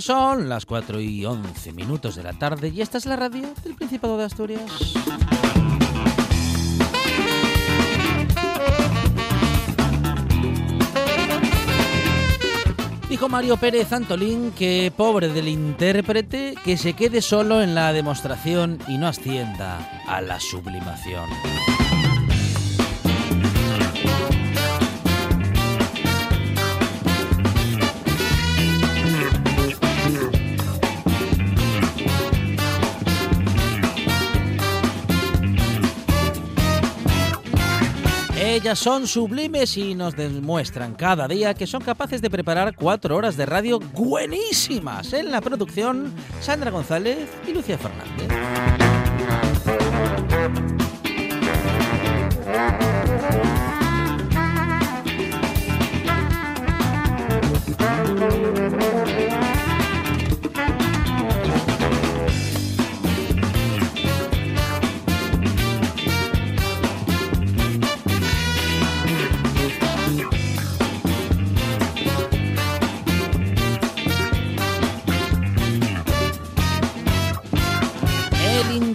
Son 0.00 0.48
las 0.48 0.64
4 0.64 1.00
y 1.00 1.24
11 1.24 1.72
minutos 1.72 2.14
de 2.14 2.22
la 2.22 2.32
tarde 2.32 2.68
y 2.68 2.80
esta 2.82 2.98
es 2.98 3.06
la 3.06 3.16
radio 3.16 3.48
del 3.64 3.74
Principado 3.74 4.16
de 4.16 4.24
Asturias. 4.24 4.62
Dijo 13.08 13.28
Mario 13.28 13.56
Pérez 13.56 13.92
Antolín 13.92 14.52
que 14.52 14.92
pobre 14.96 15.28
del 15.28 15.48
intérprete 15.48 16.54
que 16.64 16.76
se 16.76 16.92
quede 16.92 17.20
solo 17.20 17.60
en 17.60 17.74
la 17.74 17.92
demostración 17.92 18.78
y 18.86 18.98
no 18.98 19.08
ascienda 19.08 20.02
a 20.06 20.20
la 20.20 20.38
sublimación. 20.38 21.28
Ellas 38.58 38.80
son 38.80 39.06
sublimes 39.06 39.76
y 39.76 39.94
nos 39.94 40.16
demuestran 40.16 40.96
cada 40.96 41.28
día 41.28 41.54
que 41.54 41.64
son 41.64 41.80
capaces 41.80 42.20
de 42.20 42.28
preparar 42.28 42.74
cuatro 42.74 43.14
horas 43.14 43.36
de 43.36 43.46
radio 43.46 43.78
buenísimas. 43.78 45.12
En 45.12 45.30
la 45.30 45.40
producción, 45.40 46.12
Sandra 46.40 46.72
González 46.72 47.28
y 47.46 47.52
Lucía 47.52 47.78
Fernández. 47.78 48.77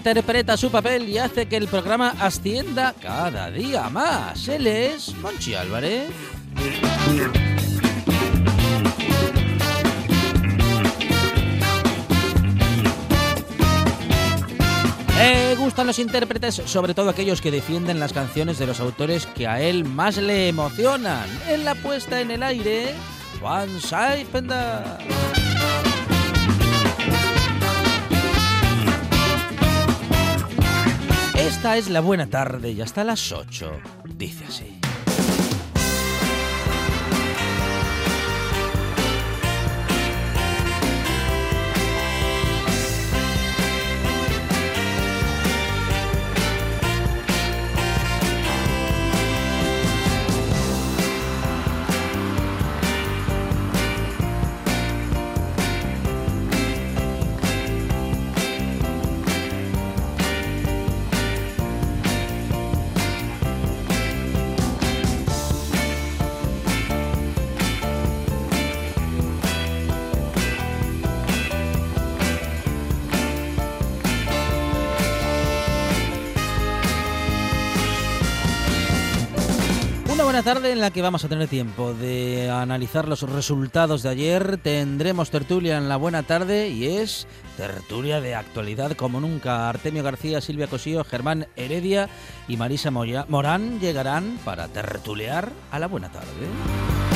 Interpreta 0.06 0.58
su 0.58 0.70
papel 0.70 1.08
y 1.08 1.18
hace 1.18 1.46
que 1.46 1.56
el 1.56 1.70
programa 1.70 2.14
ascienda 2.20 2.94
cada 3.02 3.50
día 3.50 3.88
más. 3.88 4.50
Él 4.50 4.68
es 4.68 5.16
Monchi 5.16 5.54
Álvarez. 5.54 6.10
Le 15.18 15.56
gustan 15.56 15.88
los 15.88 15.98
intérpretes, 16.00 16.56
sobre 16.66 16.94
todo 16.94 17.10
aquellos 17.10 17.40
que 17.40 17.50
defienden 17.50 18.02
las 18.02 18.12
canciones 18.12 18.60
de 18.60 18.68
los 18.68 18.82
autores 18.82 19.26
que 19.28 19.48
a 19.48 19.62
él 19.62 19.86
más 19.86 20.18
le 20.18 20.50
emocionan. 20.50 21.30
En 21.48 21.64
la 21.64 21.76
puesta 21.76 22.20
en 22.20 22.32
el 22.32 22.44
aire, 22.44 22.94
Juan 23.40 23.80
Saipenda. 23.80 24.98
Esta 31.46 31.76
es 31.76 31.90
la 31.90 32.00
buena 32.00 32.28
tarde 32.28 32.72
y 32.72 32.80
hasta 32.80 33.04
las 33.04 33.34
8. 33.34 33.70
Dice 34.16 34.46
así. 34.48 34.83
Tarde 80.44 80.74
en 80.74 80.82
la 80.82 80.92
que 80.92 81.02
vamos 81.02 81.24
a 81.24 81.30
tener 81.30 81.48
tiempo 81.48 81.94
de 81.94 82.50
analizar 82.50 83.08
los 83.08 83.22
resultados 83.22 84.04
de 84.04 84.10
ayer. 84.10 84.58
Tendremos 84.58 85.32
tertulia 85.32 85.78
en 85.78 85.88
la 85.88 85.96
buena 85.96 86.24
tarde 86.24 86.68
y 86.68 86.98
es 86.98 87.28
tertulia 87.56 88.20
de 88.20 88.36
actualidad 88.36 88.92
como 88.92 89.22
nunca. 89.22 89.70
Artemio 89.70 90.04
García, 90.04 90.42
Silvia 90.42 90.68
Cosío, 90.68 91.06
Germán 91.06 91.48
Heredia 91.56 92.10
y 92.50 92.58
Marisa 92.58 92.92
Morán 92.92 93.80
llegarán 93.80 94.38
para 94.44 94.68
tertulear 94.68 95.50
a 95.72 95.80
la 95.80 95.88
buena 95.88 96.12
tarde. 96.12 97.13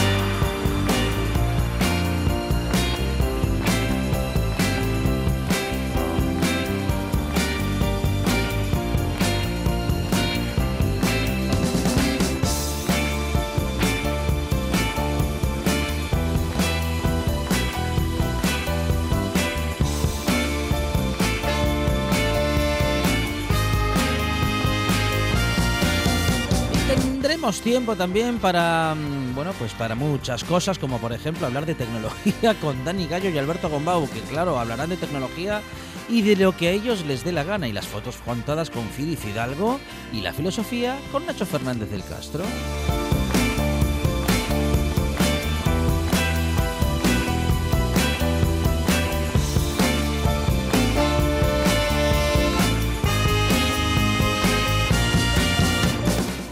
Tiempo 27.67 27.97
también 27.97 28.39
para, 28.39 28.95
mm, 28.95 29.35
bueno, 29.35 29.51
pues 29.59 29.73
para 29.73 29.93
muchas 29.93 30.45
cosas, 30.45 30.79
como 30.79 30.99
por 30.99 31.11
ejemplo 31.11 31.47
hablar 31.47 31.65
de 31.65 31.75
tecnología 31.75 32.53
con 32.61 32.85
Dani 32.85 33.07
Gallo 33.07 33.29
y 33.29 33.37
Alberto 33.37 33.67
Gombau, 33.67 34.09
que 34.09 34.21
claro, 34.21 34.57
hablarán 34.57 34.89
de 34.89 34.95
tecnología 34.95 35.61
y 36.07 36.21
de 36.21 36.37
lo 36.37 36.55
que 36.55 36.69
a 36.69 36.71
ellos 36.71 37.05
les 37.05 37.25
dé 37.25 37.33
la 37.33 37.43
gana, 37.43 37.67
y 37.67 37.73
las 37.73 37.85
fotos 37.85 38.19
contadas 38.23 38.69
con 38.69 38.87
Fidi 38.87 39.17
Fidalgo 39.17 39.81
y 40.13 40.21
la 40.21 40.31
filosofía 40.31 40.97
con 41.11 41.25
Nacho 41.25 41.45
Fernández 41.45 41.91
del 41.91 42.05
Castro. 42.05 42.45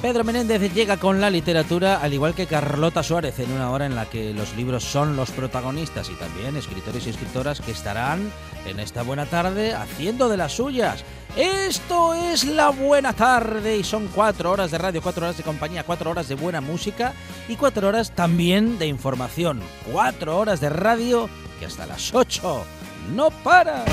Pedro 0.06 0.24
Menéndez 0.24 0.72
llega 0.72 0.98
con 0.98 1.20
la 1.20 1.32
literatura, 1.32 1.98
al 1.98 2.14
igual 2.14 2.36
que 2.36 2.46
Carlota 2.46 3.02
Suárez, 3.02 3.40
en 3.40 3.52
una 3.52 3.72
hora 3.72 3.88
en 3.88 3.96
la 3.96 4.06
que 4.06 4.36
los 4.36 4.56
libros 4.56 4.84
son 4.84 5.16
los 5.16 5.32
protagonistas 5.32 6.12
y 6.12 6.14
también 6.14 6.56
escritores 6.56 7.08
y 7.08 7.10
escritoras 7.10 7.60
que 7.60 7.72
estarán 7.72 8.32
en 8.68 8.80
esta 8.80 9.02
buena 9.02 9.26
tarde 9.26 9.74
haciendo 9.74 10.30
de 10.30 10.38
las 10.38 10.52
suyas. 10.52 11.04
Esto 11.36 12.14
es 12.14 12.44
la 12.44 12.70
buena 12.70 13.14
tarde 13.14 13.78
y 13.78 13.84
son 13.84 14.08
cuatro 14.14 14.52
horas 14.52 14.70
de 14.70 14.78
radio, 14.78 15.02
cuatro 15.02 15.26
horas 15.26 15.38
de 15.38 15.44
compañía, 15.44 15.84
cuatro 15.84 16.12
horas 16.12 16.28
de 16.28 16.36
buena 16.36 16.62
música 16.62 17.16
y 17.50 17.56
cuatro 17.56 17.88
horas 17.88 18.12
también 18.12 18.78
de 18.78 18.86
información. 18.86 19.60
Cuatro 19.92 20.38
horas 20.38 20.62
de 20.62 20.70
radio 20.70 21.28
que 21.60 21.66
hasta 21.66 21.88
las 21.88 22.14
ocho 22.14 22.64
no 23.16 23.32
para. 23.32 23.84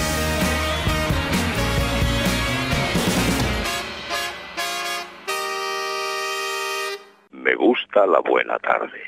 Me 7.52 7.58
gusta 7.58 8.06
la 8.06 8.22
buena 8.22 8.58
tarde. 8.60 8.99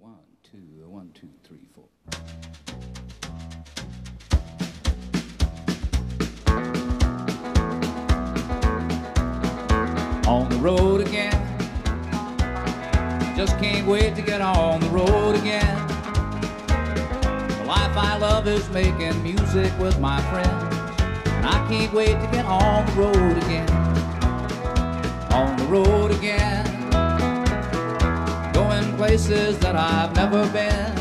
Uh, 0.00 0.08
on 10.28 10.48
the 10.50 10.56
road 10.58 11.00
again. 11.00 11.34
Just 13.36 13.58
can't 13.58 13.88
wait 13.88 14.14
to 14.14 14.22
get 14.22 14.40
on 14.40 14.78
the 14.78 14.88
road 14.90 15.34
again. 15.34 15.88
The 17.48 17.64
life 17.66 17.96
I 17.96 18.18
love 18.20 18.46
is 18.46 18.70
making 18.70 19.20
music 19.24 19.76
with 19.80 19.98
my 19.98 20.20
friends. 20.30 21.00
And 21.26 21.44
I 21.44 21.66
can't 21.68 21.92
wait 21.92 22.20
to 22.20 22.28
get 22.30 22.44
on 22.44 22.86
the 22.86 22.92
road 22.92 23.36
again. 23.36 23.68
On 25.32 25.56
the 25.56 25.64
road 25.64 26.12
again. 26.12 26.67
Places 28.98 29.56
that 29.60 29.76
I've 29.76 30.12
never 30.16 30.44
been. 30.50 30.92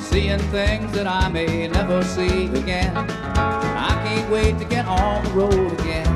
Seeing 0.00 0.38
things 0.50 0.90
that 0.92 1.06
I 1.06 1.28
may 1.28 1.68
never 1.68 2.02
see 2.02 2.46
again. 2.46 2.96
I 2.96 4.02
can't 4.06 4.30
wait 4.30 4.58
to 4.58 4.64
get 4.64 4.86
on 4.86 5.22
the 5.22 5.30
road 5.32 5.78
again. 5.80 6.08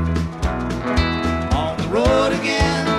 On 1.52 1.76
the 1.76 1.88
road 1.88 2.32
again. 2.40 2.97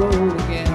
Road 0.00 0.40
again. 0.44 0.66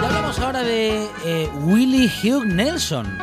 Y 0.00 0.04
hablamos 0.04 0.38
ahora 0.38 0.62
de 0.62 1.08
eh, 1.24 1.50
Willie 1.62 2.10
Hugh 2.22 2.44
Nelson, 2.44 3.18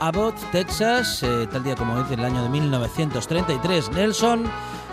Abbott, 0.00 0.34
Texas, 0.50 1.22
eh, 1.22 1.48
tal 1.50 1.62
día 1.62 1.74
como 1.74 1.94
hoy 1.94 2.04
del 2.04 2.24
año 2.24 2.42
de 2.42 2.48
1933. 2.48 3.90
Nelson 3.92 4.44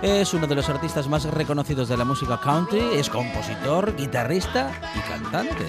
es 0.01 0.33
uno 0.33 0.47
de 0.47 0.55
los 0.55 0.69
artistas 0.69 1.07
más 1.09 1.25
reconocidos 1.25 1.89
de 1.89 1.97
la 1.97 2.05
música 2.05 2.39
country, 2.39 2.81
es 2.93 3.09
compositor, 3.09 3.93
guitarrista 3.95 4.71
y 4.95 4.99
cantante. 5.11 5.65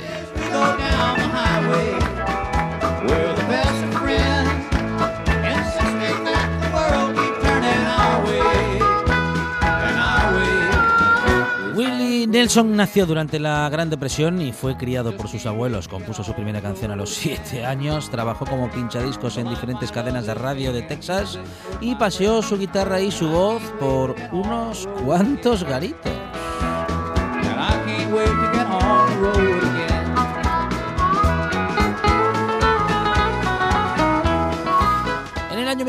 Nelson 12.41 12.75
nació 12.75 13.05
durante 13.05 13.39
la 13.39 13.69
Gran 13.69 13.91
Depresión 13.91 14.41
y 14.41 14.53
fue 14.53 14.75
criado 14.79 15.15
por 15.15 15.29
sus 15.29 15.45
abuelos. 15.45 15.89
Compuso 15.89 16.25
su 16.25 16.33
primera 16.33 16.63
canción 16.63 16.91
a 16.91 16.97
los 16.97 17.11
7 17.15 17.67
años, 17.67 18.09
trabajó 18.09 18.47
como 18.47 18.71
pinchadiscos 18.71 19.37
en 19.37 19.51
diferentes 19.51 19.93
cadenas 19.93 20.25
de 20.25 20.33
radio 20.33 20.73
de 20.73 20.81
Texas 20.81 21.39
y 21.83 21.97
paseó 21.97 22.41
su 22.41 22.57
guitarra 22.57 23.03
y 23.03 23.11
su 23.11 23.29
voz 23.29 23.61
por 23.79 24.17
unos 24.33 24.89
cuantos 25.05 25.65
garitos. 25.65 26.11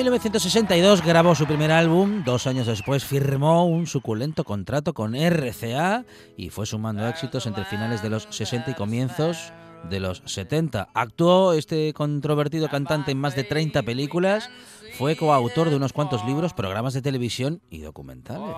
1962 0.04 1.04
grabó 1.04 1.36
su 1.36 1.46
primer 1.46 1.72
álbum, 1.72 2.24
dos 2.24 2.48
años 2.48 2.66
después 2.66 3.06
firmó 3.06 3.68
un 3.68 3.86
suculento 3.86 4.44
contrato 4.44 4.96
con 4.96 5.14
RCA 5.14 6.06
y 6.36 6.50
fue 6.50 6.66
sumando 6.66 7.08
éxitos 7.08 7.46
entre 7.46 7.66
finales 7.66 8.02
de 8.02 8.10
los 8.10 8.28
60 8.32 8.72
y 8.72 8.74
comienzos 8.74 9.54
de 9.92 10.00
los 10.00 10.24
70. 10.26 10.90
Actuó 10.96 11.54
este 11.54 11.94
controvertido 11.94 12.68
cantante 12.68 13.12
en 13.12 13.20
más 13.20 13.36
de 13.36 13.44
30 13.44 13.84
películas, 13.84 14.50
fue 14.98 15.16
coautor 15.16 15.70
de 15.70 15.76
unos 15.76 15.94
cuantos 15.94 16.26
libros, 16.26 16.54
programas 16.54 16.96
de 16.96 17.04
televisión 17.04 17.62
y 17.70 17.82
documentales. 17.82 18.56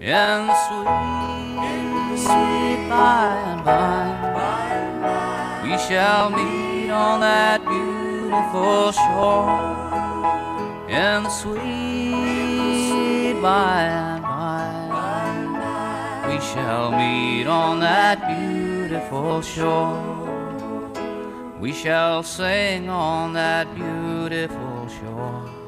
In 0.00 0.48
sweet, 0.66 2.16
sweet 2.16 2.88
by 2.88 3.36
and 3.52 3.60
by, 3.62 4.08
we 5.62 5.76
shall 5.76 6.30
meet 6.30 6.88
on 6.88 7.20
that 7.20 7.60
beautiful 7.68 8.92
shore. 8.92 9.60
In 10.88 11.28
sweet 11.28 13.34
by 13.42 13.82
and 13.82 14.22
by, 14.22 14.72
we 16.28 16.40
shall 16.40 16.92
meet 16.92 17.46
on 17.46 17.80
that 17.80 18.26
beautiful 18.26 19.42
shore. 19.42 20.00
We 21.60 21.74
shall 21.74 22.22
sing 22.22 22.88
on 22.88 23.34
that 23.34 23.74
beautiful 23.74 24.88
shore. 24.88 25.59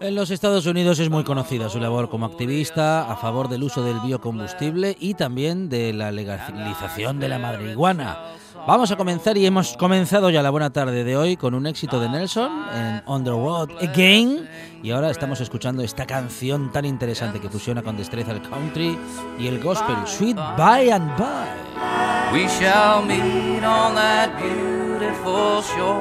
En 0.00 0.14
los 0.14 0.30
Estados 0.30 0.64
Unidos 0.64 0.98
es 0.98 1.10
muy 1.10 1.24
conocida 1.24 1.68
su 1.68 1.78
labor 1.78 2.08
como 2.08 2.24
activista 2.24 3.12
a 3.12 3.16
favor 3.16 3.50
del 3.50 3.62
uso 3.62 3.82
del 3.82 4.00
biocombustible 4.00 4.96
y 4.98 5.12
también 5.12 5.68
de 5.68 5.92
la 5.92 6.10
legalización 6.10 7.20
de 7.20 7.28
la 7.28 7.38
marihuana. 7.38 8.18
Vamos 8.66 8.90
a 8.90 8.96
comenzar 8.96 9.36
y 9.36 9.44
hemos 9.44 9.76
comenzado 9.76 10.30
ya 10.30 10.42
la 10.42 10.48
buena 10.48 10.70
tarde 10.70 11.04
de 11.04 11.18
hoy 11.18 11.36
con 11.36 11.54
un 11.54 11.66
éxito 11.66 12.00
de 12.00 12.08
Nelson 12.08 12.50
en 12.74 13.02
On 13.04 13.24
the 13.24 13.30
Road 13.30 13.70
Again 13.82 14.48
y 14.82 14.90
ahora 14.90 15.10
estamos 15.10 15.38
escuchando 15.42 15.82
esta 15.82 16.06
canción 16.06 16.72
tan 16.72 16.86
interesante 16.86 17.38
que 17.38 17.50
fusiona 17.50 17.82
con 17.82 17.98
destreza 17.98 18.32
el 18.32 18.40
country 18.40 18.98
y 19.38 19.48
el 19.48 19.62
gospel 19.62 19.96
Sweet 20.06 20.36
By 20.56 20.90
and 20.90 21.14
By. 21.18 22.32
We 22.32 22.48
shall 22.48 23.02
meet 23.02 23.62
on 23.64 23.94
that 23.96 24.30
beautiful 24.38 25.62
shore 25.62 26.00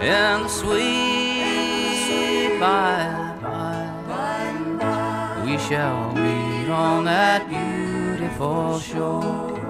in 0.00 0.44
the 0.44 0.48
sweet 0.48 1.25
by 2.60 3.00
and 3.00 4.78
by. 4.78 5.42
We 5.44 5.58
shall 5.58 6.12
meet 6.12 6.68
on 6.68 7.04
that 7.04 7.48
beautiful 7.48 8.80
shore. 8.80 9.65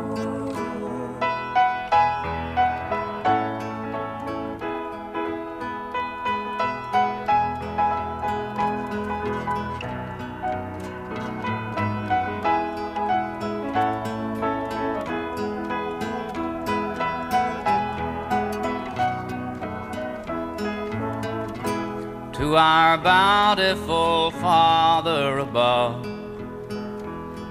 Our 22.56 22.98
bountiful 22.98 24.30
Father 24.32 25.38
above, 25.38 26.04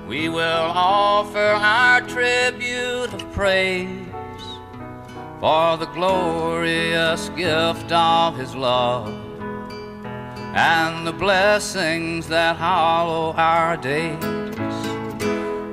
we 0.07 0.29
will 0.29 0.71
offer 0.73 1.39
our 1.39 2.01
tribute 2.01 3.13
of 3.13 3.31
praise. 3.31 4.05
for 5.39 5.77
the 5.77 5.85
glorious 5.87 7.29
gift 7.29 7.91
of 7.91 8.37
his 8.37 8.55
love 8.55 9.07
and 10.55 11.05
the 11.05 11.11
blessings 11.11 12.27
that 12.29 12.55
hallow 12.55 13.33
our 13.33 13.75
days 13.77 14.23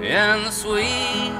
in 0.03 0.45
the 0.45 0.51
sweet, 0.51 1.33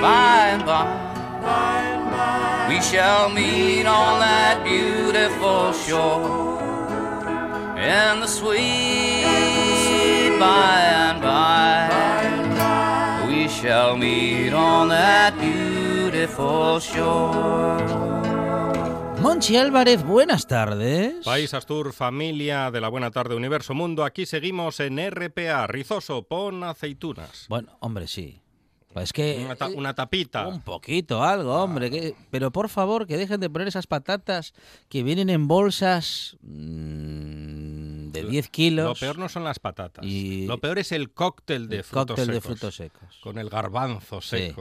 by 0.00 0.50
and 0.52 0.64
by. 0.64 2.66
We 2.68 2.80
shall 2.80 3.30
meet 3.30 3.86
on 3.86 4.20
that 4.20 4.62
beautiful 4.62 5.72
shore 5.72 6.49
in 7.80 8.20
the 8.20 8.26
sweet 8.28 9.24
by 10.38 10.80
and 10.80 11.20
by. 11.22 11.88
We 13.26 13.48
shall 13.48 13.96
meet 13.96 14.52
on 14.52 14.88
that 14.88 15.34
beautiful 15.38 16.80
shore. 16.80 18.10
Monchi 19.20 19.56
Álvarez, 19.56 20.02
buenas 20.02 20.46
tardes. 20.46 21.24
País 21.24 21.52
Astur, 21.52 21.92
familia 21.92 22.70
de 22.70 22.80
la 22.80 22.88
Buena 22.88 23.10
Tarde 23.10 23.34
Universo 23.34 23.74
Mundo. 23.74 24.04
Aquí 24.04 24.24
seguimos 24.24 24.80
en 24.80 24.98
RPA. 25.10 25.66
Rizoso, 25.66 26.22
pon 26.22 26.64
aceitunas. 26.64 27.44
Bueno, 27.50 27.76
hombre, 27.80 28.08
sí. 28.08 28.40
Es 28.96 29.12
que 29.12 29.42
Una, 29.44 29.54
ta- 29.56 29.68
una 29.68 29.94
tapita. 29.94 30.48
un 30.48 30.60
poquito, 30.62 31.22
algo, 31.22 31.54
hombre. 31.62 31.90
que- 31.90 32.14
pero 32.30 32.50
por 32.50 32.68
favor, 32.68 33.06
que 33.06 33.16
dejen 33.16 33.38
de 33.40 33.48
poner 33.48 33.68
esas 33.68 33.86
patatas 33.86 34.52
que 34.88 35.02
vienen 35.04 35.30
en 35.30 35.46
bolsas 35.46 36.36
mm, 36.42 38.10
de 38.10 38.24
10 38.24 38.48
kilos. 38.48 38.86
Lo 38.86 38.94
peor 38.94 39.18
no 39.18 39.28
son 39.28 39.44
las 39.44 39.58
patatas. 39.58 40.04
Y- 40.04 40.46
Lo 40.46 40.58
peor 40.58 40.78
es 40.78 40.92
el 40.92 41.10
cóctel 41.10 41.68
de 41.68 41.78
el 41.78 41.84
frutos 41.84 42.16
cóctel 42.16 42.26
de 42.26 42.32
secos. 42.34 42.46
frutos 42.46 42.74
secos. 42.74 43.18
Con 43.22 43.38
el 43.38 43.48
garbanzo 43.48 44.20
Sí. 44.20 44.52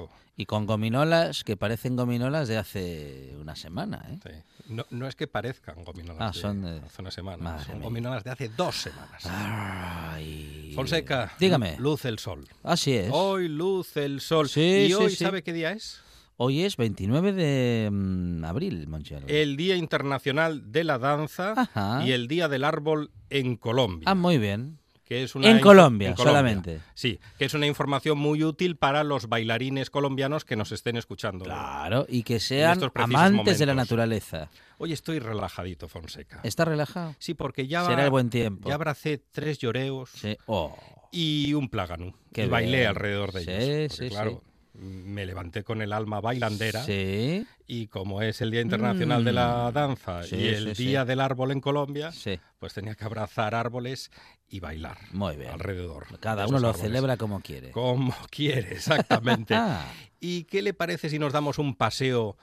Y 0.41 0.45
con 0.45 0.65
gominolas 0.65 1.43
que 1.43 1.57
parecen 1.57 1.97
gominolas 1.97 2.47
de 2.47 2.55
hace 2.57 3.35
una 3.41 3.57
semana, 3.57 4.05
¿eh? 4.09 4.19
Sí. 4.23 4.73
No, 4.73 4.85
no 4.89 5.05
es 5.05 5.17
que 5.17 5.27
parezcan 5.27 5.83
gominolas 5.83 6.21
Ah, 6.21 6.31
de 6.33 6.39
son 6.39 6.61
de- 6.61 6.79
hace 6.79 7.01
una 7.01 7.11
semana. 7.11 7.43
Madre 7.43 7.65
son 7.65 7.75
mía. 7.79 7.83
gominolas 7.83 8.23
de 8.23 8.29
hace 8.31 8.47
dos 8.47 8.73
semanas. 8.77 9.21
Ay. 9.25 10.71
Fonseca, 10.75 11.33
Dígame. 11.39 11.75
luz 11.77 12.05
el 12.05 12.19
sol. 12.19 12.47
Así 12.63 12.93
es. 12.93 13.09
Hoy 13.11 13.49
luce 13.49 14.05
el 14.05 14.21
sol. 14.21 14.47
Sí, 14.47 14.61
¿Y 14.61 14.87
sí, 14.87 14.93
hoy 14.93 15.11
sabe 15.13 15.43
qué 15.43 15.51
día 15.51 15.71
es? 15.73 15.99
Hoy 16.37 16.61
es 16.63 16.77
29 16.77 17.33
de 17.33 17.89
mm, 17.91 18.45
abril, 18.45 18.83
Álvarez. 18.87 19.23
El 19.27 19.57
Día 19.57 19.75
Internacional 19.75 20.71
de 20.71 20.85
la 20.85 20.97
Danza 20.99 21.51
Ajá. 21.57 22.05
y 22.05 22.13
el 22.13 22.29
Día 22.29 22.47
del 22.47 22.63
Árbol 22.63 23.11
en 23.29 23.57
Colombia. 23.57 24.05
Ah, 24.09 24.15
muy 24.15 24.37
bien. 24.37 24.78
Que 25.09 25.23
es 25.23 25.33
una 25.33 25.49
En 25.49 25.59
Colombia, 25.59 26.15
solamente. 26.15 26.81
Sí, 26.93 27.19
que 27.39 27.45
es 27.45 27.53
una 27.55 27.65
información 27.65 28.19
muy 28.19 28.43
útil 28.43 28.75
para 28.77 29.03
los 29.03 29.27
bailarines 29.27 29.89
colombianos 29.89 30.45
que 30.45 30.55
nos 30.55 30.71
estén 30.71 30.97
escuchando. 30.97 31.45
Claro, 31.45 32.05
y 32.07 32.21
que 32.21 32.39
sean 32.39 32.79
amantes 32.93 33.57
de 33.57 33.65
la 33.65 33.73
naturaleza. 33.73 34.51
Hoy 34.77 34.93
estoy 34.93 35.17
relajadito, 35.17 35.87
Fonseca. 35.87 36.41
¿Está 36.43 36.63
relajado? 36.63 37.15
Sí, 37.17 37.33
porque 37.33 37.65
ya 37.67 37.85
Será 37.87 38.03
el 38.05 38.11
buen 38.11 38.29
tiempo. 38.29 38.69
Ya 38.69 38.75
abracé 38.75 39.17
tres 39.31 39.57
lloreos 39.57 40.11
Sí. 40.11 40.37
Oh. 40.45 40.77
y 41.11 41.55
un 41.55 41.69
plágano. 41.69 42.13
Qué 42.31 42.45
y 42.45 42.47
bailé 42.47 42.85
alrededor 42.85 43.31
de 43.31 43.43
Sí, 43.45 43.51
ellos. 43.51 43.93
sí, 43.95 44.09
claro, 44.09 44.43
me 44.79 45.25
levanté 45.25 45.63
con 45.63 45.81
el 45.81 45.93
alma 45.93 46.21
bailandera. 46.21 46.83
Sí, 46.83 47.45
Y 47.67 47.87
como 47.87 48.21
es 48.21 48.41
el 48.41 48.51
Día 48.51 48.61
Internacional 48.61 49.23
de 49.23 49.31
la 49.33 49.71
Danza 49.71 50.23
Sí, 50.23 50.35
y 50.37 50.47
el 50.47 50.75
sí, 50.75 50.85
Día 50.85 51.05
del 51.05 51.19
Árbol 51.19 51.51
en 51.51 51.61
Colombia, 51.61 52.11
pues 52.59 52.73
tenía 52.73 52.95
que 52.95 53.05
abrazar 53.05 53.55
árboles 53.55 54.11
y 54.47 54.59
bailar 54.59 54.97
Muy 55.11 55.35
bien. 55.37 55.51
alrededor. 55.51 56.19
Cada 56.19 56.47
uno 56.47 56.59
lo 56.59 56.69
árboles. 56.69 56.81
celebra 56.87 57.17
como 57.17 57.41
quiere. 57.41 57.71
Como 57.71 58.13
quiere, 58.31 58.73
exactamente. 58.73 59.53
Ah, 59.57 59.85
¿Y 60.19 60.43
qué 60.45 60.61
le 60.61 60.73
parece 60.73 61.09
si 61.09 61.19
nos 61.19 61.31
damos 61.33 61.59
un 61.59 61.75
paseo 61.75 62.37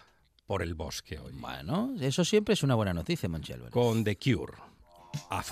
por 0.46 0.62
el 0.62 0.74
bosque 0.74 1.18
hoy? 1.18 1.32
bueno, 1.34 1.94
eso 2.00 2.24
siempre 2.24 2.54
es 2.54 2.62
una 2.62 2.74
buena 2.74 2.94
noticia, 2.94 3.28
Monchi 3.28 3.52
Álvarez. 3.52 3.72
Con 3.72 4.04
The 4.04 4.16
Cure, 4.16 4.52
a 5.30 5.42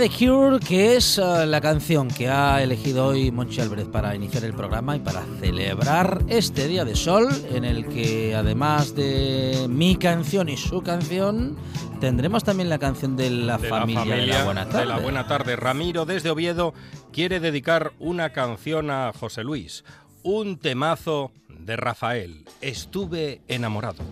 The 0.00 0.08
Cure, 0.08 0.58
que 0.60 0.96
es 0.96 1.18
eh, 1.18 1.44
la 1.44 1.60
canción 1.60 2.08
que 2.08 2.26
ha 2.26 2.62
elegido 2.62 3.08
hoy 3.08 3.30
Monchi 3.30 3.60
Álvarez 3.60 3.86
para 3.86 4.14
iniciar 4.16 4.44
el 4.44 4.54
programa 4.54 4.96
y 4.96 5.00
para 5.00 5.26
celebrar 5.40 6.24
este 6.28 6.68
día 6.68 6.86
de 6.86 6.96
sol, 6.96 7.28
en 7.52 7.66
el 7.66 7.86
que 7.86 8.34
además 8.34 8.94
de 8.94 9.66
mi 9.68 9.96
canción 9.96 10.48
y 10.48 10.56
su 10.56 10.80
canción, 10.80 11.54
tendremos 12.00 12.44
también 12.44 12.70
la 12.70 12.78
canción 12.78 13.14
de 13.14 13.28
la, 13.28 13.58
de 13.58 13.68
familia, 13.68 13.98
la 13.98 14.06
familia 14.06 14.16
de 14.16 14.38
la 14.38 14.44
Buena 14.44 14.64
Tarde. 14.70 14.80
de 14.80 14.86
la 14.86 14.98
Buena 15.00 15.26
Tarde. 15.26 15.56
Ramiro 15.56 16.06
desde 16.06 16.30
Oviedo 16.30 16.72
quiere 17.12 17.38
dedicar 17.38 17.92
una 17.98 18.30
canción 18.30 18.90
a 18.90 19.12
José 19.12 19.44
Luis, 19.44 19.84
un 20.22 20.56
temazo 20.56 21.30
de 21.46 21.76
Rafael. 21.76 22.46
Estuve 22.62 23.42
enamorado. 23.48 24.02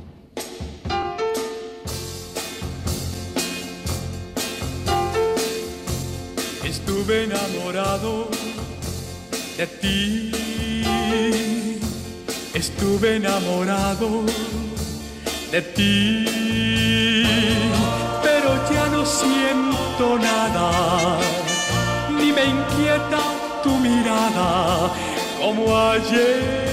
Estuve 6.68 7.24
enamorado 7.24 8.28
de 9.56 9.66
ti. 9.80 10.30
Estuve 12.52 13.16
enamorado 13.16 14.24
de 15.50 15.62
ti. 15.62 16.24
Pero 18.22 18.50
ya 18.70 18.86
no 18.88 19.06
siento 19.06 20.18
nada. 20.18 21.18
Ni 22.18 22.32
me 22.32 22.44
inquieta 22.44 23.22
tu 23.62 23.70
mirada 23.78 24.92
como 25.40 25.74
ayer. 25.74 26.68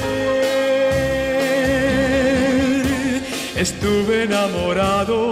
Estuve 3.55 4.23
enamorado 4.23 5.31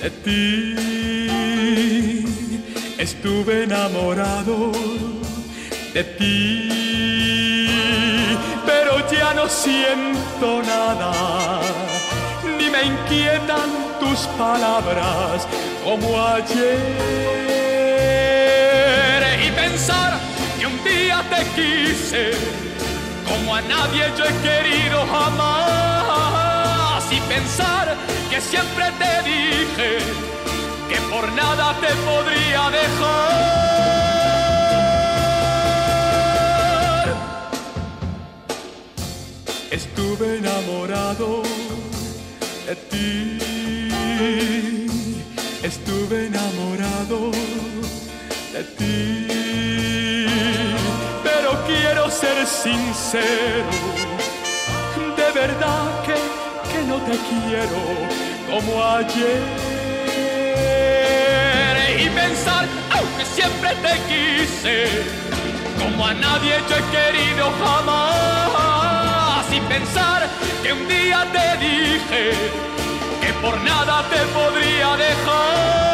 de 0.00 0.10
ti. 0.24 0.92
Estuve 3.02 3.64
enamorado 3.64 4.70
de 5.92 6.04
ti, 6.04 7.68
pero 8.64 8.92
ya 9.10 9.34
no 9.34 9.48
siento 9.48 10.62
nada, 10.62 11.10
ni 12.56 12.70
me 12.70 12.84
inquietan 12.84 13.70
tus 13.98 14.20
palabras 14.38 15.48
como 15.82 16.16
ayer. 16.16 16.78
Y 19.46 19.50
pensar 19.50 20.20
que 20.60 20.66
un 20.66 20.84
día 20.84 21.24
te 21.28 21.44
quise, 21.60 22.30
como 23.28 23.56
a 23.56 23.62
nadie 23.62 24.12
yo 24.16 24.24
he 24.26 24.34
querido 24.48 25.04
jamás. 25.10 27.02
Y 27.10 27.20
pensar 27.22 27.96
que 28.30 28.40
siempre 28.40 28.92
te 29.00 29.22
dije 29.28 29.98
que 30.92 31.00
por 31.12 31.32
nada 31.32 31.74
te 31.80 31.92
podría 32.08 32.70
dejar. 32.70 33.32
Estuve 39.70 40.38
enamorado 40.38 41.42
de 42.66 42.76
ti. 42.90 43.38
Estuve 45.62 46.26
enamorado 46.26 47.30
de 48.54 48.62
ti. 48.78 49.26
Pero 51.26 51.50
quiero 51.66 52.10
ser 52.10 52.46
sincero. 52.46 53.70
De 55.16 55.28
verdad 55.40 55.84
que, 56.06 56.16
que 56.70 56.80
no 56.86 56.96
te 57.08 57.16
quiero 57.30 57.80
como 58.50 58.84
ayer. 58.84 59.71
Y 62.02 62.10
pensar, 62.10 62.66
aunque 62.90 63.24
siempre 63.24 63.70
te 63.76 63.94
quise, 64.10 65.04
como 65.78 66.04
a 66.04 66.12
nadie 66.12 66.54
yo 66.68 66.76
he 66.76 66.84
querido 66.90 67.52
jamás. 67.62 69.46
Y 69.52 69.60
pensar 69.60 70.28
que 70.64 70.72
un 70.72 70.88
día 70.88 71.24
te 71.30 71.64
dije 71.64 72.32
que 73.20 73.32
por 73.34 73.56
nada 73.60 74.04
te 74.10 74.18
podría 74.34 74.96
dejar. 74.96 75.91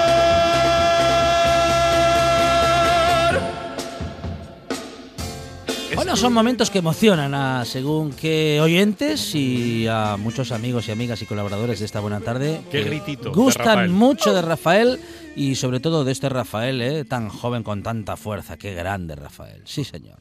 Bueno, 5.99 6.17
son 6.17 6.33
momentos 6.33 6.71
que 6.71 6.79
emocionan 6.79 7.35
a 7.35 7.65
según 7.65 8.13
qué 8.13 8.61
oyentes 8.63 9.35
y 9.35 9.87
a 9.89 10.17
muchos 10.17 10.53
amigos 10.53 10.87
y 10.89 10.93
amigas 10.93 11.21
y 11.23 11.27
colaboradores 11.27 11.81
de 11.81 11.87
esta 11.87 11.99
buena 11.99 12.21
tarde. 12.21 12.61
Qué 12.71 12.83
que 12.83 12.85
gritito 12.85 13.33
Gustan 13.33 13.91
mucho 13.91 14.33
de 14.33 14.41
Rafael 14.43 15.01
y 15.35 15.57
sobre 15.57 15.81
todo 15.81 16.05
de 16.05 16.13
este 16.13 16.29
Rafael, 16.29 16.81
¿eh? 16.83 17.05
tan 17.05 17.29
joven 17.29 17.65
con 17.65 17.83
tanta 17.83 18.17
fuerza. 18.17 18.57
Qué 18.57 18.75
grande 18.75 19.17
Rafael. 19.17 19.63
Sí, 19.65 19.83
señor. 19.85 20.19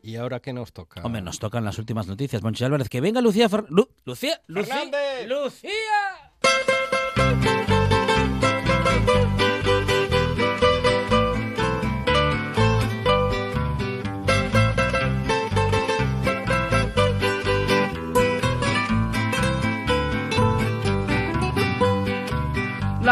¿Y 0.00 0.14
ahora 0.16 0.38
qué 0.38 0.52
nos 0.52 0.72
toca? 0.72 1.00
Hombre, 1.02 1.22
nos 1.22 1.40
tocan 1.40 1.64
las 1.64 1.78
últimas 1.78 2.06
noticias. 2.06 2.42
Monchi 2.42 2.62
Álvarez, 2.64 2.88
que 2.88 3.00
venga 3.00 3.20
Lucía 3.20 3.48
Fer- 3.50 3.66
Lu- 3.70 3.88
Lucía, 4.04 4.40
Lucía, 4.46 4.74
¡Fernández! 4.76 5.28
Lucía. 5.28 5.70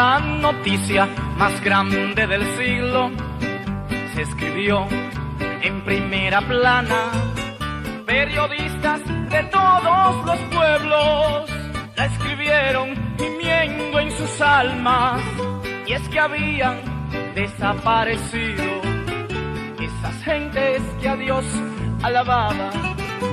La 0.05 0.19
noticia 0.19 1.07
más 1.37 1.63
grande 1.63 2.27
del 2.27 2.43
siglo 2.57 3.09
se 4.13 4.23
escribió 4.23 4.85
en 5.61 5.81
primera 5.85 6.41
plana. 6.41 7.09
Periodistas 8.05 8.99
de 9.29 9.43
todos 9.43 10.25
los 10.25 10.39
pueblos 10.53 11.49
la 11.95 12.05
escribieron 12.07 13.15
gimiendo 13.17 13.99
en 14.01 14.11
sus 14.11 14.41
almas. 14.41 15.21
Y 15.87 15.93
es 15.93 16.09
que 16.09 16.19
habían 16.19 16.81
desaparecido 17.33 18.65
esas 19.79 20.23
gentes 20.25 20.81
que 21.01 21.07
a 21.07 21.15
Dios 21.15 21.45
alababan. 22.01 22.71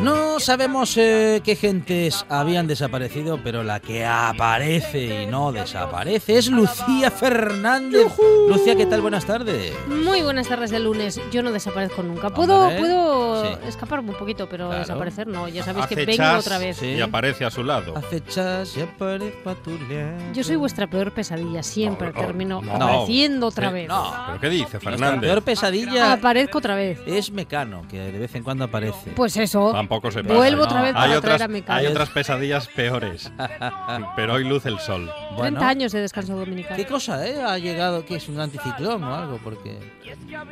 No 0.02 0.40
sabemos 0.40 0.96
eh, 0.96 1.42
qué 1.44 1.56
gentes 1.56 2.24
habían 2.30 2.66
desaparecido, 2.66 3.38
pero 3.44 3.62
la 3.62 3.80
que 3.80 4.06
aparece 4.06 5.24
y 5.24 5.26
no 5.26 5.52
desaparece 5.52 6.38
es 6.38 6.48
Lucía 6.48 7.10
Fernández. 7.10 8.06
Lucía, 8.48 8.74
¿qué 8.76 8.86
tal? 8.86 9.02
Buenas 9.02 9.26
tardes. 9.26 9.74
Muy 9.88 10.22
buenas 10.22 10.48
tardes 10.48 10.70
de 10.70 10.78
lunes. 10.80 11.20
Yo 11.30 11.42
no 11.42 11.52
desaparezco 11.52 12.02
nunca. 12.02 12.30
Puedo, 12.30 12.60
Hombre, 12.62 12.78
puedo 12.78 13.44
sí. 13.44 13.58
escaparme 13.68 14.10
un 14.12 14.16
poquito, 14.16 14.48
pero 14.48 14.68
Claro. 14.68 14.80
desaparecer 14.80 15.26
no. 15.26 15.48
Ya 15.48 15.62
sabéis 15.64 15.86
que 15.86 16.06
vengo 16.06 16.38
otra 16.38 16.56
vez. 16.56 16.78
Sí. 16.78 16.86
Y 16.92 17.00
aparece 17.02 17.44
a 17.44 17.50
su 17.50 17.62
lado. 17.62 17.94
Acechas 17.94 18.74
y 18.78 18.80
aparezco 18.80 19.50
a 19.50 19.54
tu 19.56 19.70
lado. 19.72 20.32
Yo 20.32 20.42
soy 20.42 20.56
vuestra 20.56 20.86
peor 20.86 21.12
pesadilla. 21.12 21.62
Siempre 21.62 22.08
No, 22.08 22.14
no, 22.14 22.20
termino 22.26 22.62
no. 22.62 22.74
apareciendo 22.74 23.48
otra 23.48 23.70
vez. 23.70 23.86
No. 23.88 24.14
¿Pero 24.28 24.40
qué 24.40 24.48
dice 24.48 24.62
Nuestra 24.72 24.90
Fernández? 24.92 25.20
peor 25.20 25.42
pesadilla 25.42 26.12
Aparezco 26.12 26.56
otra 26.58 26.74
vez. 26.74 26.98
es 27.06 27.30
Mecano, 27.30 27.82
que 27.90 27.98
de 27.98 28.18
vez 28.18 28.34
en 28.34 28.42
cuando 28.44 28.64
aparece. 28.64 29.10
Pues 29.14 29.36
eso. 29.36 29.74
Tampoco 29.80 30.10
se 30.10 30.22
pasa. 30.22 30.34
Vuelvo 30.34 30.62
otra 30.64 30.82
vez 30.82 30.88
hay 30.88 30.92
para 30.94 31.04
Hay 31.04 31.08
traer 31.20 31.34
otras, 31.36 31.40
a 31.42 31.48
mi 31.48 31.64
hay 31.66 31.86
otras 31.86 32.08
pesadillas 32.10 32.68
peores. 32.68 33.32
Pero 34.16 34.34
hoy 34.34 34.44
luce 34.44 34.68
el 34.68 34.78
sol. 34.78 35.10
30 35.38 35.68
años 35.68 35.92
de 35.92 36.00
descanso 36.02 36.36
dominical. 36.36 36.76
¿Qué 36.76 36.86
cosa, 36.86 37.26
eh? 37.26 37.40
Ha 37.42 37.56
llegado, 37.58 38.04
que 38.04 38.16
es 38.16 38.28
un 38.28 38.38
anticiclón 38.40 39.02
o 39.04 39.14
algo? 39.14 39.38
Porque 39.42 39.78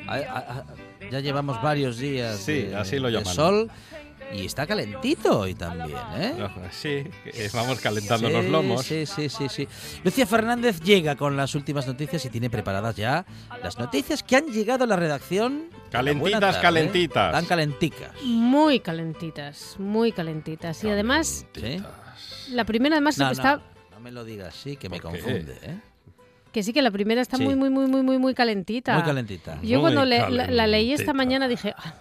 ha- 0.09 0.15
ha- 0.15 0.65
ya 1.11 1.21
llevamos 1.21 1.61
varios 1.63 1.99
días 1.99 2.37
Sí, 2.39 2.63
de, 2.63 2.77
así 2.77 2.99
lo 2.99 3.09
de 3.09 3.15
llaman. 3.19 3.35
sol 3.35 3.71
y 4.33 4.45
está 4.47 4.67
calentito 4.67 5.41
hoy 5.41 5.55
también, 5.55 5.97
¿eh? 6.17 6.35
Sí, 6.71 7.05
vamos 7.55 7.81
calentando 7.81 8.29
Sí, 8.29 8.33
los 8.35 8.45
lomos. 8.47 8.85
Sí, 8.85 9.07
sí, 9.07 9.29
sí, 9.29 9.49
sí. 9.49 9.69
Lucía 10.05 10.27
Fernández 10.27 10.81
llega 10.81 11.17
con 11.17 11.37
las 11.37 11.55
últimas 11.55 11.87
noticias 11.87 12.25
y 12.25 12.31
tiene 12.31 12.51
preparadas 12.51 12.97
ya 12.97 13.25
las 13.63 13.79
noticias 13.79 14.23
que 14.23 14.37
han 14.37 14.47
llegado 14.47 14.85
a 14.85 14.87
la 14.87 14.97
redacción. 14.97 15.69
Calentitas, 15.91 16.41
Tarde, 16.41 16.59
¿eh? 16.59 16.63
calentitas. 16.63 17.33
Tan 17.33 17.45
calenticas. 17.47 18.11
Muy 18.23 18.81
calentitas. 18.81 19.77
Muy 19.79 20.13
calentitas. 20.13 20.85
Y 20.85 20.89
además, 20.91 21.47
¿Sí? 21.55 21.83
la 22.51 22.65
primera 22.65 22.97
además 22.97 23.17
No, 23.19 23.31
está... 23.31 23.57
no, 23.57 23.63
no 23.93 24.01
me 24.01 24.11
lo 24.13 24.25
digas 24.25 24.49
así, 24.55 24.77
que 24.77 24.89
me 24.89 25.01
confunde, 25.01 25.57
¿eh? 25.63 25.79
Que 26.53 26.63
sí, 26.63 26.73
que 26.73 26.81
la 26.83 26.91
primera 26.91 27.21
está 27.21 27.37
Sí. 27.37 27.45
muy, 27.45 27.55
muy, 27.57 27.69
muy, 27.71 27.87
muy, 27.87 28.03
muy, 28.03 28.19
muy 28.19 28.35
calentita. 28.35 28.95
Muy 28.95 29.03
calentita. 29.05 29.59
Yo 29.63 29.77
Muy 29.79 29.81
cuando 29.81 30.05
le- 30.07 30.31
la, 30.31 30.47
la 30.51 30.67
leí 30.67 30.93
esta 30.93 31.05
calentita. 31.05 31.13
mañana 31.13 31.49
dije, 31.49 31.75
"Ah, 31.77 31.95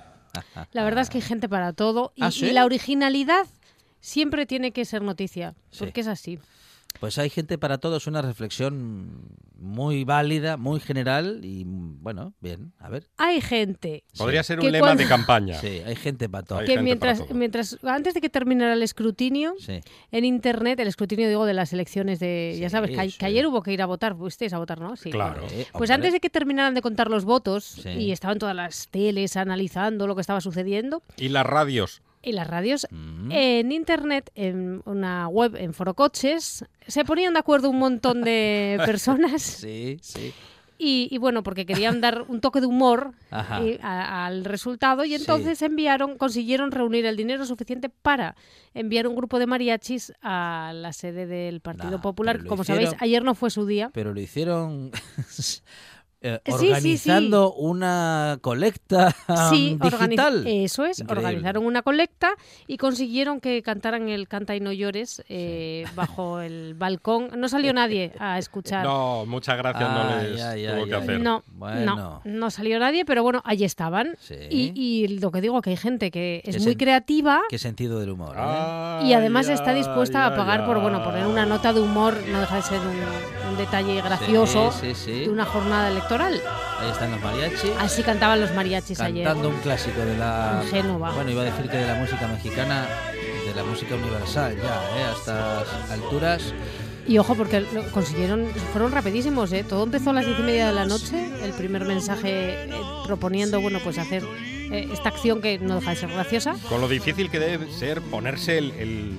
la 0.72 0.84
verdad 0.84 1.02
es 1.04 1.10
que 1.10 1.18
hay 1.20 1.22
gente 1.34 1.48
para 1.50 1.74
todo 1.74 2.12
y, 2.16 2.24
¿Ah, 2.24 2.32
sí? 2.32 2.48
y 2.48 2.52
la 2.52 2.66
originalidad 2.66 3.46
siempre 4.00 4.46
tiene 4.46 4.72
que 4.72 4.86
ser 4.86 5.02
noticia, 5.02 5.56
Sí. 5.72 5.80
porque 5.80 6.02
es 6.02 6.08
así. 6.08 6.40
Pues 7.00 7.18
hay 7.18 7.30
gente 7.30 7.58
para 7.58 7.78
todo, 7.78 7.98
es 7.98 8.08
una 8.08 8.22
reflexión 8.22 9.30
muy 9.60 10.04
válida, 10.04 10.58
muy 10.58 10.80
general 10.80 11.42
y 11.44 11.64
bueno, 11.66 12.34
bien, 12.42 12.74
a 12.80 12.90
ver. 12.90 13.08
Hay 13.18 13.42
gente 13.42 14.04
Podría 14.18 14.44
ser 14.44 14.60
un 14.60 14.66
Que 14.66 14.72
lema 14.72 14.88
cuando- 14.88 15.04
de 15.04 15.10
campaña. 15.10 15.60
Sí, 15.60 15.82
hay 15.86 15.96
gente 15.96 16.28
para 16.30 16.44
todo. 16.44 16.60
Hay 16.60 16.66
que 16.66 16.82
mientras, 16.82 17.20
todo. 17.20 17.34
mientras 17.36 17.78
antes 17.84 18.14
de 18.14 18.22
que 18.22 18.30
terminara 18.30 18.74
el 18.74 18.84
escrutinio 18.84 19.54
Sí. 19.60 19.80
en 20.12 20.26
internet, 20.26 20.80
el 20.80 20.88
escrutinio 20.88 21.28
digo 21.28 21.46
de 21.46 21.54
las 21.54 21.74
elecciones 21.74 22.20
de, 22.20 22.58
ya 22.60 22.70
sabes, 22.70 22.92
que, 22.92 23.00
a- 23.00 23.04
sí. 23.10 23.18
que 23.18 23.26
ayer 23.26 23.46
hubo 23.48 23.62
que 23.62 23.74
ir 23.74 23.82
a 23.82 23.86
votar, 23.86 24.16
fuisteis 24.16 24.54
a 24.54 24.58
votar, 24.60 24.80
¿no? 24.80 24.96
Sí. 24.96 25.10
Claro. 25.12 25.44
Eh, 25.52 25.66
Pues 25.74 25.90
hombre, 25.90 25.94
antes 25.96 26.14
de 26.14 26.20
que 26.20 26.30
terminaran 26.30 26.74
de 26.74 26.82
contar 26.82 27.10
los 27.10 27.26
votos 27.26 27.64
Sí. 27.66 27.90
y 27.90 28.12
estaban 28.12 28.38
todas 28.40 28.56
las 28.56 28.88
teles 28.90 29.38
analizando 29.38 30.08
lo 30.08 30.16
que 30.16 30.22
estaba 30.22 30.42
sucediendo 30.42 31.02
Y 31.18 31.30
las 31.30 31.46
radios. 31.46 32.02
Y 32.22 32.32
las 32.34 32.48
radios, 32.48 32.88
Mm. 32.92 33.32
en 33.32 33.72
internet, 33.72 34.32
en 34.36 34.82
una 34.86 35.28
web, 35.28 35.56
en 35.56 35.74
Forocoches, 35.74 36.66
se 36.88 37.06
ponían 37.06 37.34
de 37.34 37.40
acuerdo 37.40 37.70
un 37.70 37.80
montón 37.80 38.22
de 38.22 38.78
personas 38.86 39.42
Sí, 39.42 39.98
sí. 40.02 40.34
y, 40.80 41.08
y 41.10 41.18
bueno, 41.20 41.42
porque 41.44 41.66
querían 41.66 42.02
dar 42.02 42.24
un 42.28 42.40
toque 42.42 42.60
de 42.62 42.68
humor 42.68 43.12
Ajá. 43.32 43.64
y- 43.64 43.80
a- 43.82 44.26
al 44.26 44.46
resultado 44.46 45.06
y 45.06 45.10
Sí. 45.10 45.16
entonces 45.16 45.62
enviaron, 45.62 46.18
consiguieron 46.18 46.72
reunir 46.72 47.06
el 47.06 47.16
dinero 47.18 47.46
suficiente 47.46 47.90
para 47.90 48.36
enviar 48.74 49.08
un 49.08 49.16
grupo 49.16 49.40
de 49.40 49.48
mariachis 49.48 50.14
a 50.22 50.72
la 50.76 50.94
sede 50.94 51.26
del 51.28 51.62
Partido 51.62 51.92
Nah, 51.92 52.02
Popular. 52.02 52.46
Como 52.46 52.64
hicieron- 52.64 52.84
sabéis, 52.86 53.02
ayer 53.02 53.24
no 53.24 53.34
fue 53.36 53.50
su 53.50 53.66
día. 53.66 53.90
Pero 53.94 54.14
lo 54.14 54.20
hicieron 54.20 54.92
eh, 56.22 56.40
Sí, 56.46 56.52
sí, 56.52 56.58
sí. 56.58 56.66
organizando 56.72 57.54
una 57.54 58.38
colecta 58.42 59.16
Sí, 59.52 59.78
organi- 59.80 60.08
digital. 60.08 60.48
eso 60.48 60.86
es, 60.86 61.00
Increíble. 61.00 61.28
organizaron 61.28 61.66
una 61.66 61.82
colecta 61.82 62.32
y 62.68 62.78
consiguieron 62.78 63.40
que 63.40 63.62
cantaran 63.62 64.10
el 64.10 64.28
Canta 64.28 64.56
y 64.56 64.60
no 64.60 64.72
llores 64.72 65.24
eh, 65.30 65.86
bajo 65.96 66.40
el 66.42 66.74
balcón. 66.76 67.30
No 67.38 67.50
salió 67.50 67.74
nadie 67.74 68.14
a 68.20 68.38
escuchar. 68.40 68.84
No, 68.84 69.26
muchas 69.26 69.58
gracias 69.58 69.88
Ah, 69.90 70.10
no 70.18 70.24
les 70.30 70.38
ya, 70.38 70.56
ya, 70.56 70.74
tuvo 70.76 70.86
que 70.86 70.90
ya. 70.92 70.98
hacer. 70.98 71.22
No, 71.22 71.44
Bueno. 71.54 71.96
no, 71.96 72.22
no 72.26 72.50
salió 72.50 72.80
nadie, 72.80 73.06
pero 73.06 73.24
bueno, 73.24 73.42
allí 73.46 73.64
estaban. 73.64 74.16
Sí. 74.20 74.36
Y, 74.50 74.72
y 74.76 75.20
lo 75.20 75.32
que 75.32 75.42
digo, 75.42 75.62
que 75.62 75.70
hay 75.72 75.78
gente 75.78 76.12
que 76.12 76.42
es 76.46 76.64
muy 76.64 76.76
creativa 76.76 77.42
Qué 77.50 77.58
sentido 77.60 78.00
del 78.00 78.10
humor. 78.12 78.36
¿eh? 78.38 79.06
Y 79.06 79.14
además 79.14 79.50
está 79.50 79.74
dispuesta 79.74 80.26
a 80.26 80.36
pagar 80.36 80.66
por 80.66 80.82
bueno 80.82 81.04
poner 81.04 81.26
una 81.28 81.46
nota 81.46 81.74
de 81.74 81.80
humor, 81.82 82.16
no 82.32 82.40
deja 82.40 82.56
de 82.58 82.62
ser 82.64 82.80
un, 82.80 82.96
un 83.50 83.58
detalle 83.58 84.02
gracioso 84.02 84.72
Sí, 84.72 84.94
sí, 84.94 85.06
sí. 85.06 85.20
de 85.22 85.30
una 85.30 85.46
jornada 85.46 85.90
electoral. 85.90 86.42
Ahí 86.80 86.90
están 86.92 87.12
los 87.12 87.22
mariachis. 87.22 87.72
Así 87.80 88.04
cantaban 88.04 88.40
los 88.42 88.54
mariachis 88.54 89.00
ayer. 89.00 89.24
Cantando 89.26 89.50
un 89.50 89.58
clásico 89.62 90.00
de 90.02 90.18
la. 90.18 90.62
En 90.64 90.70
Génova. 90.70 91.12
Bueno, 91.12 91.32
iba 91.32 91.42
a 91.42 91.46
decir 91.46 91.70
que 91.70 91.78
de 91.78 91.88
la 91.88 91.96
música 91.96 92.28
mexicana, 92.28 92.86
de 93.46 93.54
la 93.56 93.64
música 93.64 93.96
universal 93.96 94.56
ya, 94.58 94.64
¿eh? 95.00 95.04
a 95.04 95.12
estas 95.14 95.92
alturas. 95.92 96.54
Y 97.08 97.18
ojo, 97.20 97.36
porque 97.36 97.62
lo 97.62 97.90
consiguieron, 97.92 98.48
fueron 98.74 98.92
rapidísimos, 98.92 99.52
¿eh? 99.54 99.64
Todo 99.64 99.84
empezó 99.86 100.10
a 100.10 100.14
las 100.14 100.26
diez 100.26 100.38
y 100.40 100.44
media 100.44 100.68
de 100.68 100.74
la 100.74 100.84
noche, 100.86 101.30
el 101.42 101.54
primer 101.54 101.86
mensaje 101.86 102.66
eh, 102.66 102.70
proponiendo, 103.06 103.62
bueno, 103.62 103.80
pues 103.82 103.98
hacer 103.98 104.24
eh, 104.74 104.90
esta 104.92 105.08
acción 105.08 105.40
que 105.42 105.58
no 105.58 105.76
deja 105.76 105.92
de 105.92 105.96
ser 105.96 106.10
graciosa. 106.10 106.56
Con 106.68 106.82
lo 106.82 106.90
difícil 106.90 107.30
que 107.32 107.40
debe 107.40 107.72
ser 107.72 108.02
ponerse 108.02 108.58
el, 108.58 108.72
el- 108.72 109.18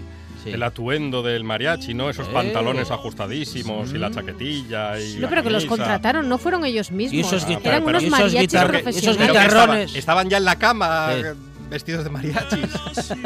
Sí. 0.48 0.54
el 0.54 0.62
atuendo 0.62 1.22
del 1.22 1.44
mariachi, 1.44 1.94
¿no? 1.94 2.10
Esos 2.10 2.28
Eh. 2.28 2.30
pantalones 2.32 2.90
ajustadísimos 2.90 3.92
y 3.92 3.98
la 3.98 4.10
chaquetilla 4.10 4.98
y 5.00 5.14
No, 5.14 5.20
la 5.22 5.28
pero 5.28 5.42
que 5.42 5.50
los 5.50 5.64
contrataron, 5.66 6.28
no 6.28 6.38
fueron 6.38 6.64
ellos 6.64 6.90
mismos. 6.90 7.14
Y 7.14 7.20
esos 7.20 7.44
Ah, 7.44 7.58
Eran 7.62 7.84
pero 7.84 7.98
unos 7.98 8.02
y 8.02 8.06
esos 8.06 8.18
mariachis 8.18 8.40
guitar- 8.52 8.70
que- 8.70 8.76
esos 8.78 8.82
profesionales. 8.82 9.28
Guitarrones. 9.28 9.82
estaban, 9.84 9.96
estaban 9.98 10.30
ya 10.30 10.36
en 10.38 10.44
la 10.44 10.56
cama 10.56 11.08
eh, 11.14 11.34
vestidos 11.70 12.04
de 12.04 12.10
mariachis. 12.10 12.60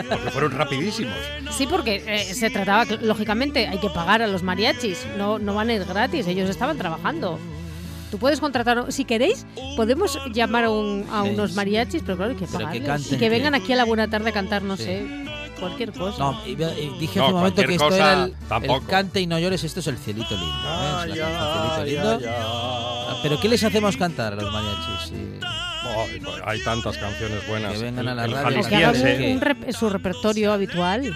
Porque 0.08 0.30
fueron 0.30 0.52
rapidísimos. 0.52 1.14
Sí, 1.50 1.66
porque 1.68 2.02
eh, 2.06 2.34
se 2.34 2.50
trataba, 2.50 2.86
que, 2.86 2.96
lógicamente, 2.98 3.66
hay 3.68 3.78
que 3.78 3.88
pagar 3.90 4.22
a 4.22 4.26
los 4.26 4.42
mariachis, 4.42 5.06
no, 5.16 5.38
no 5.38 5.54
van 5.54 5.70
a 5.70 5.74
ir 5.74 5.84
gratis, 5.84 6.26
ellos 6.26 6.48
estaban 6.50 6.76
trabajando. 6.78 7.38
Tú 8.10 8.18
puedes 8.18 8.40
contratar, 8.40 8.92
si 8.92 9.06
queréis, 9.06 9.46
podemos 9.74 10.18
llamar 10.34 10.64
a, 10.64 10.70
un- 10.70 11.06
a 11.10 11.22
unos 11.22 11.54
mariachis, 11.54 12.02
pero 12.04 12.16
claro, 12.18 12.32
hay 12.32 12.36
que 12.36 12.46
pagarles. 12.46 12.82
canten, 12.86 13.14
y 13.14 13.18
que 13.18 13.28
vengan 13.30 13.54
aquí 13.54 13.72
a 13.72 13.76
la 13.76 13.84
buena 13.84 14.08
tarde 14.10 14.28
a 14.30 14.32
cantar, 14.32 14.62
no 14.62 14.76
Sí. 14.76 14.82
sé, 14.84 15.21
cualquier 15.62 15.92
cosa. 15.92 16.18
No, 16.18 16.40
y- 16.46 16.50
y 16.52 16.98
dije 16.98 17.18
No, 17.18 17.24
hace 17.24 17.32
un 17.34 17.38
momento 17.40 17.62
que 17.62 17.72
esto 17.72 17.84
cosa, 17.88 17.96
era 17.96 18.24
el, 18.24 18.70
el 18.70 18.86
cante 18.86 19.20
y 19.20 19.26
no 19.26 19.38
llores, 19.38 19.64
esto 19.64 19.80
es 19.80 19.86
el 19.86 19.96
cielito 19.98 20.30
lindo. 20.36 20.46
¿eh? 20.46 21.10
Es 21.10 21.16
la 21.16 21.26
canción 21.26 21.86
Cielito 21.86 22.10
lindo. 22.18 22.30
ay. 22.30 22.34
Ah, 23.08 23.20
Pero 23.22 23.40
¿qué 23.40 23.48
les 23.48 23.62
hacemos 23.64 23.96
cantar 23.96 24.32
a 24.32 24.36
los 24.36 24.52
mariachis? 24.52 25.08
Sí. 25.08 25.38
Pues 26.24 26.36
hay 26.44 26.60
tantas 26.62 26.96
canciones 26.98 27.46
buenas. 27.48 27.72
Que 27.72 27.78
vengan 27.78 28.08
a 28.08 28.14
la 28.14 28.26
radio. 28.26 28.62
Que 28.68 28.76
hagan 28.76 28.94
¿qué? 29.02 29.32
un 29.34 29.40
rep- 29.40 29.72
su 29.72 29.88
repertorio 29.88 30.52
habitual. 30.52 31.12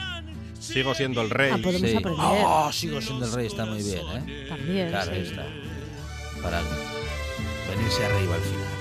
Sigo 0.60 0.94
siendo 0.94 1.20
el 1.22 1.30
rey. 1.30 1.50
Ah, 1.54 1.58
podemos 1.62 1.90
Sí. 1.90 1.96
aprender. 1.96 2.24
Oh, 2.26 2.70
sigo 2.72 3.00
siendo 3.00 3.24
el 3.26 3.32
rey, 3.32 3.46
está 3.46 3.64
muy 3.66 3.82
bien, 3.82 4.00
¿eh? 4.26 4.46
También. 4.48 4.88
Claro, 4.88 5.10
sí. 5.12 5.16
ahí 5.18 5.22
está. 5.26 5.44
Para 6.42 6.60
venirse 7.70 8.04
arriba 8.04 8.34
al 8.34 8.40
final. 8.40 8.75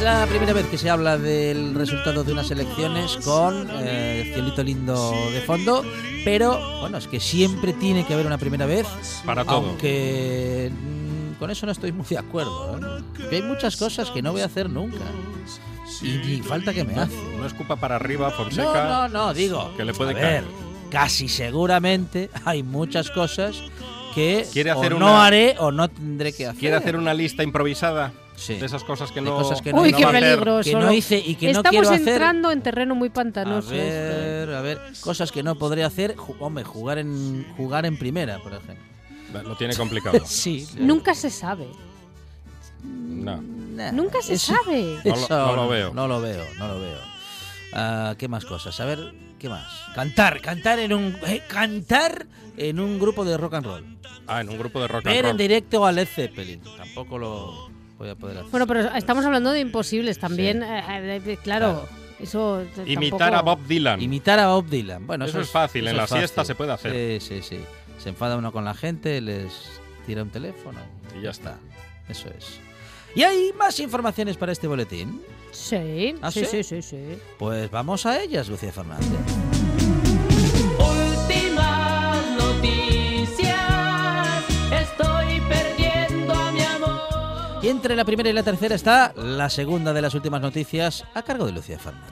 Es 0.00 0.04
la 0.06 0.24
primera 0.26 0.54
vez 0.54 0.64
que 0.68 0.78
se 0.78 0.88
habla 0.88 1.18
del 1.18 1.74
resultado 1.74 2.24
de 2.24 2.32
unas 2.32 2.50
elecciones 2.50 3.18
con 3.22 3.68
eh, 3.70 4.22
el 4.22 4.32
cielito 4.32 4.62
lindo 4.62 5.12
de 5.30 5.42
fondo, 5.42 5.84
pero 6.24 6.80
bueno, 6.80 6.96
es 6.96 7.06
que 7.06 7.20
siempre 7.20 7.74
tiene 7.74 8.06
que 8.06 8.14
haber 8.14 8.24
una 8.24 8.38
primera 8.38 8.64
vez 8.64 8.86
Para 9.26 9.44
todo. 9.44 9.56
aunque 9.56 10.72
mm, 10.72 11.38
con 11.38 11.50
eso 11.50 11.66
no 11.66 11.72
estoy 11.72 11.92
muy 11.92 12.06
de 12.06 12.16
acuerdo. 12.16 12.78
¿eh? 12.78 13.02
Que 13.28 13.36
hay 13.36 13.42
muchas 13.42 13.76
cosas 13.76 14.10
que 14.10 14.22
no 14.22 14.32
voy 14.32 14.40
a 14.40 14.46
hacer 14.46 14.70
nunca. 14.70 15.04
Y 16.00 16.12
ni 16.16 16.40
falta 16.40 16.72
que 16.72 16.82
me 16.84 16.94
hace. 16.94 17.14
No 17.36 17.44
escupa 17.44 17.76
para 17.76 17.96
arriba, 17.96 18.30
No, 18.30 18.36
Fonseca. 18.36 18.84
no, 18.88 19.08
no, 19.08 19.34
digo. 19.34 19.70
que 19.76 19.84
le 19.84 19.92
puede 19.92 20.12
a 20.12 20.14
caer. 20.14 20.44
ver, 20.44 20.50
casi 20.90 21.28
seguramente 21.28 22.30
hay 22.46 22.62
muchas 22.62 23.10
cosas 23.10 23.56
que 24.14 24.46
Quiere 24.52 24.70
hacer 24.70 24.92
o 24.92 24.96
una- 24.96 25.06
no 25.06 25.22
haré 25.22 25.56
o 25.58 25.70
no 25.72 25.88
tendré 25.88 26.32
que 26.32 26.46
hacer. 26.46 26.58
¿Quiere 26.60 26.76
hacer 26.76 26.96
una 26.96 27.14
lista 27.14 27.42
improvisada? 27.42 28.12
Sí. 28.36 28.54
De 28.54 28.64
esas 28.66 28.84
cosas 28.84 29.12
que 29.12 29.20
no, 29.20 29.36
cosas 29.36 29.60
que 29.60 29.70
no- 29.72 29.82
Uy, 29.82 29.92
no 29.92 29.98
qué 29.98 30.04
a 30.04 30.10
peligroso. 30.10 30.70
que 30.70 30.74
no 30.76 30.90
hice 30.92 31.18
y 31.18 31.34
que 31.34 31.46
no 31.52 31.58
Estamos 31.58 31.70
quiero 31.70 31.90
hacer. 31.90 32.08
entrando 32.08 32.50
en 32.50 32.62
terreno 32.62 32.94
muy 32.94 33.08
A 33.08 33.12
pantanoso. 33.12 33.70
esto, 33.74 33.74
¿eh? 33.74 34.46
ver, 34.46 34.54
a 34.54 34.60
ver, 34.62 34.78
cosas 35.02 35.30
que 35.30 35.42
no 35.42 35.56
podré 35.56 35.84
hacer. 35.84 36.16
Hombre, 36.38 36.64
jugar 36.64 36.96
en 36.98 37.46
jugar 37.56 37.84
en 37.84 37.98
primera, 37.98 38.38
por 38.38 38.52
ejemplo. 38.54 38.84
Lo 39.44 39.56
tiene 39.56 39.76
complicado. 39.76 40.18
Sí. 40.26 40.66
Nunca 40.78 41.14
se 41.14 41.28
sabe. 41.28 41.66
No. 42.82 43.42
Nah, 43.42 43.92
Nunca 43.92 44.22
se 44.22 44.34
eso- 44.34 44.54
sabe. 44.54 44.98
No 45.04 45.10
lo- 45.16 45.16
eso 45.16 45.46
no 45.46 45.56
lo 45.56 45.68
veo. 45.68 45.92
No 45.94 46.08
lo 46.08 46.20
veo, 46.20 46.44
no 46.58 46.68
lo 46.68 46.80
veo. 46.80 46.98
Ah, 47.74 48.14
¿Qué 48.18 48.26
más 48.28 48.44
cosas? 48.46 48.80
A 48.80 48.84
ver, 48.86 49.12
¿qué 49.40 49.48
más? 49.48 49.66
Cantar, 49.94 50.40
cantar 50.40 50.78
en 50.78 50.92
un 50.92 51.16
eh, 51.26 51.42
cantar 51.48 52.26
en 52.56 52.78
un 52.78 52.98
grupo 53.00 53.24
de 53.24 53.36
rock 53.36 53.54
and 53.54 53.66
roll. 53.66 53.98
Ah, 54.28 54.40
en 54.42 54.48
un 54.50 54.58
grupo 54.58 54.80
de 54.80 54.86
rock 54.86 55.06
and 55.06 55.14
Ver 55.16 55.24
en 55.24 55.30
roll. 55.32 55.36
directo 55.38 55.84
a 55.84 55.90
Led 55.92 56.06
Zeppelin. 56.06 56.60
Tampoco 56.76 57.18
lo 57.18 57.68
voy 57.98 58.10
a 58.10 58.14
poder 58.14 58.38
hacer. 58.38 58.50
Bueno, 58.50 58.66
pero 58.68 58.94
estamos 58.94 59.24
hablando 59.24 59.50
de 59.50 59.60
imposibles 59.60 60.18
también. 60.18 60.62
eh, 60.62 61.16
eh, 61.26 61.38
claro, 61.42 61.86
Claro. 61.88 61.88
eso. 62.20 62.62
Imitar 62.86 63.30
tampoco- 63.32 63.34
a 63.38 63.42
Bob 63.42 63.66
Dylan. 63.66 64.00
Imitar 64.00 64.38
a 64.38 64.48
Bob 64.48 64.66
Dylan. 64.68 65.06
Bueno, 65.06 65.24
Eso 65.24 65.40
es 65.40 65.50
fácil, 65.50 65.88
en 65.88 65.96
la 65.96 66.04
es 66.04 66.10
siesta 66.10 66.42
fácil. 66.42 66.46
se 66.46 66.54
puede 66.54 66.72
hacer. 66.72 67.20
Sí, 67.20 67.26
sí, 67.42 67.42
sí. 67.42 67.60
Se 67.98 68.10
enfada 68.10 68.36
uno 68.36 68.52
con 68.52 68.64
la 68.64 68.74
gente, 68.74 69.20
les 69.20 69.80
tira 70.06 70.22
un 70.22 70.30
teléfono. 70.30 70.78
Y 71.18 71.22
ya 71.22 71.30
está. 71.30 71.58
Eso 72.08 72.28
es. 72.36 72.60
¿Y 73.14 73.22
hay 73.24 73.52
más 73.58 73.80
informaciones 73.80 74.36
para 74.36 74.52
este 74.52 74.66
boletín? 74.68 75.20
Sí, 75.52 76.14
¿Ah, 76.22 76.30
sí, 76.30 76.44
sí? 76.44 76.62
sí, 76.62 76.82
sí. 76.82 77.18
Pues 77.38 77.70
vamos 77.70 78.06
a 78.06 78.20
ellas, 78.22 78.48
Lucía 78.48 78.72
Fernández. 78.72 79.08
Últimas 80.78 82.24
noticias, 82.38 84.44
estoy 84.72 85.40
perdiendo 85.48 86.34
a 86.34 86.52
mi 86.52 86.60
amor. 86.62 87.00
Y 87.62 87.68
entre 87.68 87.96
la 87.96 88.04
primera 88.04 88.30
y 88.30 88.32
la 88.32 88.42
tercera 88.42 88.74
está 88.74 89.12
la 89.16 89.50
segunda 89.50 89.92
de 89.92 90.02
las 90.02 90.14
últimas 90.14 90.40
noticias 90.40 91.04
a 91.14 91.22
cargo 91.22 91.46
de 91.46 91.52
Lucía 91.52 91.78
Fernández. 91.78 92.10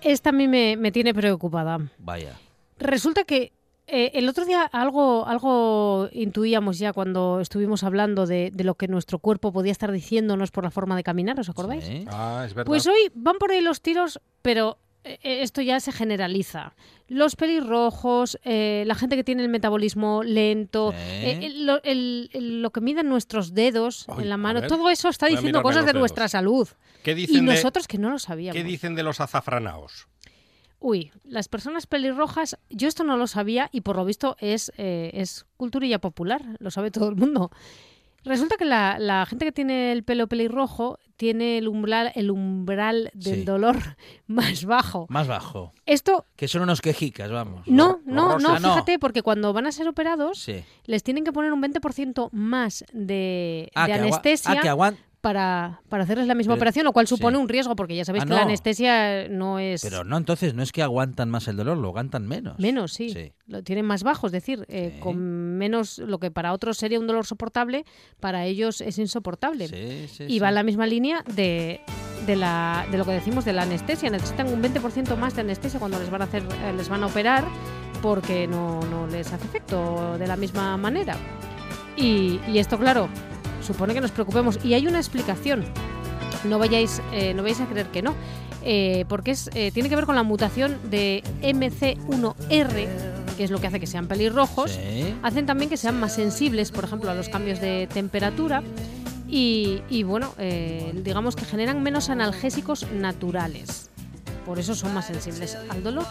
Esta 0.00 0.30
a 0.30 0.32
mí 0.32 0.46
me, 0.48 0.76
me 0.76 0.92
tiene 0.92 1.12
preocupada. 1.12 1.78
Vaya. 1.98 2.34
Resulta 2.78 3.24
que 3.24 3.52
eh, 3.88 4.10
el 4.14 4.28
otro 4.28 4.44
día 4.44 4.62
algo, 4.64 5.26
algo 5.26 6.08
intuíamos 6.12 6.78
ya 6.78 6.92
cuando 6.92 7.40
estuvimos 7.40 7.82
hablando 7.82 8.26
de, 8.26 8.50
de 8.52 8.64
lo 8.64 8.74
que 8.76 8.86
nuestro 8.88 9.18
cuerpo 9.18 9.52
podía 9.52 9.72
estar 9.72 9.90
diciéndonos 9.90 10.50
por 10.50 10.64
la 10.64 10.70
forma 10.70 10.94
de 10.96 11.02
caminar, 11.02 11.40
¿os 11.40 11.48
acordáis? 11.48 11.84
Sí. 11.84 12.04
Ah, 12.08 12.44
es 12.46 12.54
verdad. 12.54 12.66
Pues 12.68 12.86
hoy 12.86 13.10
van 13.14 13.36
por 13.38 13.50
ahí 13.50 13.60
los 13.60 13.80
tiros, 13.82 14.20
pero 14.42 14.78
eh, 15.04 15.18
esto 15.42 15.62
ya 15.62 15.80
se 15.80 15.90
generaliza. 15.92 16.74
Los 17.06 17.36
pelirrojos, 17.36 18.38
eh, 18.44 18.84
la 18.86 18.94
gente 18.94 19.16
que 19.16 19.24
tiene 19.24 19.42
el 19.42 19.48
metabolismo 19.48 20.22
lento, 20.22 20.92
Sí. 20.92 20.96
eh, 20.98 21.38
el- 21.46 21.66
lo, 21.66 21.82
el- 21.84 22.30
el- 22.34 22.60
lo 22.62 22.70
que 22.70 22.80
miden 22.80 23.08
nuestros 23.08 23.54
dedos 23.54 24.06
en 24.18 24.28
la 24.28 24.36
mano, 24.36 24.66
todo 24.66 24.90
eso 24.90 25.08
está 25.08 25.26
Voy 25.26 25.36
diciendo 25.36 25.62
cosas 25.62 25.82
de 25.86 25.92
dedos. 25.92 26.00
nuestra 26.00 26.28
salud. 26.28 26.68
¿Qué 27.02 27.12
Y 27.12 27.14
dicen, 27.14 27.46
de, 27.46 27.54
nosotros 27.54 27.86
que 27.88 27.96
no 27.96 28.10
lo 28.10 28.18
sabíamos. 28.18 28.56
¿Qué 28.60 28.64
dicen 28.64 28.94
de 28.94 29.02
los 29.04 29.20
azafranaos? 29.20 30.08
Uy, 30.80 31.10
las 31.24 31.48
personas 31.48 31.86
pelirrojas, 31.86 32.56
yo 32.70 32.86
esto 32.88 33.02
no 33.04 33.16
lo 33.16 33.26
sabía 33.26 33.68
y 33.72 33.80
por 33.80 33.96
lo 33.96 34.04
visto 34.04 34.36
es, 34.40 34.72
eh, 34.78 35.10
es 35.14 35.44
culturilla 35.56 35.98
popular, 36.00 36.42
lo 36.60 36.70
sabe 36.70 36.90
todo 36.90 37.08
el 37.08 37.16
mundo. 37.16 37.50
Resulta 38.24 38.56
que 38.56 38.64
la, 38.64 38.98
la 38.98 39.24
gente 39.26 39.44
que 39.44 39.52
tiene 39.52 39.92
el 39.92 40.02
pelo 40.04 40.26
pelirrojo 40.26 40.98
tiene 41.16 41.56
el 41.58 41.66
umbral, 41.68 42.12
el 42.14 42.30
umbral 42.30 43.10
del 43.14 43.36
Sí. 43.36 43.44
dolor 43.44 43.76
más 44.26 44.64
bajo. 44.64 45.06
Más 45.08 45.26
bajo. 45.28 45.72
Esto 45.86 46.26
Que 46.36 46.46
son 46.46 46.62
unos 46.62 46.80
quejicas, 46.80 47.30
vamos. 47.30 47.66
no, 47.66 48.00
no, 48.04 48.38
no, 48.38 48.50
Ah, 48.50 48.60
no. 48.60 48.70
fíjate, 48.70 48.98
porque 48.98 49.22
cuando 49.22 49.52
van 49.52 49.66
a 49.66 49.72
ser 49.72 49.88
operados 49.88 50.38
Sí. 50.40 50.62
les 50.84 51.02
tienen 51.02 51.24
que 51.24 51.32
poner 51.32 51.52
un 51.52 51.60
20% 51.62 52.28
más 52.32 52.84
de, 52.92 53.70
Ah, 53.74 53.86
de 53.86 53.92
agua- 53.94 54.04
anestesia 54.06 54.52
ah, 54.52 54.60
que 54.60 54.68
para, 55.28 55.82
para 55.90 56.04
hacerles 56.04 56.26
la 56.26 56.34
misma 56.34 56.54
Pero- 56.54 56.60
operación, 56.60 56.84
lo 56.86 56.92
cual 56.94 57.06
supone 57.06 57.36
sí. 57.36 57.42
un 57.42 57.50
riesgo, 57.50 57.76
porque 57.76 57.94
ya 57.94 58.02
sabéis 58.06 58.24
Ah, 58.24 58.26
que 58.28 58.32
la 58.32 58.42
anestesia 58.44 59.28
no 59.28 59.58
es... 59.58 59.82
Pero 59.82 60.02
no, 60.02 60.16
entonces 60.16 60.54
no 60.54 60.62
es 60.62 60.72
que 60.72 60.82
aguantan 60.82 61.28
más 61.28 61.46
el 61.48 61.56
dolor, 61.58 61.76
lo 61.76 61.88
aguantan 61.88 62.26
menos. 62.26 62.58
Menos, 62.58 62.94
sí. 62.94 63.10
Sí. 63.10 63.32
Lo 63.46 63.62
tienen 63.62 63.84
más 63.84 64.04
bajo, 64.04 64.26
es 64.26 64.32
decir, 64.32 64.64
eh, 64.70 64.92
Sí. 64.94 65.00
con 65.00 65.18
menos, 65.58 65.98
lo 65.98 66.18
que 66.18 66.30
para 66.30 66.54
otros 66.54 66.78
sería 66.78 66.98
un 66.98 67.06
dolor 67.06 67.26
soportable, 67.26 67.84
para 68.20 68.46
ellos 68.46 68.80
es 68.80 68.96
insoportable. 68.98 69.68
Sí, 69.68 70.08
sí, 70.08 70.24
y 70.26 70.38
va 70.38 70.48
en 70.48 70.54
la 70.54 70.62
misma 70.62 70.86
línea 70.86 71.22
de, 71.34 71.82
de, 72.26 72.34
la, 72.36 72.86
de 72.90 72.96
lo 72.96 73.04
que 73.04 73.10
decimos 73.12 73.44
de 73.44 73.52
la 73.52 73.64
anestesia. 73.64 74.08
Necesitan 74.08 74.46
un 74.48 74.62
20% 74.62 75.14
más 75.18 75.34
de 75.34 75.42
anestesia 75.42 75.78
cuando 75.78 75.98
les 75.98 76.08
van 76.08 76.22
a 76.22 76.24
hacer, 76.24 76.42
eh, 76.42 76.72
les 76.74 76.88
van 76.88 77.02
a 77.02 77.06
operar, 77.08 77.44
porque 78.00 78.46
no, 78.46 78.80
no 78.86 79.06
les 79.08 79.30
hace 79.30 79.44
efecto 79.44 80.16
de 80.16 80.26
la 80.26 80.36
misma 80.36 80.78
manera. 80.78 81.16
Y, 81.98 82.40
y 82.48 82.58
esto, 82.60 82.78
claro, 82.78 83.10
supone 83.68 83.94
que 83.94 84.00
nos 84.00 84.10
preocupemos. 84.10 84.58
Y 84.64 84.74
hay 84.74 84.86
una 84.86 84.98
explicación. 84.98 85.64
No 86.44 86.58
vayáis, 86.58 87.00
eh, 87.12 87.34
no 87.34 87.42
vayáis 87.42 87.60
a 87.60 87.66
creer 87.66 87.86
que 87.86 88.02
no. 88.02 88.14
Eh, 88.62 89.04
porque 89.08 89.30
es, 89.30 89.50
eh, 89.54 89.70
tiene 89.72 89.88
que 89.88 89.96
ver 89.96 90.06
con 90.06 90.16
la 90.16 90.22
mutación 90.24 90.78
de 90.90 91.22
MC1R, 91.42 92.88
que 93.36 93.44
es 93.44 93.50
lo 93.50 93.60
que 93.60 93.66
hace 93.68 93.78
que 93.78 93.86
sean 93.86 94.08
pelirrojos. 94.08 94.72
Sí. 94.72 95.14
Hacen 95.22 95.46
también 95.46 95.70
que 95.70 95.76
sean 95.76 95.98
más 96.00 96.14
sensibles, 96.14 96.72
por 96.72 96.84
ejemplo, 96.84 97.10
a 97.10 97.14
los 97.14 97.28
cambios 97.28 97.60
de 97.60 97.88
temperatura. 97.92 98.62
Y, 99.28 99.82
y, 99.90 100.02
bueno, 100.04 100.34
eh, 100.38 100.92
digamos 101.04 101.36
que 101.36 101.44
generan 101.44 101.82
menos 101.82 102.08
analgésicos 102.08 102.90
naturales. 102.92 103.90
Por 104.48 104.58
eso 104.58 104.74
son 104.74 104.94
más 104.94 105.06
sensibles 105.06 105.58
al 105.68 105.82
dolor. 105.82 106.06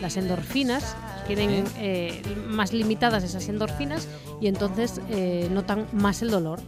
Las 0.00 0.16
endorfinas 0.16 0.94
tienen 1.26 1.64
eh, 1.78 2.22
más 2.46 2.72
limitadas 2.72 3.24
esas 3.24 3.48
endorfinas 3.48 4.06
y 4.40 4.46
entonces 4.46 5.00
eh, 5.10 5.48
notan 5.50 5.88
más 5.92 6.22
el 6.22 6.30
dolor. 6.30 6.60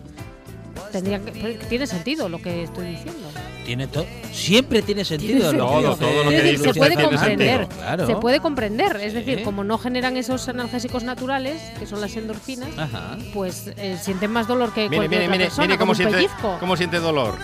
Tendría 0.91 1.21
que, 1.25 1.31
tiene 1.69 1.87
sentido 1.87 2.29
lo 2.29 2.43
que 2.43 2.65
estoy 2.65 2.87
diciendo. 2.87 3.29
tiene 3.65 3.87
todo. 3.87 4.05
Siempre 4.33 4.83
tiene 4.83 5.05
sentido. 5.05 5.51
Tiene 5.51 5.57
lo 5.59 5.67
que 5.69 5.73
sentido. 5.73 5.91
dice 5.95 6.05
Todo 6.05 6.25
lo 6.25 6.31
que 6.31 6.37
Es 6.37 6.43
decir, 6.43 6.73
se 6.73 6.75
puede 6.81 6.95
comprender. 7.05 7.69
Claro. 7.69 8.07
Se 8.09 8.17
puede 8.17 8.41
comprender. 8.41 8.97
Es 8.97 9.13
Sí. 9.13 9.19
decir, 9.21 9.45
como 9.45 9.63
no 9.63 9.79
generan 9.79 10.17
esos 10.17 10.49
analgésicos 10.49 11.05
naturales, 11.05 11.63
que 11.79 11.87
son 11.87 12.01
las 12.01 12.17
endorfinas, 12.17 12.77
Ajá. 12.77 13.17
pues 13.33 13.71
eh, 13.77 13.97
sienten 14.03 14.33
más 14.33 14.49
dolor 14.49 14.73
que 14.75 14.89
Mire, 14.89 14.97
cualquier 14.97 15.11
mire, 15.21 15.25
otra 15.27 15.33
mire, 15.37 15.45
persona, 15.45 15.67
mire 15.69 15.79
como 15.79 15.93
cómo 15.93 15.95
siente, 15.95 16.17
pellizco. 16.17 16.57
cómo 16.59 16.77
siente 16.77 16.99
dolor. 16.99 17.39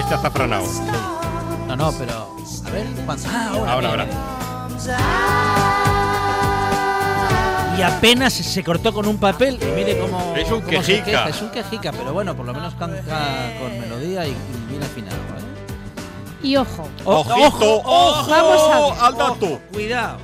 Este 0.00 0.14
azafranado. 0.14 0.64
No, 1.76 1.90
no, 1.92 1.98
pero. 1.98 2.36
A 2.66 2.70
ver, 2.70 2.86
¿cuándo? 3.06 3.28
Ah, 3.28 3.50
ahora. 3.54 3.88
Ahora. 3.90 4.06
Y 7.78 7.82
apenas 7.82 8.32
se 8.32 8.62
cortó 8.64 8.92
con 8.92 9.06
un 9.06 9.18
papel. 9.18 9.58
Y 9.62 9.64
mire 9.76 9.98
cómo. 9.98 10.34
Es 10.36 10.50
un 10.50 10.60
cómo 10.60 10.82
se 10.82 10.92
quejica. 10.94 11.04
queja. 11.04 11.28
Es 11.28 11.40
un 11.42 11.50
quejica, 11.50 11.92
pero 11.92 12.12
bueno, 12.12 12.36
por 12.36 12.44
lo 12.46 12.52
menos 12.52 12.74
canta 12.74 13.00
con 13.60 13.80
melodía 13.80 14.26
y, 14.26 14.30
y 14.30 14.36
bien 14.70 14.82
afinado. 14.82 15.16
¿eh? 15.16 16.42
Y 16.42 16.56
ojo, 16.56 16.88
O- 17.04 17.20
Ojito, 17.20 17.82
ojo, 17.84 18.30
Vamos 18.30 18.62
a 18.62 18.80
ver. 18.80 19.04
al 19.04 19.16
dato. 19.16 19.60
Cuidado. 19.72 20.18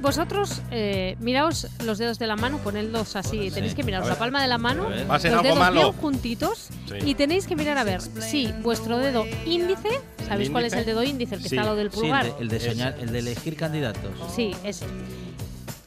Vosotros 0.00 0.62
eh, 0.70 1.16
miraos 1.20 1.66
los 1.84 1.98
dedos 1.98 2.18
de 2.18 2.26
la 2.26 2.36
mano, 2.36 2.58
ponedlos 2.58 3.16
así. 3.16 3.48
Sí. 3.48 3.50
Tenéis 3.50 3.74
que 3.74 3.82
miraros 3.82 4.08
la 4.08 4.16
palma 4.18 4.40
de 4.42 4.48
la 4.48 4.58
mano, 4.58 4.88
los 4.88 5.24
algo 5.24 5.42
dedos 5.42 5.58
malo. 5.58 5.80
bien 5.80 5.92
juntitos 6.00 6.68
Sí. 6.88 6.94
y 7.04 7.14
tenéis 7.14 7.46
que 7.46 7.56
mirar 7.56 7.78
a 7.78 7.84
ver 7.84 8.00
si 8.02 8.52
vuestro 8.62 8.98
dedo 8.98 9.26
índice, 9.46 9.88
¿sabéis 10.26 10.50
cuál 10.50 10.64
es 10.64 10.72
el 10.72 10.84
dedo 10.84 11.02
índice? 11.02 11.34
El 11.36 11.42
que 11.42 11.48
Sí. 11.48 11.54
está 11.56 11.62
al 11.62 11.66
lado 11.68 11.76
del 11.78 11.90
Sí, 11.90 11.96
el 11.96 12.02
pulgar. 12.02 12.24
de, 12.24 12.32
el 12.40 12.48
de 12.48 12.56
Ese. 12.56 12.70
soñar- 12.74 12.96
el 13.00 13.12
de 13.12 13.18
elegir 13.18 13.56
candidatos. 13.56 14.10
Sí, 14.34 14.52
ese. 14.64 14.86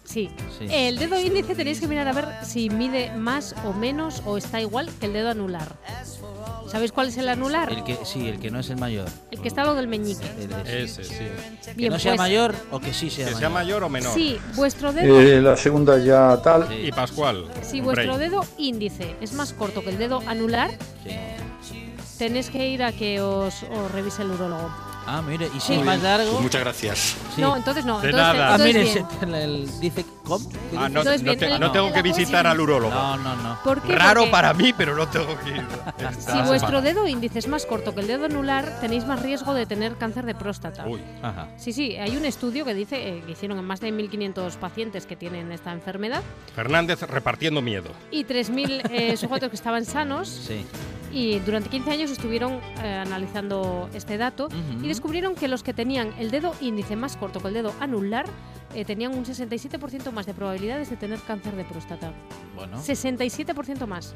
Sí. 0.03 0.29
Sí. 0.59 0.65
El 0.69 0.97
dedo 0.99 1.17
índice 1.19 1.55
tenéis 1.55 1.79
que 1.79 1.87
mirar 1.87 2.05
a 2.09 2.11
ver 2.11 2.27
si 2.43 2.69
mide 2.69 3.11
más 3.15 3.55
o 3.65 3.71
menos 3.71 4.21
o 4.25 4.37
está 4.37 4.59
igual 4.59 4.89
que 4.99 5.05
el 5.05 5.13
dedo 5.13 5.29
anular. 5.29 5.75
¿Sabéis 6.71 6.91
cuál 6.93 7.09
es 7.09 7.17
el 7.17 7.27
anular? 7.27 7.69
El 7.71 7.83
que, 7.83 7.97
sí, 8.05 8.29
el 8.29 8.39
que 8.39 8.49
no 8.49 8.59
es 8.59 8.69
el 8.69 8.77
mayor. 8.77 9.05
El 9.29 9.41
que 9.41 9.47
está 9.49 9.61
al 9.61 9.67
lado 9.67 9.77
del 9.77 9.87
meñique. 9.87 10.25
El 10.39 10.47
de- 10.47 10.83
Ese, 10.83 11.03
sí. 11.03 11.15
que 11.77 11.89
no 11.89 11.99
sea 11.99 12.11
pues, 12.13 12.19
mayor 12.19 12.55
o 12.71 12.79
que 12.79 12.93
sí 12.93 13.09
sea 13.09 13.25
Que 13.25 13.31
mayor. 13.33 13.39
sea 13.39 13.49
mayor 13.49 13.83
o 13.83 13.89
menor. 13.89 14.13
Sí, 14.13 14.37
vuestro 14.55 14.93
dedo, 14.93 15.19
Eh, 15.19 15.41
la 15.41 15.57
segunda 15.57 15.97
ya 15.97 16.41
tal. 16.41 16.67
Sí, 16.69 16.75
Y 16.75 16.91
Pascual. 16.91 17.45
si 17.61 17.81
vuestro 17.81 18.17
dedo 18.17 18.45
índice 18.57 19.15
es 19.19 19.33
más 19.33 19.51
corto 19.53 19.83
que 19.83 19.89
el 19.89 19.97
dedo 19.97 20.21
anular, 20.27 20.71
sí. 21.03 21.93
tenéis 22.17 22.49
que 22.49 22.69
ir 22.69 22.83
a 22.83 22.93
que 22.93 23.19
os, 23.19 23.63
os 23.63 23.91
revise 23.91 24.21
el 24.21 24.31
urólogo. 24.31 24.69
Ah, 25.13 25.21
mire, 25.21 25.47
y 25.53 25.59
si 25.59 25.67
Sí. 25.67 25.73
es 25.73 25.83
más 25.85 26.01
largo. 26.01 26.39
Muchas 26.39 26.61
gracias. 26.61 27.17
sí. 27.35 27.41
No, 27.41 27.57
entonces 27.57 27.83
no. 27.85 27.99
De 27.99 28.09
entonces, 28.11 28.33
nada. 28.37 28.53
Ah, 28.53 28.57
mire, 28.57 28.83
bien. 28.83 28.93
se- 29.19 29.25
el- 29.25 29.35
el- 29.35 29.79
dice. 29.81 30.05
¿Cómo? 30.23 30.47
¿Qué 30.49 30.55
Ah, 30.77 30.87
no, 30.87 30.99
Entonces, 31.01 31.23
no 31.23 31.35
bien, 31.35 31.39
te- 31.39 31.59
no 31.59 31.71
tengo 31.71 31.91
que 31.91 32.01
visitar 32.01 32.47
al 32.47 32.59
urólogo. 32.61 32.93
No, 32.93 33.17
no, 33.17 33.35
no. 33.35 33.59
¿Por 33.63 33.81
qué? 33.81 33.95
Raro 33.95 34.21
Porque 34.21 34.31
para 34.31 34.53
mí, 34.53 34.71
pero 34.71 34.95
no 34.95 35.07
tengo 35.09 35.37
que 35.43 35.49
ir. 35.49 35.65
Si 36.19 36.41
vuestro 36.43 36.81
dedo 36.81 37.07
índice 37.07 37.39
es 37.39 37.47
más 37.47 37.65
corto 37.65 37.93
que 37.93 38.01
el 38.01 38.07
dedo 38.07 38.25
anular, 38.25 38.79
tenéis 38.79 39.05
más 39.05 39.21
riesgo 39.21 39.53
de 39.53 39.65
tener 39.65 39.95
cáncer 39.97 40.25
de 40.25 40.33
próstata. 40.35 40.85
Uy, 40.87 41.01
Ajá. 41.21 41.47
Sí, 41.57 41.73
sí, 41.73 41.97
hay 41.97 42.15
un 42.15 42.23
estudio 42.25 42.63
que 42.63 42.73
dice 42.73 42.95
eh, 43.17 43.23
que 43.25 43.33
hicieron 43.33 43.57
en 43.59 43.65
más 43.65 43.81
de 43.81 43.91
1.500 43.91 44.55
pacientes 44.55 45.05
que 45.05 45.15
tienen 45.17 45.51
esta 45.51 45.73
enfermedad 45.73 46.21
Fernández 46.55 47.01
repartiendo 47.01 47.61
miedo. 47.61 47.89
y 48.11 48.23
3.000 48.23 48.81
eh, 48.91 49.17
sujetos 49.17 49.49
que 49.49 49.55
estaban 49.55 49.83
sanos 49.83 50.29
Sí. 50.29 50.65
Y 51.11 51.39
durante 51.39 51.69
15 51.69 51.91
años 51.91 52.11
estuvieron 52.11 52.59
eh, 52.83 53.01
analizando 53.05 53.89
este 53.93 54.17
dato 54.17 54.49
y 54.81 54.87
descubrieron 54.87 55.35
que 55.35 55.47
los 55.47 55.63
que 55.63 55.73
tenían 55.73 56.13
el 56.17 56.31
dedo 56.31 56.55
índice 56.61 56.95
más 56.95 57.17
corto 57.17 57.39
que 57.39 57.49
el 57.49 57.53
dedo 57.53 57.73
anular 57.79 58.25
eh, 58.73 58.85
tenían 58.85 59.13
un 59.13 59.25
67% 59.25 60.11
más 60.11 60.25
de 60.25 60.33
probabilidades 60.33 60.89
de 60.89 60.97
tener 60.97 61.19
cáncer 61.19 61.55
de 61.55 61.65
próstata. 61.65 62.13
Bueno. 62.55 62.77
67% 62.77 63.85
más. 63.85 64.15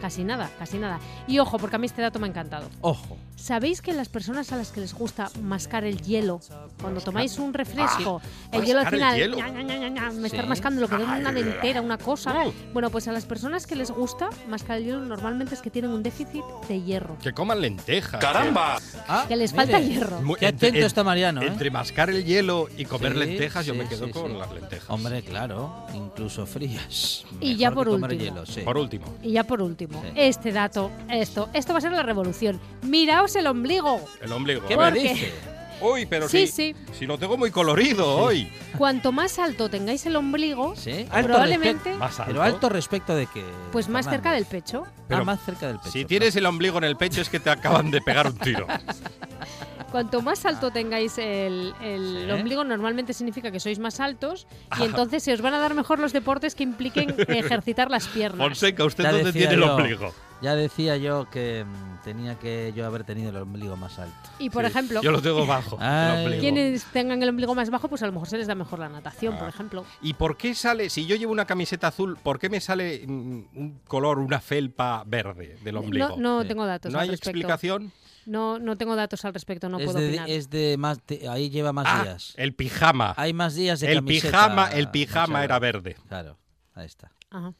Casi 0.00 0.24
nada, 0.24 0.50
casi 0.58 0.78
nada. 0.78 1.00
Y 1.26 1.38
ojo, 1.38 1.58
porque 1.58 1.76
a 1.76 1.78
mí 1.78 1.86
este 1.86 2.02
dato 2.02 2.18
me 2.18 2.26
ha 2.26 2.30
encantado. 2.30 2.68
Ojo. 2.80 3.16
¿Sabéis 3.46 3.80
que 3.80 3.92
las 3.92 4.08
personas 4.08 4.50
a 4.50 4.56
las 4.56 4.72
que 4.72 4.80
les 4.80 4.92
gusta 4.92 5.30
mascar 5.40 5.84
el 5.84 6.02
hielo, 6.02 6.40
cuando 6.82 7.00
tomáis 7.00 7.38
un 7.38 7.54
refresco, 7.54 8.20
Ah, 8.24 8.56
el 8.56 8.64
hielo 8.64 8.80
al 8.80 8.86
mascar 8.86 8.94
el 8.94 8.98
final, 9.00 9.16
hielo. 9.18 9.36
ña, 9.36 9.48
ña, 9.50 9.62
ña, 9.62 9.78
ña, 9.78 9.88
ña, 9.88 10.10
me 10.10 10.26
estar 10.26 10.42
Sí. 10.42 10.48
mascando 10.48 10.80
lo 10.80 10.88
que 10.88 10.96
da 10.96 11.16
una 11.16 11.30
dentera, 11.30 11.80
una 11.80 11.96
cosa. 11.96 12.34
Uh. 12.44 12.52
Bueno, 12.72 12.90
pues 12.90 13.06
a 13.06 13.12
las 13.12 13.24
personas 13.24 13.68
que 13.68 13.76
les 13.76 13.92
gusta 13.92 14.30
mascar 14.48 14.78
el 14.78 14.84
hielo 14.86 14.98
normalmente 15.04 15.54
es 15.54 15.62
que 15.62 15.70
tienen 15.70 15.92
un 15.92 16.02
déficit 16.02 16.42
de 16.66 16.82
hierro, 16.82 17.16
Que 17.22 17.32
coman 17.32 17.60
lentejas. 17.60 18.20
¡Caramba! 18.20 18.78
Ah, 19.06 19.26
que 19.28 19.36
les 19.36 19.52
mire. 19.52 19.64
falta 19.64 19.78
hierro. 19.80 20.20
Muy- 20.22 20.40
Qué 20.40 20.48
entre- 20.48 20.68
atento 20.70 20.86
está 20.88 21.04
Mariano, 21.04 21.40
¿eh? 21.42 21.46
Entre 21.46 21.70
mascar 21.70 22.10
el 22.10 22.24
hielo 22.24 22.66
y 22.76 22.84
comer 22.84 23.12
Sí, 23.12 23.18
lentejas, 23.20 23.64
yo 23.64 23.76
me 23.76 23.86
quedo 23.86 24.06
sí, 24.06 24.10
con 24.12 24.32
sí. 24.32 24.36
las 24.38 24.50
lentejas. 24.52 24.90
Hombre, 24.90 25.22
claro, 25.22 25.86
incluso 25.94 26.46
frías. 26.46 27.24
Y 27.40 27.54
ya 27.54 27.70
por 27.70 27.88
último. 27.88 28.08
hielo, 28.08 28.44
sí. 28.44 28.62
Por 28.62 28.76
último. 28.76 29.06
Y 29.22 29.30
ya 29.30 29.44
por 29.44 29.62
último, 29.62 30.02
Sí. 30.02 30.08
este 30.16 30.50
dato, 30.50 30.90
esto, 31.08 31.48
esto 31.52 31.72
va 31.72 31.78
a 31.78 31.82
ser 31.82 31.92
la 31.92 32.02
revolución. 32.02 32.58
Miraos 32.82 33.35
el 33.36 33.46
ombligo. 33.46 34.00
El 34.20 34.32
ombligo. 34.32 34.66
¿Qué 34.66 34.76
me 34.76 34.92
dice? 34.92 35.32
Uy, 35.80 36.06
pero 36.06 36.26
Sí, 36.26 36.46
si, 36.46 36.72
sí. 36.72 36.76
si 36.98 37.04
lo 37.04 37.18
tengo 37.18 37.36
muy 37.36 37.50
colorido 37.50 38.16
hoy. 38.16 38.50
Cuanto 38.78 39.12
más 39.12 39.38
alto 39.38 39.68
tengáis 39.68 40.06
el 40.06 40.16
ombligo, 40.16 40.74
Sí. 40.74 41.06
probablemente, 41.10 41.92
Más 41.96 42.18
alto. 42.18 42.32
Pero 42.32 42.42
alto 42.42 42.68
respecto 42.70 43.14
de 43.14 43.26
que. 43.26 43.44
pues 43.72 43.88
más 43.90 44.08
cerca 44.08 44.32
del 44.32 44.46
pecho. 44.46 44.86
Pero- 45.06 45.20
ah, 45.20 45.24
más 45.24 45.44
cerca 45.44 45.66
del 45.66 45.76
pecho. 45.78 45.90
Si 45.90 46.06
tienes 46.06 46.34
el 46.36 46.46
ombligo 46.46 46.78
en 46.78 46.84
el 46.84 46.96
pecho 46.96 47.20
es 47.20 47.28
que 47.28 47.40
te 47.40 47.50
acaban 47.50 47.90
de 47.90 48.00
pegar 48.00 48.26
un 48.26 48.38
tiro. 48.38 48.66
Cuanto 49.92 50.20
más 50.20 50.44
alto 50.44 50.70
tengáis 50.70 51.16
el, 51.18 51.72
el 51.82 52.24
Sí. 52.26 52.30
ombligo, 52.32 52.64
normalmente 52.64 53.12
significa 53.12 53.50
que 53.50 53.60
sois 53.60 53.78
más 53.78 54.00
altos 54.00 54.46
y 54.80 54.82
entonces 54.84 55.22
se 55.22 55.32
os 55.32 55.40
van 55.40 55.54
a 55.54 55.58
dar 55.58 55.74
mejor 55.74 55.98
los 56.00 56.12
deportes 56.12 56.54
que 56.54 56.64
impliquen 56.64 57.14
ejercitar 57.28 57.90
las 57.90 58.06
piernas. 58.08 58.38
Fonseca, 58.46 58.84
¿usted 58.84 59.04
Ya 59.04 59.12
dónde 59.12 59.32
tiene 59.32 59.54
el 59.54 59.62
ombligo? 59.62 60.12
Ya 60.42 60.54
decía 60.54 60.96
yo 60.98 61.28
que 61.30 61.64
mm, 61.64 62.02
tenía 62.04 62.38
que 62.38 62.72
yo 62.76 62.84
haber 62.86 63.04
tenido 63.04 63.30
el 63.30 63.36
ombligo 63.36 63.76
más 63.76 63.98
alto. 63.98 64.14
Y 64.38 64.50
por 64.50 64.64
Sí, 64.64 64.70
ejemplo, 64.70 65.00
Yo 65.02 65.10
lo 65.10 65.22
tengo 65.22 65.46
bajo. 65.46 65.78
el 65.80 66.38
quienes 66.40 66.84
tengan 66.92 67.22
el 67.22 67.30
ombligo 67.30 67.54
más 67.54 67.70
bajo, 67.70 67.88
pues 67.88 68.02
a 68.02 68.06
lo 68.06 68.12
mejor 68.12 68.28
se 68.28 68.36
les 68.38 68.46
da 68.46 68.54
mejor 68.54 68.78
la 68.78 68.88
natación, 68.90 69.36
por 69.38 69.46
Ah. 69.46 69.50
ejemplo. 69.50 69.84
¿Y 70.02 70.14
por 70.14 70.36
qué 70.36 70.54
sale, 70.54 70.90
si 70.90 71.06
yo 71.06 71.16
llevo 71.16 71.32
una 71.32 71.46
camiseta 71.46 71.88
azul, 71.88 72.18
por 72.22 72.38
qué 72.38 72.50
me 72.50 72.60
sale 72.60 73.04
mm, 73.06 73.10
un 73.54 73.80
color, 73.88 74.18
una 74.18 74.40
felpa 74.40 75.02
verde 75.06 75.56
del 75.64 75.76
ombligo? 75.78 76.08
No, 76.10 76.16
no 76.16 76.42
Sí. 76.42 76.48
tengo 76.48 76.66
datos 76.66 76.92
¿No 76.92 76.98
al 76.98 77.04
hay 77.04 77.10
respecto. 77.10 77.30
explicación? 77.30 77.92
No, 78.26 78.58
no 78.58 78.76
tengo 78.76 78.94
datos 78.96 79.24
al 79.24 79.32
respecto, 79.32 79.68
no 79.68 79.78
es, 79.78 79.84
puedo 79.86 80.00
de, 80.00 80.08
opinar. 80.08 80.28
es 80.28 80.50
de 80.50 80.76
más. 80.76 80.98
ahí 81.30 81.48
lleva 81.48 81.72
más 81.72 81.86
Ah, 81.88 82.02
días. 82.02 82.34
el 82.36 82.54
pijama. 82.54 83.14
Hay 83.16 83.32
más 83.32 83.54
días 83.54 83.80
de 83.80 83.88
el 83.92 83.98
camiseta 83.98 84.28
pijama, 84.48 84.66
el 84.72 84.90
pijama 84.90 85.44
era 85.44 85.58
verde 85.60 85.96
Claro, 86.08 86.36
ahí 86.74 86.86
está. 86.86 87.12
Ajá. 87.30 87.52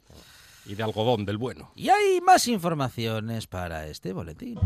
Y 0.69 0.75
de 0.75 0.83
algodón 0.83 1.25
del 1.25 1.39
bueno. 1.39 1.71
Y 1.75 1.89
hay 1.89 2.21
más 2.21 2.49
informaciones 2.49 3.47
para 3.47 3.87
este 3.87 4.13
boletín. 4.13 4.59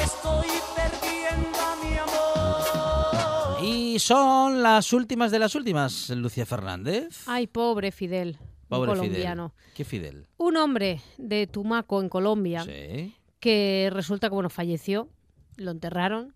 Estoy 0.00 0.46
perdiendo 0.76 1.58
a 1.58 1.76
mi 1.82 1.96
amor. 1.96 3.64
Y 3.64 3.98
son 3.98 4.62
las 4.62 4.92
últimas 4.92 5.30
de 5.30 5.38
las 5.38 5.54
últimas, 5.54 6.10
Lucia 6.10 6.44
Fernández. 6.46 7.22
Ay, 7.26 7.46
pobre 7.46 7.92
Fidel, 7.92 8.38
Pobre 8.68 8.88
colombiano. 8.90 9.52
Fidel. 9.56 9.74
¿Qué 9.74 9.84
Fidel? 9.84 10.26
Un 10.36 10.56
hombre 10.56 11.00
de 11.18 11.46
Tumaco, 11.46 12.00
en 12.02 12.08
Colombia, 12.08 12.62
Sí. 12.64 13.14
que 13.40 13.88
resulta 13.92 14.28
que 14.28 14.34
bueno, 14.34 14.50
falleció, 14.50 15.08
lo 15.56 15.70
enterraron, 15.70 16.32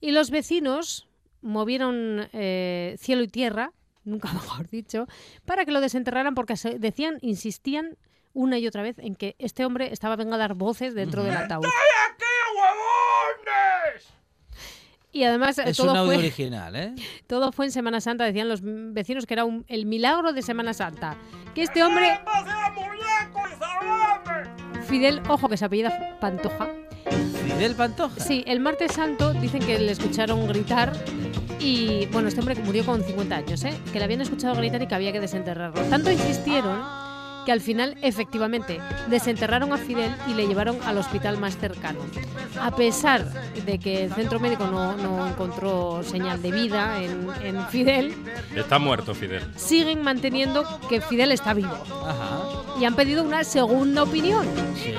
y 0.00 0.12
los 0.12 0.30
vecinos 0.30 1.08
movieron 1.42 2.28
eh, 2.32 2.96
cielo 2.98 3.22
y 3.22 3.28
tierra, 3.28 3.72
nunca 4.04 4.32
mejor 4.32 4.68
dicho, 4.70 5.06
para 5.44 5.64
que 5.64 5.70
lo 5.72 5.80
desenterraran 5.80 6.34
porque 6.34 6.56
se- 6.56 6.78
decían, 6.78 7.18
insistían 7.20 7.96
una 8.34 8.58
y 8.58 8.66
otra 8.66 8.82
vez 8.82 8.98
en 8.98 9.14
que 9.14 9.36
este 9.38 9.64
hombre 9.66 9.92
estaba 9.92 10.16
venga 10.16 10.36
a 10.36 10.38
dar 10.38 10.54
voces 10.54 10.94
dentro 10.94 11.22
del 11.22 11.36
ataúd. 11.36 11.66
Y 15.14 15.24
además 15.24 15.58
Es 15.58 15.78
un 15.78 15.88
todo 15.88 15.96
audio 15.98 16.12
fue, 16.14 16.16
original, 16.16 16.74
¿eh? 16.74 16.94
todo 17.26 17.52
fue 17.52 17.66
en 17.66 17.72
Semana 17.72 18.00
Santa, 18.00 18.24
decían 18.24 18.48
los 18.48 18.60
vecinos 18.62 19.26
que 19.26 19.34
era 19.34 19.44
un- 19.44 19.64
el 19.68 19.84
milagro 19.84 20.32
de 20.32 20.40
Semana 20.40 20.72
Santa. 20.72 21.16
Que 21.54 21.62
este 21.62 21.82
hombre, 21.84 22.18
Fidel, 24.88 25.20
ojo 25.28 25.48
que 25.50 25.58
se 25.58 25.66
apellida 25.66 26.16
Pantoja, 26.18 26.70
Fidel 27.46 27.74
Pantoja. 27.74 28.18
Sí, 28.20 28.42
el 28.46 28.60
martes 28.60 28.92
santo 28.92 29.34
dicen 29.34 29.60
que 29.60 29.78
le 29.78 29.92
escucharon 29.92 30.46
gritar 30.48 30.92
y, 31.62 32.06
bueno, 32.12 32.28
este 32.28 32.40
hombre 32.40 32.56
murió 32.64 32.84
con 32.84 33.02
50 33.02 33.36
años, 33.36 33.64
¿eh? 33.64 33.72
que 33.92 33.98
le 33.98 34.04
habían 34.04 34.20
escuchado 34.20 34.54
gritar 34.54 34.82
y 34.82 34.86
que 34.86 34.94
había 34.94 35.12
que 35.12 35.20
desenterrarlo. 35.20 35.80
Tanto 35.82 36.10
insistieron 36.10 37.01
que 37.44 37.52
al 37.52 37.60
final, 37.60 37.96
efectivamente, 38.02 38.80
desenterraron 39.08 39.72
a 39.72 39.78
Fidel 39.78 40.14
y 40.28 40.34
le 40.34 40.46
llevaron 40.46 40.78
al 40.86 40.98
hospital 40.98 41.38
más 41.38 41.56
cercano. 41.56 42.00
A 42.60 42.70
pesar 42.76 43.24
de 43.64 43.78
que 43.78 44.04
el 44.04 44.12
centro 44.14 44.38
médico 44.40 44.66
no, 44.66 44.96
no 44.96 45.26
encontró 45.26 46.02
señal 46.04 46.40
de 46.42 46.52
vida 46.52 47.00
en, 47.02 47.28
en 47.42 47.66
Fidel, 47.68 48.14
Está 48.54 48.78
muerto 48.78 49.14
Fidel. 49.14 49.42
siguen 49.56 50.02
manteniendo 50.02 50.64
que 50.88 51.00
Fidel 51.00 51.32
está 51.32 51.54
vivo. 51.54 51.72
Ajá. 52.06 52.40
y 52.80 52.84
han 52.84 52.94
pedido 52.94 53.22
una 53.22 53.44
segunda 53.44 54.02
opinión. 54.02 54.46
Sí. 54.74 54.94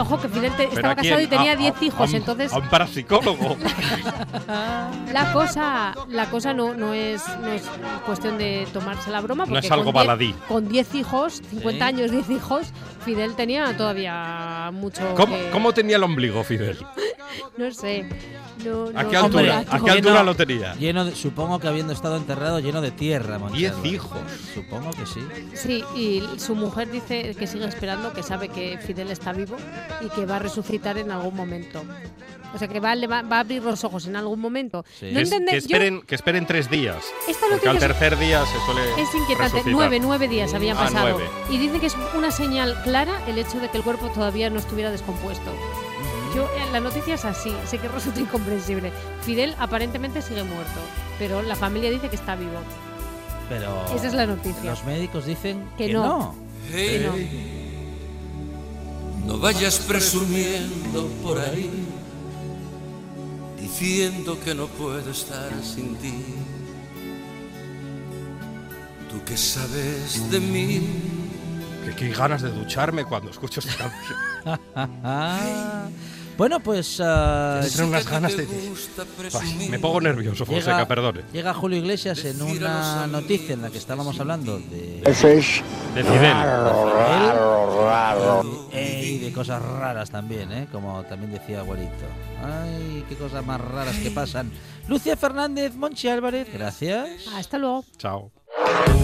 Ojo, 0.00 0.20
que 0.20 0.28
Fidel 0.28 0.50
te- 0.52 0.64
¿Pero 0.68 0.72
estaba 0.76 0.94
casado 0.96 1.20
y 1.20 1.26
tenía 1.26 1.52
A- 1.52 1.56
10 1.56 1.74
a- 1.80 1.84
hijos, 1.84 2.00
a 2.00 2.04
un- 2.10 2.14
entonces 2.16 2.52
A 2.52 2.58
un 2.58 2.68
parapsicólogo. 2.68 3.56
la 5.12 5.32
cosa, 5.32 5.94
la 6.08 6.26
cosa 6.30 6.52
no, 6.52 6.74
no, 6.74 6.94
es, 6.94 7.22
no 7.40 7.48
es 7.48 7.62
cuestión 8.04 8.38
de 8.38 8.66
tomarse 8.72 9.10
la 9.10 9.20
broma. 9.20 9.44
No 9.44 9.50
porque 9.52 9.66
es 9.66 9.72
algo 9.72 9.84
con 9.92 9.94
diez- 9.94 10.06
baladí. 10.06 10.34
Con 10.48 10.68
10 10.68 10.94
hijos, 10.94 11.42
50 11.56 11.78
Sí. 11.78 11.82
años, 11.94 12.10
10 12.10 12.30
hijos, 12.30 12.66
Fidel 13.04 13.34
tenía 13.36 13.76
todavía 13.76 14.70
mucho. 14.72 15.02
¿Cómo, 15.16 15.36
que- 15.36 15.50
cómo 15.50 15.72
tenía 15.72 15.96
el 15.96 16.02
ombligo, 16.04 16.42
Fidel? 16.44 16.78
No 17.56 17.70
sé. 17.72 18.04
No, 18.64 18.86
¿A 18.98 19.08
qué 19.08 19.16
Hombre, 19.18 19.50
altura, 19.50 19.58
¿a 19.58 19.64
qué 19.64 19.76
lleno- 19.78 19.92
altura 19.92 20.22
lo 20.22 20.34
tenía? 20.34 20.74
Lleno 20.76 21.04
de- 21.04 21.14
supongo 21.14 21.58
que 21.58 21.68
habiendo 21.68 21.92
estado 21.92 22.16
enterrado 22.16 22.58
lleno 22.60 22.80
de 22.80 22.90
tierra, 22.90 23.38
Diez 23.52 23.74
hijos. 23.84 24.18
Supongo 24.54 24.90
que 24.92 25.06
sí. 25.06 25.20
Sí, 25.54 25.84
y 25.94 26.22
su 26.38 26.54
mujer 26.54 26.90
dice 26.90 27.34
que 27.38 27.46
sigue 27.46 27.66
esperando, 27.66 28.12
que 28.12 28.22
sabe 28.22 28.48
que 28.48 28.78
Fidel 28.78 29.10
está 29.10 29.32
vivo 29.32 29.56
y 30.00 30.08
que 30.10 30.24
va 30.26 30.36
a 30.36 30.38
resucitar 30.38 30.98
en 30.98 31.10
algún 31.10 31.34
momento. 31.34 31.82
O 32.54 32.58
sea, 32.58 32.68
que 32.68 32.80
va, 32.80 32.94
le 32.94 33.06
va, 33.06 33.20
va 33.22 33.36
a 33.38 33.40
abrir 33.40 33.62
los 33.62 33.84
ojos 33.84 34.06
en 34.06 34.16
algún 34.16 34.40
momento. 34.40 34.84
Sí. 34.98 35.06
No 35.12 35.16
Que, 35.16 35.22
es- 35.22 35.30
que 35.30 35.46
yo- 35.52 35.56
esperen, 35.58 36.02
que 36.02 36.14
esperen 36.14 36.46
tres 36.46 36.70
días. 36.70 36.96
Esta 37.28 37.46
Porque 37.50 37.68
al 37.68 37.78
tercer 37.78 38.16
día 38.18 38.42
se 38.46 38.58
suele 38.64 38.80
Es 38.92 39.14
inquietante. 39.14 39.42
resucitar. 39.42 39.72
Nueve, 39.72 39.98
nueve 40.00 40.28
días 40.28 40.54
habían 40.54 40.76
Ah, 40.78 40.84
pasado. 40.84 41.08
nueve. 41.18 41.28
Y 41.50 41.58
dice 41.58 41.78
que 41.80 41.86
es 41.86 41.96
una 42.16 42.30
señal 42.30 42.80
clara 42.84 43.20
el 43.26 43.36
hecho 43.38 43.58
de 43.60 43.68
que 43.68 43.76
el 43.76 43.82
cuerpo 43.84 44.08
todavía 44.08 44.48
no 44.48 44.58
estuviera 44.58 44.90
descompuesto. 44.90 45.50
Yo, 46.36 46.44
eh, 46.44 46.66
la 46.70 46.80
noticia 46.80 47.14
es 47.14 47.24
así, 47.24 47.50
sé 47.66 47.78
que 47.78 47.88
resulta 47.88 48.20
incomprensible. 48.26 48.92
Fidel 49.22 49.54
aparentemente 49.58 50.20
sigue 50.20 50.42
muerto, 50.44 50.80
pero 51.18 51.40
la 51.40 51.56
familia 51.56 51.90
dice 51.90 52.10
que 52.10 52.16
está 52.16 52.36
vivo. 52.36 52.58
Pero 53.48 53.86
Esa 53.94 54.08
es 54.08 54.12
la 54.12 54.26
noticia. 54.26 54.62
los 54.70 54.84
médicos 54.84 55.24
dicen 55.24 55.64
Que 55.78 55.86
que, 55.86 55.92
no. 55.94 56.04
no. 56.06 56.34
Que 56.70 56.98
no. 59.24 59.32
No 59.32 59.38
vayas 59.38 59.78
presumiendo 59.78 61.06
por 61.22 61.38
ahí, 61.40 61.70
diciendo 63.60 64.38
que 64.44 64.54
no 64.54 64.66
puedo 64.66 64.98
estar 65.10 65.50
sin 65.64 65.96
ti. 65.96 66.14
Tú 69.10 69.24
que 69.24 69.36
sabes 69.38 70.30
de 70.30 70.38
mí, 70.40 70.86
Que 71.86 71.94
qué 71.94 72.08
ganas 72.10 72.42
de 72.42 72.50
ducharme 72.50 73.04
cuando 73.04 73.30
escucho 73.30 73.60
esta 73.60 73.90
canción. 74.44 74.60
Ah. 76.36 76.38
Bueno, 76.38 76.60
pues 76.60 77.00
ah, 77.02 77.58
Me 77.62 77.66
entran 77.66 77.88
unas 77.88 78.06
ganas 78.08 78.36
de... 78.36 78.46
Ay, 79.40 79.68
me 79.70 79.78
pongo 79.78 80.00
nervioso, 80.02 80.44
Fonseca, 80.44 80.72
llega, 80.76 80.88
perdone. 80.88 81.22
llega 81.32 81.54
Julio 81.54 81.78
Iglesias 81.78 82.22
en 82.26 82.42
una 82.42 83.06
noticia 83.06 83.54
en 83.54 83.62
la 83.62 83.70
que 83.70 83.78
estábamos 83.78 84.20
hablando 84.20 84.58
de, 84.58 85.00
De 85.02 85.14
Fidel. 85.14 86.32
raro, 86.32 87.86
raro. 87.88 88.68
eh, 88.72 89.02
y 89.14 89.18
de 89.18 89.32
cosas 89.32 89.62
raras 89.62 90.10
también, 90.10 90.52
¿eh? 90.52 90.68
como 90.70 91.02
también 91.04 91.32
decía 91.32 91.60
abuelito. 91.60 91.90
Ay, 92.44 93.02
qué 93.08 93.14
cosas 93.16 93.44
más 93.44 93.60
raras 93.60 93.96
que 93.96 94.10
pasan. 94.10 94.52
Lucia 94.88 95.16
Fernández, 95.16 95.74
Monchi 95.74 96.08
Álvarez, 96.08 96.48
gracias. 96.52 97.08
Hasta 97.34 97.56
luego. 97.58 97.84
Chao. 97.96 98.30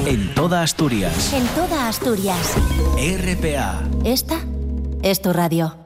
En 0.06 0.34
toda 0.34 0.62
Asturias. 0.62 1.32
En 1.32 1.46
toda 1.48 1.88
Asturias. 1.88 2.54
RPA. 2.96 3.80
Esta 4.04 4.38
es 5.02 5.22
tu 5.22 5.32
radio. 5.32 5.81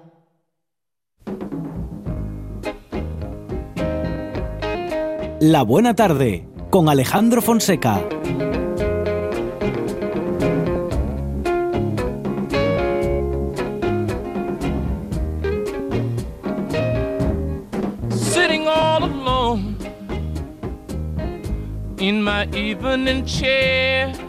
La 5.40 5.64
buena 5.64 5.94
tarde 5.94 6.48
con 6.70 6.88
Alejandro 6.88 7.42
Fonseca. 7.42 8.00
Sitting 18.08 18.66
all 18.66 19.04
alone 19.04 19.76
in 21.98 22.22
my 22.22 22.48
evening 22.54 23.22
chair. 23.26 24.25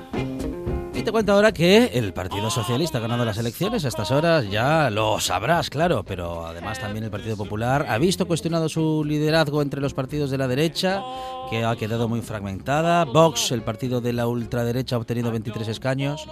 Te 1.07 1.13
cuento 1.13 1.31
ahora 1.31 1.53
que 1.53 1.85
el 1.93 2.11
Partido 2.11 2.49
Socialista 2.49 2.97
ha 2.97 3.01
ganado 3.01 3.23
las 3.23 3.37
elecciones. 3.37 3.85
A 3.85 3.87
estas 3.87 4.11
horas 4.11 4.51
ya 4.51 4.89
lo 4.89 5.21
sabrás, 5.21 5.69
claro. 5.69 6.03
Pero 6.03 6.45
además 6.45 6.81
también 6.81 7.05
el 7.05 7.09
Partido 7.09 7.37
Popular 7.37 7.85
ha 7.87 7.97
visto 7.97 8.27
cuestionado 8.27 8.67
su 8.67 9.05
liderazgo 9.05 9.61
entre 9.61 9.79
los 9.79 9.93
partidos 9.93 10.31
de 10.31 10.37
la 10.37 10.49
derecha, 10.49 11.01
que 11.49 11.63
ha 11.63 11.75
quedado 11.75 12.07
muy 12.07 12.21
fragmentada. 12.21 13.05
Vox, 13.05 13.51
el 13.51 13.61
partido 13.61 14.01
de 14.01 14.13
la 14.13 14.27
ultraderecha, 14.27 14.95
ha 14.95 14.99
obtenido 14.99 15.31
23 15.31 15.67
escaños. 15.67 16.27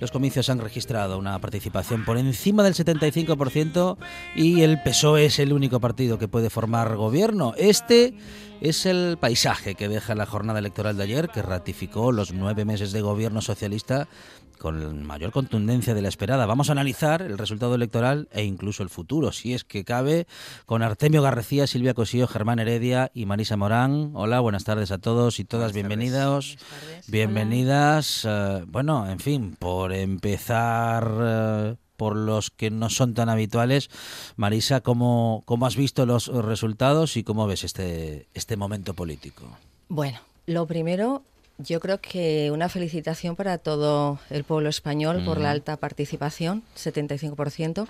Los 0.00 0.10
comicios 0.10 0.48
han 0.48 0.58
registrado 0.58 1.18
una 1.18 1.38
participación 1.40 2.04
por 2.04 2.18
encima 2.18 2.62
del 2.62 2.74
75% 2.74 3.96
y 4.36 4.62
el 4.62 4.80
PSOE 4.82 5.26
es 5.26 5.38
el 5.38 5.52
único 5.52 5.80
partido 5.80 6.18
que 6.18 6.28
puede 6.28 6.50
formar 6.50 6.96
gobierno. 6.96 7.54
Este 7.56 8.14
es 8.60 8.86
el 8.86 9.18
paisaje 9.18 9.74
que 9.74 9.88
deja 9.88 10.14
la 10.14 10.26
jornada 10.26 10.58
electoral 10.58 10.96
de 10.96 11.04
ayer, 11.04 11.28
que 11.28 11.42
ratificó 11.42 12.12
los 12.12 12.32
nueve 12.32 12.64
meses 12.64 12.92
de 12.92 13.00
gobierno 13.00 13.40
socialista 13.40 14.08
con 14.58 15.06
mayor 15.06 15.32
contundencia 15.32 15.94
de 15.94 16.02
la 16.02 16.08
esperada. 16.08 16.46
Vamos 16.46 16.68
a 16.68 16.72
analizar 16.72 17.22
el 17.22 17.38
resultado 17.38 17.74
electoral 17.74 18.28
e 18.32 18.44
incluso 18.44 18.82
el 18.82 18.90
futuro, 18.90 19.32
si 19.32 19.54
es 19.54 19.64
que 19.64 19.84
cabe, 19.84 20.26
con 20.66 20.82
Artemio 20.82 21.22
García, 21.22 21.66
Silvia 21.66 21.94
Cosío, 21.94 22.26
Germán 22.26 22.58
Heredia 22.58 23.10
y 23.14 23.26
Marisa 23.26 23.56
Morán. 23.56 24.10
Hola, 24.14 24.40
buenas 24.40 24.64
tardes 24.64 24.90
a 24.90 24.98
todos 24.98 25.38
y 25.38 25.44
todas, 25.44 25.72
bienvenidos. 25.72 26.58
Bienvenidas. 27.06 28.24
eh, 28.28 28.64
bueno, 28.66 29.08
en 29.08 29.20
fin, 29.20 29.56
por 29.58 29.92
empezar... 29.92 31.10
eh, 31.20 31.76
por 31.98 32.14
los 32.16 32.50
que 32.50 32.70
no 32.70 32.90
son 32.90 33.12
tan 33.12 33.28
habituales. 33.28 33.90
Marisa, 34.36 34.82
¿cómo, 34.82 35.42
cómo 35.46 35.66
has 35.66 35.74
visto 35.74 36.06
los 36.06 36.28
resultados 36.28 37.16
y 37.16 37.24
cómo 37.24 37.48
ves 37.48 37.64
este, 37.64 38.28
este 38.34 38.56
momento 38.56 38.94
político? 38.94 39.42
Bueno, 39.88 40.20
lo 40.46 40.64
primero, 40.66 41.22
yo 41.58 41.80
creo 41.80 42.00
que 42.00 42.50
una 42.52 42.68
felicitación 42.68 43.34
para 43.36 43.58
todo 43.58 44.18
el 44.30 44.44
pueblo 44.44 44.68
español 44.68 45.24
por 45.24 45.38
la 45.38 45.48
Mm. 45.48 45.52
alta 45.52 45.76
participación, 45.76 46.62
75%, 46.76 47.86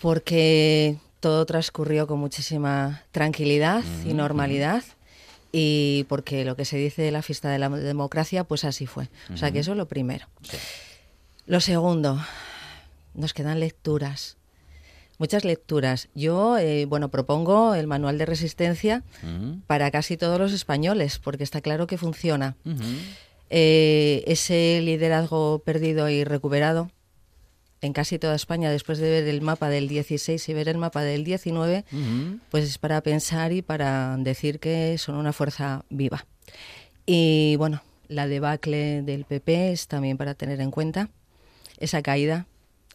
porque 0.00 0.98
todo 1.20 1.46
transcurrió 1.46 2.06
con 2.06 2.18
muchísima 2.20 3.02
tranquilidad 3.12 3.82
y 4.04 4.12
Mm, 4.12 4.16
normalidad. 4.16 4.82
Y 5.52 6.04
porque 6.08 6.44
lo 6.44 6.56
que 6.56 6.64
se 6.64 6.76
dice 6.76 7.02
de 7.02 7.12
la 7.12 7.22
fiesta 7.22 7.48
de 7.48 7.58
la 7.58 7.68
democracia, 7.70 8.42
pues 8.44 8.64
así 8.64 8.86
fue. 8.86 9.08
O 9.32 9.36
sea 9.36 9.52
que 9.52 9.60
eso 9.60 9.70
es 9.70 9.76
lo 9.78 9.86
primero. 9.86 10.26
Lo 11.46 11.60
segundo, 11.60 12.20
nos 13.14 13.32
quedan 13.34 13.60
lecturas. 13.60 14.36
Muchas 15.18 15.44
lecturas. 15.44 16.08
Yo, 16.14 16.58
eh, 16.58 16.86
bueno, 16.86 17.08
propongo 17.08 17.74
el 17.74 17.86
manual 17.86 18.18
de 18.18 18.26
resistencia 18.26 19.02
Mm, 19.22 19.60
para 19.66 19.90
casi 19.90 20.16
todos 20.16 20.38
los 20.38 20.52
españoles, 20.52 21.18
porque 21.18 21.44
está 21.44 21.60
claro 21.60 21.86
que 21.86 21.98
funciona. 21.98 22.56
Eh, 23.50 24.24
ese 24.26 24.80
liderazgo 24.82 25.60
perdido 25.60 26.08
y 26.08 26.24
recuperado 26.24 26.90
en 27.80 27.92
casi 27.92 28.18
toda 28.18 28.34
España, 28.34 28.70
después 28.70 28.98
de 28.98 29.10
ver 29.10 29.28
el 29.28 29.42
mapa 29.42 29.68
del 29.68 29.88
16 29.88 30.48
y 30.48 30.54
ver 30.54 30.68
el 30.68 30.78
mapa 30.78 31.02
del 31.02 31.22
19, 31.22 31.84
ujú. 31.92 32.38
pues 32.50 32.64
es 32.64 32.78
para 32.78 33.00
pensar 33.02 33.52
y 33.52 33.60
para 33.60 34.16
decir 34.18 34.58
que 34.58 34.96
son 34.98 35.16
una 35.16 35.32
fuerza 35.34 35.84
viva. 35.90 36.26
Y 37.04 37.56
bueno, 37.56 37.82
la 38.08 38.26
debacle 38.26 39.02
del 39.02 39.24
PP 39.26 39.72
es 39.72 39.86
también 39.86 40.16
para 40.16 40.34
tener 40.34 40.60
en 40.60 40.70
cuenta 40.70 41.10
esa 41.78 42.00
caída 42.02 42.46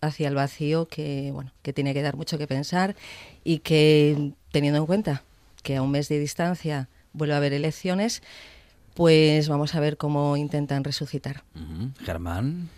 hacia 0.01 0.27
el 0.27 0.35
vacío 0.35 0.87
que 0.87 1.31
bueno 1.33 1.51
que 1.61 1.73
tiene 1.73 1.93
que 1.93 2.01
dar 2.01 2.15
mucho 2.15 2.37
que 2.37 2.47
pensar 2.47 2.95
y 3.43 3.59
que 3.59 4.33
teniendo 4.51 4.79
en 4.79 4.85
cuenta 4.85 5.23
que 5.63 5.75
a 5.75 5.81
un 5.81 5.91
mes 5.91 6.09
de 6.09 6.19
distancia 6.19 6.89
vuelve 7.13 7.33
a 7.33 7.37
haber 7.37 7.53
elecciones 7.53 8.21
pues 8.93 9.47
vamos 9.47 9.75
a 9.75 9.79
ver 9.79 9.95
cómo 9.95 10.35
intentan 10.35 10.83
resucitar. 10.83 11.43
Germán. 12.03 12.69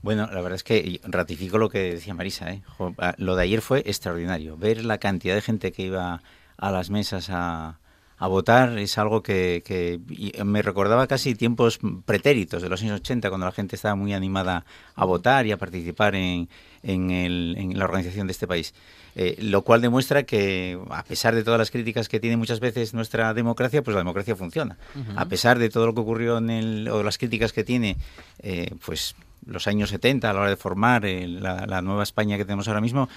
Bueno, 0.00 0.26
la 0.26 0.40
verdad 0.40 0.54
es 0.54 0.62
que 0.62 1.00
ratifico 1.04 1.58
lo 1.58 1.68
que 1.68 1.94
decía 1.94 2.14
Marisa. 2.14 2.50
¿eh? 2.50 2.62
Ah, 2.96 3.14
Lo 3.18 3.36
de 3.36 3.42
ayer 3.42 3.60
fue 3.60 3.80
extraordinario. 3.80 4.56
Ver 4.56 4.84
la 4.84 4.96
cantidad 4.96 5.34
de 5.34 5.42
gente 5.42 5.72
que 5.72 5.82
iba 5.82 6.22
a 6.56 6.70
las 6.70 6.88
mesas 6.88 7.28
a, 7.30 7.80
a 8.18 8.26
votar 8.26 8.76
es 8.78 8.98
algo 8.98 9.22
que, 9.22 10.00
me 10.44 10.62
recordaba 10.62 11.06
casi 11.06 11.34
tiempos 11.34 11.78
pretéritos 12.04 12.62
de 12.62 12.68
los 12.68 12.82
años 12.82 13.00
80, 13.00 13.28
cuando 13.28 13.46
la 13.46 13.52
gente 13.52 13.76
estaba 13.76 13.94
muy 13.94 14.12
animada 14.12 14.64
a 14.94 15.04
votar 15.04 15.46
y 15.46 15.52
a 15.52 15.56
participar 15.56 16.14
en, 16.14 16.48
en, 16.82 17.10
el- 17.10 17.54
en 17.58 17.78
la 17.78 17.84
organización 17.84 18.26
de 18.26 18.32
este 18.32 18.46
país. 18.46 18.74
Eh, 19.14 19.36
lo 19.40 19.62
cual 19.62 19.80
demuestra 19.80 20.22
que, 20.24 20.78
a 20.90 21.02
pesar 21.02 21.34
de 21.34 21.42
todas 21.42 21.58
las 21.58 21.70
críticas 21.72 22.08
que 22.08 22.20
tiene 22.20 22.36
muchas 22.36 22.60
veces 22.60 22.94
nuestra 22.94 23.34
democracia, 23.34 23.82
pues 23.82 23.94
la 23.94 24.00
democracia 24.00 24.36
funciona. 24.36 24.76
A 25.16 25.24
pesar 25.26 25.58
de 25.58 25.70
todo 25.70 25.86
lo 25.86 25.94
que 25.94 26.00
ocurrió 26.00 26.38
en 26.38 26.50
el, 26.50 26.88
o 26.88 27.02
las 27.02 27.18
críticas 27.18 27.52
que 27.52 27.64
tiene, 27.64 27.96
eh, 28.40 28.74
pues 28.84 29.16
los 29.46 29.66
años 29.66 29.90
70 29.90 30.28
a 30.28 30.32
la 30.32 30.40
hora 30.40 30.50
de 30.50 30.56
formar 30.56 31.04
eh, 31.04 31.26
la, 31.26 31.66
la, 31.66 31.82
nueva 31.82 32.02
España 32.02 32.36
que 32.36 32.44
tenemos 32.44 32.68
ahora 32.68 32.80
mismo, 32.80 33.08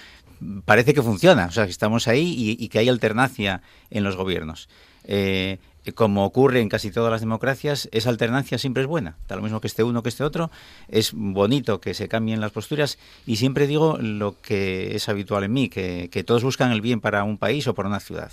parece 0.64 0.94
que 0.94 1.02
funciona, 1.02 1.46
o 1.46 1.50
sea, 1.52 1.66
que 1.66 1.70
estamos 1.70 2.08
ahí 2.08 2.34
y, 2.58 2.64
y 2.64 2.68
que 2.68 2.78
hay 2.78 2.88
alternancia 2.88 3.62
en 3.90 4.02
los 4.02 4.16
gobiernos. 4.16 4.68
Eh, 5.04 5.58
como 5.94 6.24
ocurre 6.24 6.60
en 6.60 6.68
casi 6.68 6.92
todas 6.92 7.10
las 7.10 7.20
democracias, 7.20 7.88
esa 7.90 8.08
alternancia 8.10 8.56
siempre 8.56 8.84
es 8.84 8.88
buena. 8.88 9.16
Da 9.28 9.34
lo 9.34 9.42
mismo 9.42 9.60
que 9.60 9.66
esté 9.66 9.82
uno 9.82 10.02
que 10.02 10.10
esté 10.10 10.22
otro. 10.22 10.50
Es 10.88 11.12
bonito 11.12 11.80
que 11.80 11.94
se 11.94 12.08
cambien 12.08 12.40
las 12.40 12.52
posturas 12.52 12.98
y 13.26 13.36
siempre 13.36 13.66
digo 13.66 13.98
lo 13.98 14.40
que 14.40 14.94
es 14.94 15.08
habitual 15.08 15.42
en 15.42 15.52
mí, 15.52 15.68
que, 15.68 16.08
que 16.12 16.22
todos 16.22 16.44
buscan 16.44 16.70
el 16.70 16.80
bien 16.80 17.00
para 17.00 17.24
un 17.24 17.36
país 17.36 17.66
o 17.66 17.74
para 17.74 17.88
una 17.88 17.98
ciudad. 17.98 18.30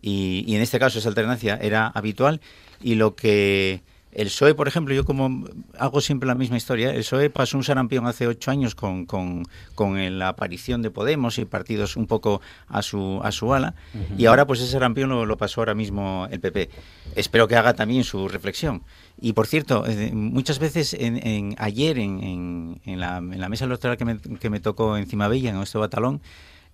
Y, 0.00 0.44
y 0.46 0.54
en 0.54 0.62
este 0.62 0.78
caso 0.78 1.00
esa 1.00 1.08
alternancia 1.08 1.58
era 1.60 1.88
habitual 1.88 2.40
y 2.80 2.94
lo 2.94 3.16
que 3.16 3.80
el 4.14 4.26
PSOE, 4.28 4.54
por 4.54 4.68
ejemplo, 4.68 4.94
yo 4.94 5.04
como 5.04 5.44
hago 5.78 6.00
siempre 6.00 6.26
la 6.26 6.34
misma 6.34 6.56
historia, 6.56 6.90
el 6.90 6.98
PSOE 7.00 7.30
pasó 7.30 7.56
un 7.56 7.64
sarampión 7.64 8.06
hace 8.06 8.26
ocho 8.26 8.50
años 8.50 8.74
con, 8.74 9.06
con, 9.06 9.44
con 9.74 10.18
la 10.18 10.28
aparición 10.28 10.82
de 10.82 10.90
Podemos 10.90 11.38
y 11.38 11.44
partidos 11.44 11.96
un 11.96 12.06
poco 12.06 12.40
a 12.68 12.82
su, 12.82 13.20
a 13.24 13.32
su 13.32 13.52
ala, 13.52 13.74
uh 13.94 13.98
-huh. 13.98 14.20
y 14.20 14.26
ahora 14.26 14.46
pues 14.46 14.60
ese 14.60 14.72
sarampión 14.72 15.08
lo, 15.10 15.26
lo, 15.26 15.36
pasó 15.36 15.60
ahora 15.60 15.74
mismo 15.74 16.28
el 16.30 16.40
PP. 16.40 16.70
Espero 17.16 17.48
que 17.48 17.56
haga 17.56 17.74
también 17.74 18.04
su 18.04 18.28
reflexión. 18.28 18.82
Y 19.20 19.32
por 19.32 19.46
cierto, 19.46 19.84
muchas 20.12 20.58
veces 20.58 20.94
en, 20.94 21.16
en 21.26 21.54
ayer 21.58 21.98
en, 21.98 22.22
en, 22.22 22.80
en, 22.84 23.00
la, 23.00 23.18
en 23.18 23.40
la 23.40 23.48
mesa 23.48 23.64
electoral 23.64 23.96
que 23.96 24.04
me, 24.04 24.18
que 24.18 24.50
me 24.50 24.60
tocó 24.60 24.96
encima 24.96 25.28
Bella, 25.28 25.50
en 25.50 25.60
este 25.60 25.78
batalón, 25.78 26.20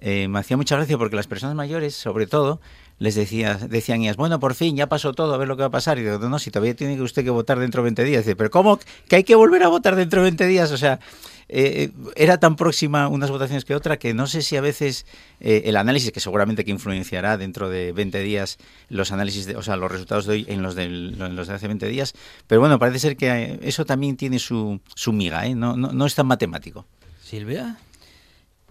eh, 0.01 0.29
me 0.29 0.39
hacía 0.39 0.57
mucha 0.57 0.77
gracia 0.77 0.97
porque 0.97 1.17
las 1.17 1.27
personas 1.27 1.55
mayores, 1.55 1.95
sobre 1.95 2.27
todo, 2.27 2.61
les 3.01 3.15
decía, 3.15 3.57
decían 3.57 4.03
ellas, 4.03 4.17
bueno, 4.17 4.39
por 4.39 4.55
fin, 4.55 4.77
ya 4.77 4.87
pasó 4.87 5.15
todo, 5.15 5.33
a 5.33 5.39
ver 5.39 5.49
lo 5.49 5.57
que 5.57 5.63
va 5.63 5.69
a 5.69 5.71
pasar. 5.71 5.99
Y 5.99 6.03
digo, 6.03 6.19
no, 6.19 6.39
si 6.39 6.51
todavía 6.51 6.77
tiene 6.77 7.01
usted 7.01 7.25
que 7.25 7.31
votar 7.31 7.59
dentro 7.59 7.83
de 7.83 7.85
20 7.85 8.05
días. 8.05 8.25
Dice, 8.27 8.37
pero 8.37 8.51
¿cómo 8.51 8.79
que 9.09 9.17
hay 9.17 9.25
que 9.25 9.35
volver 9.35 9.63
a 9.63 9.69
votar 9.69 9.97
dentro 9.97 10.21
de 10.21 10.25
20 10.25 10.47
días? 10.47 10.71
O 10.71 10.77
sea, 10.77 11.01
eh, 11.49 11.93
era 12.15 12.39
tan 12.39 12.57
próxima 12.57 13.09
unas 13.09 13.31
votaciones 13.31 13.65
que 13.65 13.75
otra 13.75 13.99
que 13.99 14.13
no 14.13 14.27
sé 14.27 14.43
si 14.43 14.57
a 14.57 14.61
veces 14.61 15.07
eh, 15.41 15.63
el 15.65 15.79
análisis, 15.79 16.13
que 16.13 16.21
seguramente 16.21 16.63
que 16.63 16.73
influenciará 16.73 17.39
dentro 17.39 17.71
de 17.71 17.93
20 17.93 18.21
días 18.21 18.59
los 18.91 19.13
análisis, 19.13 19.47
de, 19.47 19.57
o 19.57 19.63
sea, 19.63 19.77
los 19.77 19.91
resultados 19.91 20.27
de 20.27 20.35
hoy 20.35 20.47
en 20.47 20.63
los, 20.63 20.75
del, 20.75 21.17
en 21.19 21.37
los 21.37 21.49
de 21.49 21.55
hace 21.55 21.69
20 21.69 21.89
días, 21.89 22.13
pero 22.47 22.61
bueno, 22.61 22.79
parece 22.79 22.99
ser 22.99 23.17
que 23.17 23.59
eso 23.63 23.87
también 23.87 24.19
tiene 24.19 24.39
su, 24.39 24.79
su 24.95 25.15
miga, 25.15 25.47
¿eh? 25.47 25.55
no, 25.55 25.75
no, 25.75 25.91
no 25.91 26.05
es 26.05 26.15
tan 26.15 26.27
matemático. 26.27 26.85
Silvia. 27.23 27.79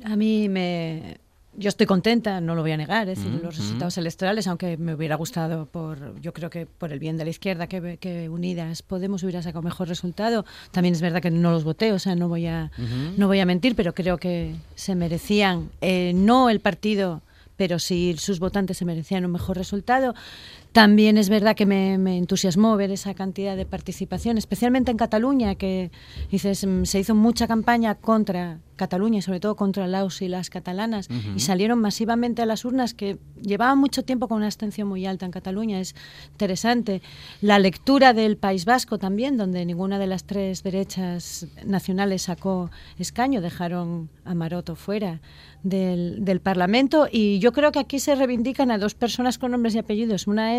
A 0.04 0.16
mí 0.16 0.48
me, 0.48 1.18
yo 1.60 1.70
estoy 1.70 1.86
contenta, 1.86 2.40
no 2.42 2.56
lo 2.56 2.62
voy 2.62 2.72
a 2.72 2.78
negar, 2.78 3.10
es 3.10 3.18
decir, 3.20 3.32
mm, 3.32 3.44
los 3.44 3.58
resultados 3.58 3.98
mm. 3.98 4.00
electorales, 4.00 4.48
aunque 4.48 4.78
me 4.78 4.94
hubiera 4.94 5.16
gustado, 5.16 5.66
por 5.66 6.20
yo 6.22 6.34
creo 6.34 6.50
que 6.50 6.66
por 6.66 6.92
el 6.92 7.00
bien 7.00 7.18
de 7.18 7.26
la 7.26 7.30
izquierda, 7.30 7.68
que, 7.68 7.98
que, 7.98 8.30
Unidas 8.30 8.82
Podemos 8.82 9.24
hubiera 9.24 9.42
sacado 9.42 9.62
mejor 9.62 9.88
resultado. 9.88 10.46
También 10.72 10.96
es 10.96 11.02
verdad 11.02 11.22
que 11.22 11.32
no 11.32 11.52
los 11.52 11.64
voté, 11.64 11.92
o 11.92 12.00
sea, 12.00 12.16
no 12.16 12.30
voy 12.30 12.48
a, 12.48 12.72
no 13.18 13.28
voy 13.28 13.40
a 13.40 13.46
mentir, 13.46 13.76
pero 13.76 13.94
creo 13.94 14.18
que 14.18 14.56
se 14.76 14.96
merecían, 14.96 15.70
eh, 15.82 16.14
no 16.16 16.50
el 16.50 16.60
partido, 16.62 17.22
pero 17.58 17.78
sí 17.78 18.16
sus 18.18 18.40
votantes 18.40 18.78
se 18.78 18.86
merecían 18.86 19.26
un 19.26 19.32
mejor 19.34 19.58
resultado. 19.58 20.16
También 20.72 21.18
es 21.18 21.30
verdad 21.30 21.56
que 21.56 21.66
me, 21.66 21.98
me, 21.98 22.18
entusiasmó 22.18 22.78
ver 22.78 22.92
esa 22.92 23.14
cantidad 23.16 23.58
de 23.58 23.66
participación, 23.66 24.38
especialmente 24.38 24.92
en 24.92 24.98
Cataluña, 24.98 25.56
que 25.56 25.92
dices, 26.32 26.66
se 26.84 27.00
hizo 27.00 27.16
mucha 27.16 27.48
campaña 27.48 27.96
contra 27.96 28.60
Cataluña 28.80 29.20
y 29.20 29.22
sobre 29.22 29.42
todo 29.42 29.56
contra 29.56 29.88
Laos 29.88 30.22
y 30.22 30.30
las 30.30 30.50
catalanas, 30.50 31.10
uh 31.10 31.14
-huh. 31.14 31.36
y 31.36 31.40
salieron 31.42 31.80
masivamente 31.80 32.42
a 32.42 32.46
las 32.46 32.64
urnas 32.64 32.94
que 32.94 33.18
llevaban 33.42 33.78
mucho 33.78 34.04
tiempo 34.04 34.28
con 34.28 34.38
una 34.38 34.46
abstención 34.46 34.88
muy 34.88 35.06
alta 35.06 35.26
en 35.26 35.32
Cataluña. 35.32 35.80
Es 35.82 35.96
interesante. 36.32 37.02
La 37.42 37.60
lectura 37.60 38.14
del 38.14 38.38
País 38.38 38.64
Vasco 38.64 38.98
también, 38.98 39.38
donde 39.38 39.66
ninguna 39.66 40.00
de 40.00 40.08
las 40.08 40.24
tres 40.24 40.64
derechas 40.64 41.48
nacionales 41.66 42.22
sacó 42.24 42.72
escaño, 42.98 43.42
dejaron 43.42 44.10
a 44.24 44.34
Maroto 44.34 44.76
fuera 44.76 45.20
del, 45.64 46.24
del 46.24 46.40
Parlamento, 46.40 47.08
y 47.12 47.40
yo 47.40 47.52
creo 47.52 47.72
que 47.74 47.80
aquí 47.80 48.00
se 48.00 48.16
reivindican 48.16 48.72
a 48.72 48.78
dos 48.78 48.94
personas 48.96 49.38
con 49.38 49.52
nombres 49.52 49.76
y 49.76 49.80
apellidos. 49.80 50.26
Una 50.26 50.59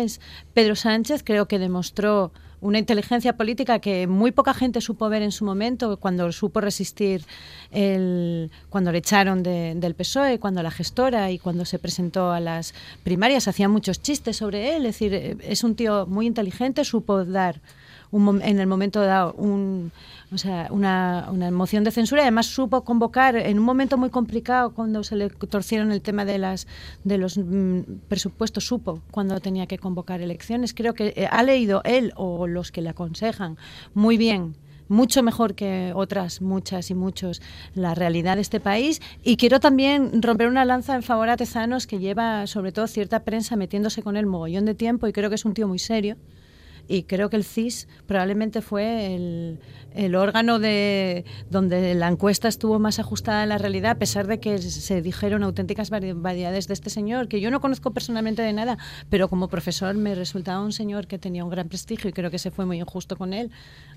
Pedro 0.53 0.75
Sánchez, 0.75 1.23
creo 1.23 1.47
que 1.47 1.59
demostró 1.59 2.31
una 2.61 2.77
inteligencia 2.77 3.35
política 3.37 3.79
que 3.79 4.05
muy 4.05 4.31
poca 4.31 4.53
gente 4.53 4.81
supo 4.81 5.09
ver 5.09 5.23
en 5.23 5.31
su 5.31 5.43
momento, 5.43 5.97
cuando 5.97 6.31
supo 6.31 6.61
resistir 6.61 7.25
el, 7.71 8.51
cuando 8.69 8.91
le 8.91 8.99
echaron 8.99 9.41
de, 9.41 9.73
del 9.75 9.95
PSOE, 9.95 10.39
cuando 10.39 10.61
la 10.61 10.69
gestora 10.69 11.31
y 11.31 11.39
cuando 11.39 11.65
se 11.65 11.79
presentó 11.79 12.31
a 12.31 12.39
las 12.39 12.73
primarias, 13.03 13.47
hacían 13.47 13.71
muchos 13.71 14.01
chistes 14.01 14.37
sobre 14.37 14.75
él. 14.75 14.85
Es 14.85 14.99
decir, 14.99 15.37
es 15.41 15.63
un 15.63 15.75
tío 15.75 16.05
muy 16.05 16.27
inteligente, 16.27 16.85
supo 16.85 17.25
dar 17.25 17.61
un, 18.11 18.41
en 18.41 18.59
el 18.59 18.67
momento 18.67 19.01
dado 19.01 19.33
un, 19.33 19.91
o 20.33 20.37
sea, 20.37 20.67
una, 20.71 21.27
una 21.31 21.51
moción 21.51 21.83
de 21.83 21.91
censura 21.91 22.21
además 22.21 22.47
supo 22.47 22.83
convocar 22.83 23.35
en 23.35 23.59
un 23.59 23.65
momento 23.65 23.97
muy 23.97 24.09
complicado 24.09 24.71
cuando 24.73 25.03
se 25.03 25.15
le 25.15 25.29
torcieron 25.29 25.91
el 25.91 26.01
tema 26.01 26.25
de 26.25 26.37
las 26.37 26.67
de 27.03 27.17
los 27.17 27.37
mm, 27.37 27.79
presupuestos 28.07 28.65
supo 28.65 29.01
cuando 29.11 29.39
tenía 29.39 29.67
que 29.67 29.77
convocar 29.77 30.21
elecciones. 30.21 30.73
Creo 30.73 30.93
que 30.93 31.13
eh, 31.15 31.27
ha 31.29 31.43
leído 31.43 31.81
él 31.83 32.13
o 32.15 32.47
los 32.47 32.71
que 32.71 32.81
le 32.81 32.89
aconsejan 32.89 33.57
muy 33.93 34.17
bien 34.17 34.55
mucho 34.91 35.23
mejor 35.23 35.55
que 35.55 35.93
otras 35.95 36.41
muchas 36.41 36.91
y 36.91 36.95
muchos 36.95 37.41
la 37.75 37.95
realidad 37.95 38.35
de 38.35 38.41
este 38.41 38.59
país. 38.59 39.01
Y 39.23 39.37
quiero 39.37 39.61
también 39.61 40.21
romper 40.21 40.49
una 40.49 40.65
lanza 40.65 40.95
en 40.95 41.01
favor 41.01 41.29
a 41.29 41.37
Tezanos 41.37 41.87
que 41.87 41.99
lleva 41.99 42.45
sobre 42.45 42.73
todo 42.73 42.87
cierta 42.87 43.23
prensa 43.23 43.55
metiéndose 43.55 44.03
con 44.03 44.17
él 44.17 44.25
mogollón 44.25 44.65
de 44.65 44.75
tiempo 44.75 45.07
y 45.07 45.13
creo 45.13 45.29
que 45.29 45.35
es 45.35 45.45
un 45.45 45.53
tío 45.53 45.67
muy 45.67 45.79
serio 45.79 46.17
y 46.91 47.03
creo 47.03 47.29
que 47.29 47.37
el 47.37 47.45
CIS 47.45 47.87
probablemente 48.05 48.61
fue 48.61 49.15
el, 49.15 49.59
el, 49.95 50.15
órgano 50.15 50.59
de 50.59 51.23
donde 51.49 51.95
la 51.95 52.09
encuesta 52.09 52.49
estuvo 52.49 52.79
más 52.79 52.99
ajustada 52.99 53.43
a 53.43 53.45
la 53.45 53.57
realidad, 53.57 53.91
a 53.91 53.95
pesar 53.95 54.27
de 54.27 54.41
que 54.41 54.57
se 54.57 55.01
dijeron 55.01 55.43
auténticas 55.43 55.89
variedades 55.89 56.67
de 56.67 56.73
este 56.73 56.89
señor, 56.89 57.29
que 57.29 57.39
yo 57.39 57.49
no 57.49 57.61
conozco 57.61 57.91
personalmente 57.91 58.41
de 58.41 58.51
nada, 58.51 58.77
pero 59.09 59.29
como 59.29 59.47
profesor 59.47 59.95
me 59.95 60.15
resultaba 60.15 60.59
un 60.59 60.73
señor 60.73 61.07
que 61.07 61.17
tenía 61.17 61.45
un 61.45 61.49
gran 61.49 61.69
prestigio 61.69 62.09
y 62.09 62.13
creo 62.13 62.29
que 62.29 62.39
se 62.39 62.51
fue 62.51 62.65
muy 62.65 62.79
injusto 62.79 63.15
con 63.15 63.33
él. 63.33 63.51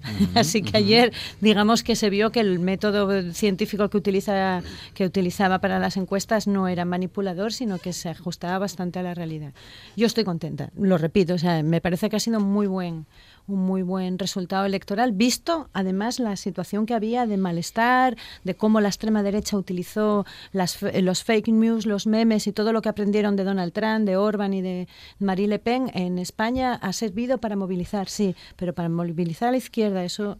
Uh 0.04 0.24
-huh, 0.24 0.38
Así 0.38 0.62
que 0.62 0.68
uh 0.68 0.72
-huh. 0.72 0.84
ayer, 0.84 1.12
digamos 1.40 1.82
que 1.82 1.96
se 1.96 2.10
vio 2.10 2.30
que 2.30 2.40
el 2.40 2.60
método 2.60 3.32
científico 3.32 3.90
que, 3.90 3.96
utiliza, 3.96 4.62
que 4.94 5.04
utilizaba 5.04 5.58
para 5.58 5.80
las 5.80 5.96
encuestas 5.96 6.46
no 6.46 6.68
era 6.68 6.84
manipulador, 6.84 7.52
sino 7.52 7.78
que 7.78 7.92
se 7.92 8.08
ajustaba 8.08 8.58
bastante 8.58 9.00
a 9.00 9.02
la 9.02 9.14
realidad. 9.14 9.52
Yo 9.96 10.06
estoy 10.06 10.22
contenta, 10.22 10.70
lo 10.76 10.96
repito, 10.96 11.34
o 11.34 11.38
sea, 11.38 11.60
me 11.64 11.80
parece 11.80 12.08
que 12.08 12.16
ha 12.16 12.20
sido 12.20 12.38
muy 12.38 12.68
buen 12.84 13.06
un 13.46 13.60
muy 13.60 13.82
buen 13.82 14.18
resultado 14.18 14.64
electoral, 14.64 15.12
visto 15.12 15.68
además 15.72 16.18
la 16.18 16.36
situación 16.36 16.86
que 16.86 16.94
había 16.94 17.26
de 17.26 17.36
malestar, 17.36 18.16
de 18.42 18.54
cómo 18.54 18.80
la 18.80 18.88
extrema 18.88 19.22
derecha 19.22 19.56
utilizó 19.56 20.24
las, 20.52 20.80
los 20.80 21.24
fake 21.24 21.48
news, 21.48 21.84
los 21.84 22.06
memes 22.06 22.46
y 22.46 22.52
todo 22.52 22.72
lo 22.72 22.80
que 22.80 22.88
aprendieron 22.88 23.36
de 23.36 23.44
Donald 23.44 23.72
Trump, 23.72 24.06
de 24.06 24.16
Orban 24.16 24.54
y 24.54 24.62
de 24.62 24.88
Marie 25.18 25.48
Le 25.48 25.58
Pen 25.58 25.90
en 25.94 26.18
España 26.18 26.74
ha 26.74 26.92
servido 26.92 27.38
para 27.38 27.56
movilizar, 27.56 28.08
sí, 28.08 28.34
pero 28.56 28.72
para 28.72 28.88
movilizar 28.88 29.48
a 29.48 29.52
la 29.52 29.58
izquierda 29.58 30.04
eso 30.04 30.38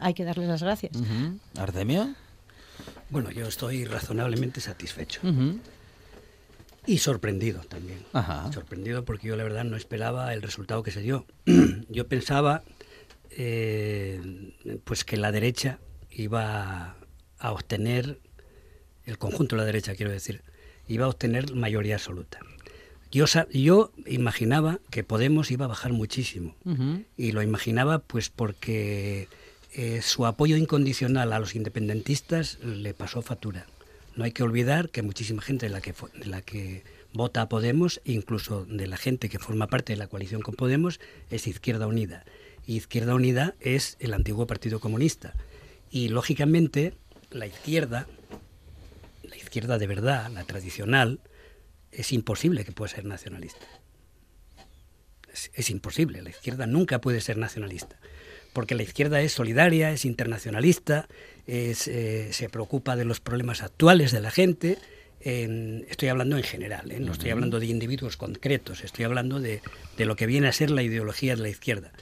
hay 0.00 0.14
que 0.14 0.24
darles 0.24 0.48
las 0.48 0.62
gracias. 0.62 0.96
Uh 0.96 1.04
-huh. 1.04 1.38
¿Artemio? 1.58 2.14
Bueno, 3.10 3.30
yo 3.30 3.46
estoy 3.46 3.84
razonablemente 3.84 4.60
satisfecho. 4.60 5.20
Uh 5.22 5.28
-huh. 5.28 5.58
Y 6.86 6.98
sorprendido 6.98 7.60
también. 7.60 8.00
Ajá. 8.12 8.50
Sorprendido 8.52 9.04
porque 9.04 9.28
yo 9.28 9.36
la 9.36 9.44
verdad 9.44 9.64
no 9.64 9.76
esperaba 9.76 10.32
el 10.32 10.42
resultado 10.42 10.82
que 10.82 10.90
se 10.90 11.00
dio. 11.00 11.26
yo 11.88 12.08
pensaba 12.08 12.62
eh, 13.30 14.20
pues 14.84 15.04
que 15.04 15.16
la 15.16 15.32
derecha 15.32 15.78
iba 16.10 16.96
a 17.38 17.52
obtener, 17.52 18.18
el 19.04 19.18
conjunto 19.18 19.56
de 19.56 19.60
la 19.60 19.66
derecha 19.66 19.94
quiero 19.94 20.10
decir, 20.10 20.42
iba 20.88 21.06
a 21.06 21.08
obtener 21.08 21.54
mayoría 21.54 21.94
absoluta. 21.96 22.40
Yo, 23.10 23.24
yo 23.52 23.92
imaginaba 24.06 24.78
que 24.90 25.02
Podemos 25.02 25.50
iba 25.50 25.64
a 25.64 25.68
bajar 25.68 25.92
muchísimo. 25.92 26.56
Uh 26.64 26.74
-huh. 26.74 27.04
Y 27.16 27.32
lo 27.32 27.42
imaginaba 27.42 27.98
pues 27.98 28.28
porque 28.30 29.28
eh, 29.72 30.00
su 30.02 30.26
apoyo 30.26 30.56
incondicional 30.56 31.32
a 31.32 31.38
los 31.38 31.54
independentistas 31.54 32.58
le 32.62 32.94
pasó 32.94 33.22
factura. 33.22 33.66
No 34.16 34.24
hay 34.24 34.32
que 34.32 34.42
olvidar 34.42 34.90
que 34.90 35.02
muchísima 35.02 35.42
gente 35.42 35.66
de 35.66 35.72
la 35.72 35.80
que, 35.80 35.94
de 36.14 36.26
la 36.26 36.42
que 36.42 36.84
vota 37.12 37.42
a 37.42 37.48
Podemos, 37.48 38.00
incluso 38.04 38.64
de 38.64 38.86
la 38.86 38.96
gente 38.96 39.28
que 39.28 39.38
forma 39.38 39.68
parte 39.68 39.92
de 39.92 39.98
la 39.98 40.08
coalición 40.08 40.42
con 40.42 40.54
Podemos, 40.54 41.00
es 41.30 41.46
Izquierda 41.46 41.86
Unida. 41.86 42.24
Y 42.66 42.76
Izquierda 42.76 43.14
Unida 43.14 43.54
es 43.60 43.96
el 44.00 44.14
antiguo 44.14 44.46
Partido 44.46 44.80
Comunista. 44.80 45.34
Y 45.90 46.08
lógicamente 46.08 46.94
la 47.30 47.46
izquierda, 47.46 48.06
la 49.22 49.36
izquierda 49.36 49.78
de 49.78 49.86
verdad, 49.86 50.30
la 50.30 50.44
tradicional, 50.44 51.20
es 51.92 52.12
imposible 52.12 52.64
que 52.64 52.72
pueda 52.72 52.94
ser 52.94 53.04
nacionalista. 53.04 53.66
Es, 55.32 55.50
es 55.54 55.70
imposible. 55.70 56.22
La 56.22 56.30
izquierda 56.30 56.66
nunca 56.66 57.00
puede 57.00 57.20
ser 57.20 57.38
nacionalista 57.38 57.98
porque 58.52 58.74
la 58.74 58.82
izquierda 58.82 59.20
es 59.20 59.32
solidaria, 59.32 59.92
es 59.92 60.04
internacionalista, 60.04 61.08
es, 61.46 61.88
eh, 61.88 62.32
se 62.32 62.48
preocupa 62.48 62.96
de 62.96 63.04
los 63.04 63.20
problemas 63.20 63.62
actuales 63.62 64.12
de 64.12 64.20
la 64.20 64.30
gente. 64.30 64.78
En, 65.20 65.86
estoy 65.88 66.08
hablando 66.08 66.36
en 66.36 66.42
general, 66.42 66.90
¿eh? 66.90 67.00
no 67.00 67.12
estoy 67.12 67.30
hablando 67.30 67.60
de 67.60 67.66
individuos 67.66 68.16
concretos, 68.16 68.84
estoy 68.84 69.04
hablando 69.04 69.38
de, 69.38 69.60
de, 69.98 70.04
lo 70.06 70.16
que 70.16 70.26
viene 70.26 70.48
a 70.48 70.52
ser 70.52 70.70
la 70.70 70.82
ideología 70.82 71.36
de 71.36 71.42
la 71.42 71.48
izquierda. 71.50 71.92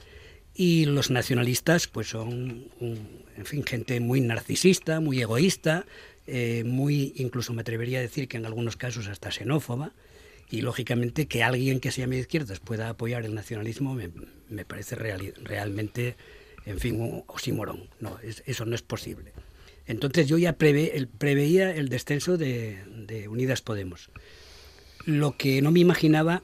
y 0.55 0.85
los 0.85 1.09
nacionalistas 1.09 1.87
pues 1.87 2.07
son, 2.09 2.69
en 2.79 3.45
fin, 3.45 3.63
gente 3.65 3.99
muy 3.99 4.21
narcisista, 4.21 4.99
muy 4.99 5.21
egoísta, 5.21 5.85
eh, 6.31 6.63
muy, 6.63 7.13
incluso 7.15 7.53
me 7.53 7.61
atrevería 7.61 7.97
a 7.97 8.01
decir 8.01 8.27
que 8.27 8.37
en 8.37 8.45
algunos 8.45 8.77
casos 8.77 9.07
hasta 9.07 9.31
xenófoba, 9.31 9.93
y 10.51 10.61
lógicamente 10.61 11.27
que 11.27 11.41
alguien 11.41 11.79
que 11.79 11.91
se 11.91 12.01
llame 12.01 12.17
de 12.17 12.21
izquierdas 12.21 12.59
pueda 12.59 12.89
apoyar 12.89 13.25
el 13.25 13.33
nacionalismo 13.33 13.95
me, 13.95 14.65
parece 14.65 14.95
realmente, 14.95 16.17
en 16.69 16.79
fin, 16.79 17.01
un 17.01 17.23
oxímoron. 17.27 17.89
No, 17.99 18.17
eso 18.21 18.65
no 18.65 18.75
es 18.75 18.81
posible. 18.81 19.33
Entonces 19.85 20.27
yo 20.27 20.37
ya 20.37 20.53
preveía 20.53 21.75
el 21.75 21.89
descenso 21.89 22.37
de, 22.37 23.27
Unidas 23.29 23.61
Podemos. 23.61 24.11
Lo 25.05 25.35
que 25.35 25.61
no 25.61 25.71
me 25.71 25.79
imaginaba 25.79 26.43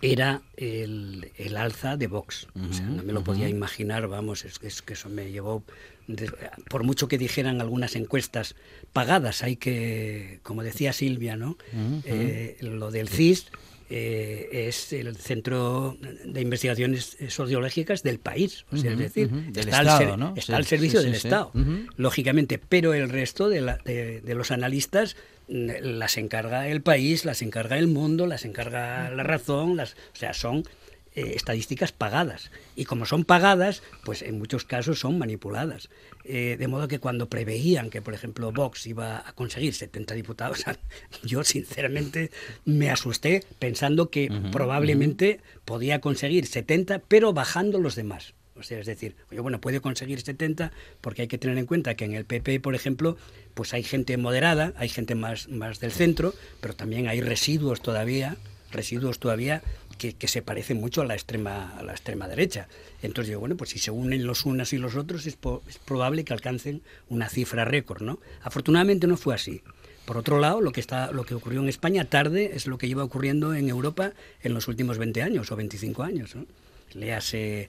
era 0.00 0.42
el, 0.56 1.32
alza 1.56 1.96
de 1.96 2.06
Vox. 2.06 2.46
no 2.54 3.02
me 3.02 3.12
lo 3.12 3.24
podía 3.24 3.48
imaginar, 3.48 4.06
vamos, 4.06 4.44
es, 4.44 4.60
es, 4.62 4.82
que 4.82 4.92
eso 4.92 5.08
me 5.08 5.32
llevó 5.32 5.64
por 6.68 6.84
mucho 6.84 7.08
que 7.08 7.18
dijeran 7.18 7.60
algunas 7.60 7.96
encuestas 7.96 8.54
pagadas, 8.92 9.42
hay 9.42 9.56
que, 9.56 10.40
como 10.42 10.62
decía 10.62 10.92
Silvia, 10.92 11.36
¿no? 11.36 11.56
Eh, 12.04 12.58
lo 12.60 12.90
del 12.90 13.08
CIS 13.08 13.46
eh, 13.94 14.68
es 14.68 14.90
el 14.94 15.14
centro 15.16 15.98
de 16.24 16.40
investigaciones 16.40 17.18
sociológicas 17.28 18.02
del 18.02 18.20
país, 18.20 18.64
o 18.72 18.78
sea, 18.78 18.92
es 18.92 18.98
decir, 18.98 19.30
está, 19.54 19.80
al, 19.80 20.32
está 20.34 20.56
al, 20.56 20.64
servicio 20.64 21.02
del 21.02 21.14
Estado, 21.14 21.52
lógicamente, 21.96 22.58
pero 22.58 22.94
el 22.94 23.10
resto 23.10 23.50
de, 23.50 23.60
de, 24.24 24.34
los 24.34 24.50
analistas 24.50 25.16
mm, 25.48 25.68
las 25.82 26.16
encarga 26.16 26.68
el 26.68 26.80
país, 26.80 27.26
las 27.26 27.42
encarga 27.42 27.76
el 27.76 27.86
mundo, 27.86 28.26
las 28.26 28.46
encarga 28.46 29.10
la 29.10 29.24
razón, 29.24 29.76
las, 29.76 29.92
o 29.92 30.16
sea, 30.16 30.32
son 30.32 30.64
eh, 31.14 31.34
estadísticas 31.36 31.92
pagadas. 31.92 32.50
Y 32.74 32.86
como 32.86 33.04
son 33.04 33.26
pagadas, 33.26 33.82
pues 34.02 34.22
en 34.22 34.38
muchos 34.38 34.64
casos 34.64 35.00
son 35.00 35.18
manipuladas. 35.18 35.90
Eh, 36.24 36.56
de 36.58 36.68
modo 36.68 36.88
que 36.88 37.00
cuando 37.00 37.28
preveían 37.28 37.90
que, 37.90 38.00
por 38.00 38.14
ejemplo, 38.14 38.52
Vox 38.52 38.86
iba 38.86 39.28
a 39.28 39.32
conseguir 39.32 39.74
70 39.74 40.14
diputados, 40.14 40.64
yo 41.24 41.42
sinceramente 41.44 42.30
me 42.64 42.90
asusté 42.90 43.44
pensando 43.58 44.10
que 44.10 44.30
probablemente 44.52 45.40
podía 45.64 46.00
conseguir 46.00 46.46
70, 46.46 47.00
pero 47.00 47.32
bajando 47.32 47.78
los 47.78 47.96
demás. 47.96 48.34
O 48.54 48.62
sea, 48.62 48.78
es 48.78 48.86
decir, 48.86 49.16
oye, 49.30 49.40
bueno, 49.40 49.60
puede 49.60 49.80
conseguir 49.80 50.20
70 50.20 50.72
porque 51.00 51.22
hay 51.22 51.28
que 51.28 51.38
tener 51.38 51.58
en 51.58 51.66
cuenta 51.66 51.94
que 51.96 52.04
en 52.04 52.14
el 52.14 52.24
PP, 52.24 52.60
por 52.60 52.74
ejemplo, 52.74 53.16
pues 53.54 53.74
hay 53.74 53.82
gente 53.82 54.16
moderada, 54.16 54.72
hay 54.76 54.88
gente 54.88 55.14
más, 55.14 55.48
más 55.48 55.80
del 55.80 55.90
centro, 55.90 56.34
pero 56.60 56.74
también 56.74 57.08
hay 57.08 57.20
residuos 57.20 57.80
todavía, 57.80 58.36
residuos 58.70 59.18
todavía 59.18 59.62
que, 60.10 60.28
se 60.28 60.42
parece 60.42 60.74
mucho 60.74 61.02
a 61.02 61.04
la 61.04 61.14
extrema 61.14 61.76
a 61.78 61.82
la 61.82 61.92
extrema 61.92 62.28
derecha. 62.28 62.68
Entonces 63.02 63.28
digo, 63.28 63.40
bueno, 63.40 63.56
pues 63.56 63.70
si 63.70 63.78
se 63.78 63.90
unen 63.90 64.26
los 64.26 64.44
unos 64.44 64.72
y 64.72 64.78
los 64.78 64.96
otros 64.96 65.26
es, 65.26 65.38
es 65.68 65.78
probable 65.78 66.24
que 66.24 66.32
alcancen 66.32 66.82
una 67.08 67.28
cifra 67.28 67.64
récord, 67.64 68.02
¿no? 68.02 68.18
Afortunadamente 68.42 69.06
no 69.06 69.16
fue 69.16 69.34
así. 69.34 69.62
Por 70.04 70.16
otro 70.16 70.40
lado, 70.40 70.60
lo 70.60 70.72
que 70.72 70.80
está 70.80 71.12
lo 71.12 71.24
que 71.24 71.34
ocurrió 71.34 71.60
en 71.60 71.68
España 71.68 72.04
tarde 72.04 72.52
es 72.54 72.66
lo 72.66 72.76
que 72.76 72.88
lleva 72.88 73.04
ocurriendo 73.04 73.54
en 73.54 73.68
Europa 73.68 74.12
en 74.42 74.54
los 74.54 74.66
últimos 74.66 74.98
20 74.98 75.22
años 75.22 75.52
o 75.52 75.56
25 75.56 76.02
años, 76.02 76.34
¿no? 76.34 76.44
Le 76.94 77.14
hace, 77.14 77.68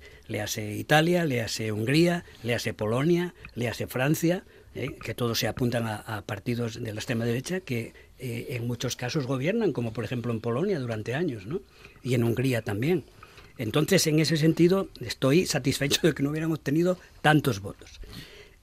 Italia, 0.78 1.26
le 1.26 1.42
hace 1.42 1.72
Hungría, 1.72 2.26
le 2.44 2.56
hace 2.56 2.74
Polonia, 2.74 3.34
le 3.56 3.70
hace 3.70 3.88
Francia, 3.88 4.44
¿eh? 4.76 4.96
que 5.02 5.14
todos 5.14 5.40
se 5.40 5.48
apuntan 5.48 5.88
a, 5.88 6.24
partidos 6.26 6.84
de 6.84 6.94
la 6.94 7.00
extrema 7.00 7.24
derecha 7.24 7.62
que 7.62 7.94
eh, 8.20 8.48
en 8.50 8.68
muchos 8.68 8.98
casos 8.98 9.26
gobiernan, 9.26 9.72
como 9.72 9.94
por 9.94 10.04
ejemplo 10.04 10.34
en 10.34 10.42
Polonia 10.42 10.80
durante 10.80 11.14
años, 11.14 11.46
¿no? 11.46 11.62
Y 12.04 12.14
en 12.14 12.24
Hungría 12.24 12.62
también. 12.62 13.04
Entonces, 13.58 14.06
en 14.08 14.20
ese 14.20 14.38
sentido, 14.38 14.90
estoy 15.00 15.46
satisfecho 15.46 16.02
de 16.04 16.14
que 16.14 16.24
no 16.24 16.32
hubiéramos 16.32 16.60
tenido 16.60 16.98
tantos 17.22 17.62
votos. 17.62 18.02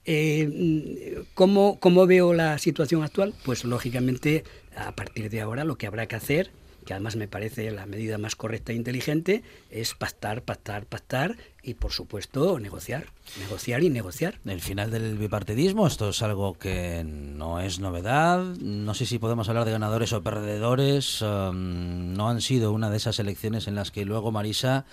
Eh, 0.05 1.23
¿cómo, 1.33 1.79
¿Cómo 1.79 2.07
veo 2.07 2.33
la 2.33 2.57
situación 2.57 3.03
actual? 3.03 3.33
Pues 3.45 3.63
lógicamente, 3.63 4.43
a 4.75 4.95
partir 4.95 5.29
de 5.29 5.41
ahora 5.41 5.63
lo 5.63 5.77
que 5.77 5.87
habrá 5.87 6.07
que 6.07 6.15
hacer 6.15 6.51
que 6.91 6.95
además 6.95 7.15
me 7.15 7.29
parece 7.29 7.71
la 7.71 7.85
medida 7.85 8.17
más 8.17 8.35
correcta 8.35 8.73
e 8.73 8.75
inteligente, 8.75 9.43
es 9.69 9.93
pactar, 9.93 10.41
pactar, 10.41 10.85
pactar 10.85 11.37
y, 11.63 11.75
por 11.75 11.93
supuesto, 11.93 12.59
negociar, 12.59 13.05
negociar 13.39 13.81
y 13.81 13.89
negociar. 13.89 14.39
El 14.43 14.59
final 14.59 14.91
del 14.91 15.17
bipartidismo, 15.17 15.87
esto 15.87 16.09
es 16.09 16.21
algo 16.21 16.55
que 16.55 17.05
no 17.05 17.61
es 17.61 17.79
novedad. 17.79 18.43
No 18.59 18.93
sé 18.93 19.05
si 19.05 19.19
podemos 19.19 19.47
hablar 19.47 19.63
de 19.63 19.71
ganadores 19.71 20.11
o 20.11 20.21
perdedores. 20.21 21.21
Um, 21.21 22.11
no 22.11 22.27
han 22.27 22.41
sido 22.41 22.73
una 22.73 22.89
de 22.89 22.97
esas 22.97 23.19
elecciones 23.19 23.69
en 23.69 23.75
las 23.75 23.89
que 23.89 24.03
luego 24.03 24.33
Marisa 24.33 24.83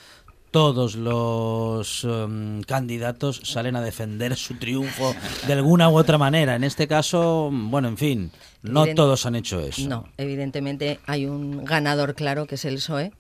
todos 0.51 0.95
los 0.95 2.05
um, 2.05 2.63
candidatos 2.63 3.41
salen 3.45 3.77
a 3.77 3.81
defender 3.81 4.37
su 4.37 4.55
triunfo 4.55 5.15
de 5.47 5.53
alguna 5.53 5.89
u 5.91 5.99
otra 5.99 6.19
manera. 6.19 6.57
En 6.57 6.65
este 6.65 6.89
caso, 6.89 7.51
bueno, 7.53 7.89
en 7.89 7.97
fin, 7.97 8.31
no 8.63 8.87
todos 8.95 9.27
han 9.27 9.35
hecho 9.35 9.61
eso. 9.61 9.89
No, 9.89 10.09
evidentemente 10.17 11.01
hay 11.07 11.27
un 11.27 11.65
ganador 11.65 12.15
claro 12.15 12.47
que 12.47 12.55
es 12.55 12.65
el 12.65 12.77
PSOE, 12.77 13.13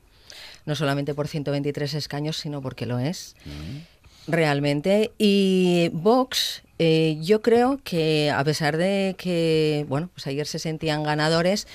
no 0.66 0.74
solamente 0.74 1.14
por 1.14 1.28
123 1.28 1.94
escaños, 1.94 2.36
sino 2.36 2.60
porque 2.62 2.86
lo 2.86 2.98
es. 2.98 3.36
Mm. 3.44 4.30
Realmente. 4.30 5.12
Y 5.18 5.90
Vox, 5.92 6.62
eh, 6.78 7.18
yo 7.20 7.40
creo 7.40 7.80
que 7.82 8.30
a 8.30 8.44
pesar 8.44 8.76
de 8.76 9.14
que, 9.18 9.86
bueno, 9.88 10.10
pues 10.14 10.26
ayer 10.26 10.46
se 10.46 10.58
sentían 10.58 11.02
ganadores, 11.02 11.66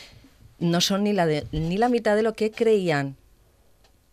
no 0.60 0.82
son 0.82 1.04
ni 1.04 1.14
la, 1.14 1.28
ni 1.51 1.78
la 1.78 1.89
mitad 1.89 2.16
de 2.16 2.24
lo 2.24 2.34
que 2.34 2.51
creían. 2.51 3.18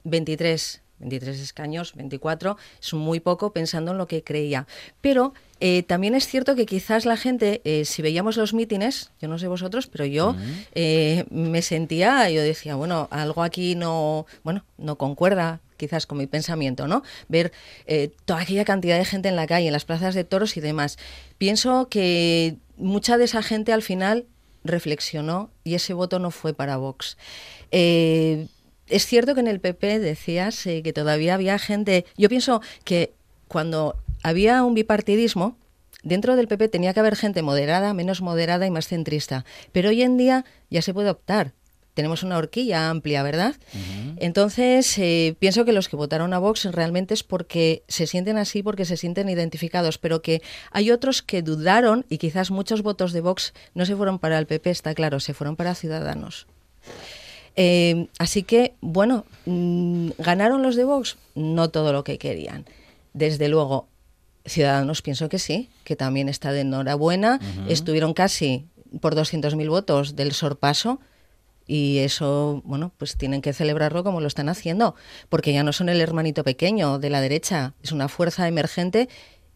23 0.04 0.80
23 1.00 1.40
escaños, 1.40 1.94
24, 1.94 2.56
es 2.80 2.94
muy 2.94 3.20
poco 3.20 3.52
pensando 3.52 3.92
en 3.92 3.98
lo 3.98 4.06
que 4.06 4.22
creía. 4.22 4.66
Pero 5.00 5.32
eh, 5.58 5.82
también 5.82 6.14
es 6.14 6.26
cierto 6.26 6.54
que 6.54 6.66
quizás 6.66 7.04
la 7.04 7.16
gente, 7.16 7.60
eh, 7.64 7.84
si 7.84 8.02
veíamos 8.02 8.36
los 8.36 8.54
mítines, 8.54 9.10
yo 9.20 9.28
no 9.28 9.38
sé 9.38 9.48
vosotros, 9.48 9.86
pero 9.86 10.04
yo 10.04 10.36
eh, 10.74 11.24
me 11.30 11.62
sentía, 11.62 12.30
yo 12.30 12.42
decía, 12.42 12.76
bueno, 12.76 13.08
algo 13.10 13.42
aquí 13.42 13.74
no, 13.74 14.26
bueno, 14.42 14.64
no 14.78 14.96
concuerda 14.96 15.60
quizás 15.76 16.06
con 16.06 16.18
mi 16.18 16.26
pensamiento, 16.26 16.86
¿no? 16.86 17.02
Ver 17.28 17.52
toda 18.26 18.40
aquella 18.40 18.66
cantidad 18.66 18.98
de 18.98 19.06
gente 19.06 19.30
en 19.30 19.36
la 19.36 19.46
calle, 19.46 19.68
en 19.68 19.72
las 19.72 19.86
plazas 19.86 20.14
de 20.14 20.24
toros 20.24 20.58
y 20.58 20.60
demás. 20.60 20.98
Pienso 21.38 21.88
que 21.88 22.56
mucha 22.76 23.16
de 23.16 23.24
esa 23.24 23.42
gente 23.42 23.72
al 23.72 23.80
final 23.80 24.26
reflexionó 24.62 25.50
y 25.64 25.74
ese 25.74 25.94
voto 25.94 26.18
no 26.18 26.30
fue 26.30 26.52
para 26.52 26.76
Vox. 26.76 27.16
Es 28.90 29.06
cierto 29.06 29.34
que 29.34 29.40
en 29.40 29.46
el 29.46 29.60
PP 29.60 30.00
decías 30.00 30.66
eh, 30.66 30.82
que 30.82 30.92
todavía 30.92 31.34
había 31.34 31.58
gente. 31.58 32.04
Yo 32.16 32.28
pienso 32.28 32.60
que 32.84 33.12
cuando 33.48 33.96
había 34.22 34.62
un 34.64 34.74
bipartidismo, 34.74 35.56
dentro 36.02 36.36
del 36.36 36.48
PP 36.48 36.68
tenía 36.68 36.92
que 36.92 37.00
haber 37.00 37.16
gente 37.16 37.42
moderada, 37.42 37.94
menos 37.94 38.20
moderada 38.20 38.66
y 38.66 38.70
más 38.70 38.88
centrista. 38.88 39.44
Pero 39.72 39.90
hoy 39.90 40.02
en 40.02 40.16
día 40.16 40.44
ya 40.70 40.82
se 40.82 40.92
puede 40.92 41.10
optar. 41.10 41.52
Tenemos 41.94 42.22
una 42.22 42.38
horquilla 42.38 42.88
amplia, 42.88 43.22
¿verdad? 43.22 43.56
Entonces, 44.16 44.96
eh, 44.98 45.34
pienso 45.38 45.64
que 45.64 45.72
los 45.72 45.88
que 45.88 45.96
votaron 45.96 46.32
a 46.32 46.38
Vox 46.38 46.64
realmente 46.66 47.14
es 47.14 47.24
porque 47.24 47.82
se 47.88 48.06
sienten 48.06 48.38
así, 48.38 48.62
porque 48.62 48.84
se 48.84 48.96
sienten 48.96 49.28
identificados, 49.28 49.98
pero 49.98 50.22
que 50.22 50.40
hay 50.70 50.92
otros 50.92 51.20
que 51.20 51.42
dudaron 51.42 52.06
y 52.08 52.18
quizás 52.18 52.50
muchos 52.50 52.82
votos 52.82 53.12
de 53.12 53.20
Vox 53.20 53.52
no 53.74 53.84
se 53.86 53.96
fueron 53.96 54.18
para 54.18 54.38
el 54.38 54.46
PP, 54.46 54.70
está 54.70 54.94
claro, 54.94 55.18
se 55.20 55.34
fueron 55.34 55.56
para 55.56 55.74
Ciudadanos. 55.74 56.46
Eh, 57.62 58.06
así 58.18 58.42
que, 58.42 58.72
bueno, 58.80 59.26
mm, 59.44 60.12
¿ganaron 60.16 60.62
los 60.62 60.76
de 60.76 60.84
Vox? 60.84 61.18
No 61.34 61.68
todo 61.68 61.92
lo 61.92 62.04
que 62.04 62.16
querían. 62.16 62.64
Desde 63.12 63.48
luego, 63.48 63.86
Ciudadanos 64.46 65.02
pienso 65.02 65.28
que 65.28 65.38
sí, 65.38 65.68
que 65.84 65.94
también 65.94 66.30
está 66.30 66.52
de 66.52 66.62
enhorabuena. 66.62 67.38
Estuvieron 67.68 68.14
casi 68.14 68.64
por 69.02 69.14
200.000 69.14 69.68
votos 69.68 70.16
del 70.16 70.32
sorpaso. 70.32 71.00
Y 71.66 71.98
eso, 71.98 72.62
bueno, 72.64 72.92
pues 72.96 73.18
tienen 73.18 73.42
que 73.42 73.52
celebrarlo 73.52 74.04
como 74.04 74.22
lo 74.22 74.26
están 74.26 74.48
haciendo, 74.48 74.94
porque 75.28 75.52
ya 75.52 75.62
no 75.62 75.74
son 75.74 75.90
el 75.90 76.00
hermanito 76.00 76.44
pequeño 76.44 76.98
de 76.98 77.10
la 77.10 77.20
derecha, 77.20 77.74
es 77.82 77.92
una 77.92 78.08
fuerza 78.08 78.48
emergente 78.48 79.10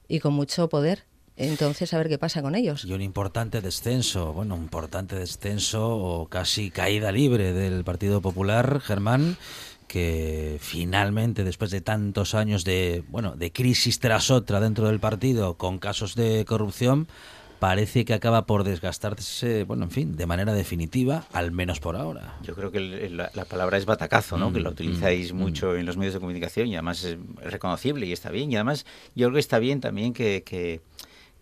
y 0.08 0.20
con 0.20 0.34
mucho 0.34 0.68
poder. 0.68 1.04
Entonces, 1.36 1.92
a 1.92 1.98
ver 1.98 2.08
qué 2.08 2.18
pasa 2.18 2.42
con 2.42 2.54
ellos. 2.54 2.84
Y 2.84 2.92
un 2.92 3.02
importante 3.02 3.60
descenso, 3.60 4.32
bueno, 4.32 4.54
un 4.54 4.62
importante 4.62 5.16
descenso 5.16 5.96
o 5.96 6.28
casi 6.28 6.70
caída 6.70 7.10
libre 7.10 7.52
del 7.52 7.82
Partido 7.82 8.20
Popular, 8.20 8.80
Germán, 8.80 9.36
que 9.88 10.58
finalmente, 10.60 11.42
después 11.42 11.70
de 11.70 11.80
tantos 11.80 12.34
años 12.34 12.64
de, 12.64 13.02
bueno, 13.08 13.34
de 13.36 13.52
crisis 13.52 13.98
tras 13.98 14.30
otra 14.30 14.60
dentro 14.60 14.86
del 14.86 15.00
partido, 15.00 15.54
con 15.54 15.78
casos 15.78 16.14
de 16.14 16.44
corrupción, 16.44 17.08
parece 17.58 18.04
que 18.04 18.14
acaba 18.14 18.46
por 18.46 18.62
desgastarse, 18.62 19.64
bueno, 19.64 19.84
en 19.84 19.90
fin, 19.90 20.16
de 20.16 20.26
manera 20.26 20.52
definitiva, 20.52 21.26
al 21.32 21.50
menos 21.50 21.80
por 21.80 21.96
ahora. 21.96 22.36
Yo 22.42 22.54
creo 22.54 22.70
que 22.70 23.08
la, 23.10 23.30
palabra 23.44 23.78
es 23.78 23.86
batacazo, 23.86 24.36
¿no? 24.36 24.52
que 24.52 24.60
lo 24.60 24.70
mm, 24.70 24.72
utilizáis 24.72 25.32
mm, 25.32 25.36
mucho 25.36 25.72
mm. 25.72 25.76
en 25.76 25.86
los 25.86 25.96
medios 25.96 26.14
de 26.14 26.20
comunicación 26.20 26.68
y 26.68 26.74
además 26.74 27.04
es 27.04 27.18
reconocible 27.42 28.06
y 28.06 28.12
está 28.12 28.30
bien. 28.30 28.52
Y 28.52 28.56
además 28.56 28.86
yo 29.14 29.26
creo 29.26 29.34
que 29.34 29.40
está 29.40 29.58
bien 29.58 29.80
también 29.80 30.12
que, 30.12 30.42
que 30.44 30.80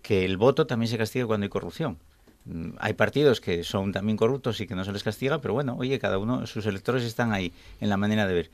que 0.03 0.25
el 0.25 0.37
voto 0.37 0.67
también 0.67 0.89
se 0.91 0.99
castiga 0.99 1.27
cuando 1.27 1.45
hay 1.45 1.51
corrupción. 1.51 1.97
Mm, 2.45 2.71
hay 2.79 2.95
partidos 2.95 3.41
que 3.41 3.65
son 3.65 3.93
también 3.93 4.17
corruptos 4.17 4.61
y 4.61 4.67
que 4.67 4.75
no 4.75 4.85
se 4.85 4.93
les 4.93 5.03
castiga, 5.03 5.41
pero 5.41 5.55
bueno, 5.55 5.77
oye, 5.79 5.99
cada 5.99 6.19
uno, 6.19 6.47
sus 6.47 6.67
electores 6.67 7.05
están 7.05 7.33
ahí 7.33 7.53
en 7.81 7.89
la 7.89 7.97
manera 7.97 8.27
de 8.27 8.35
ver. 8.35 8.51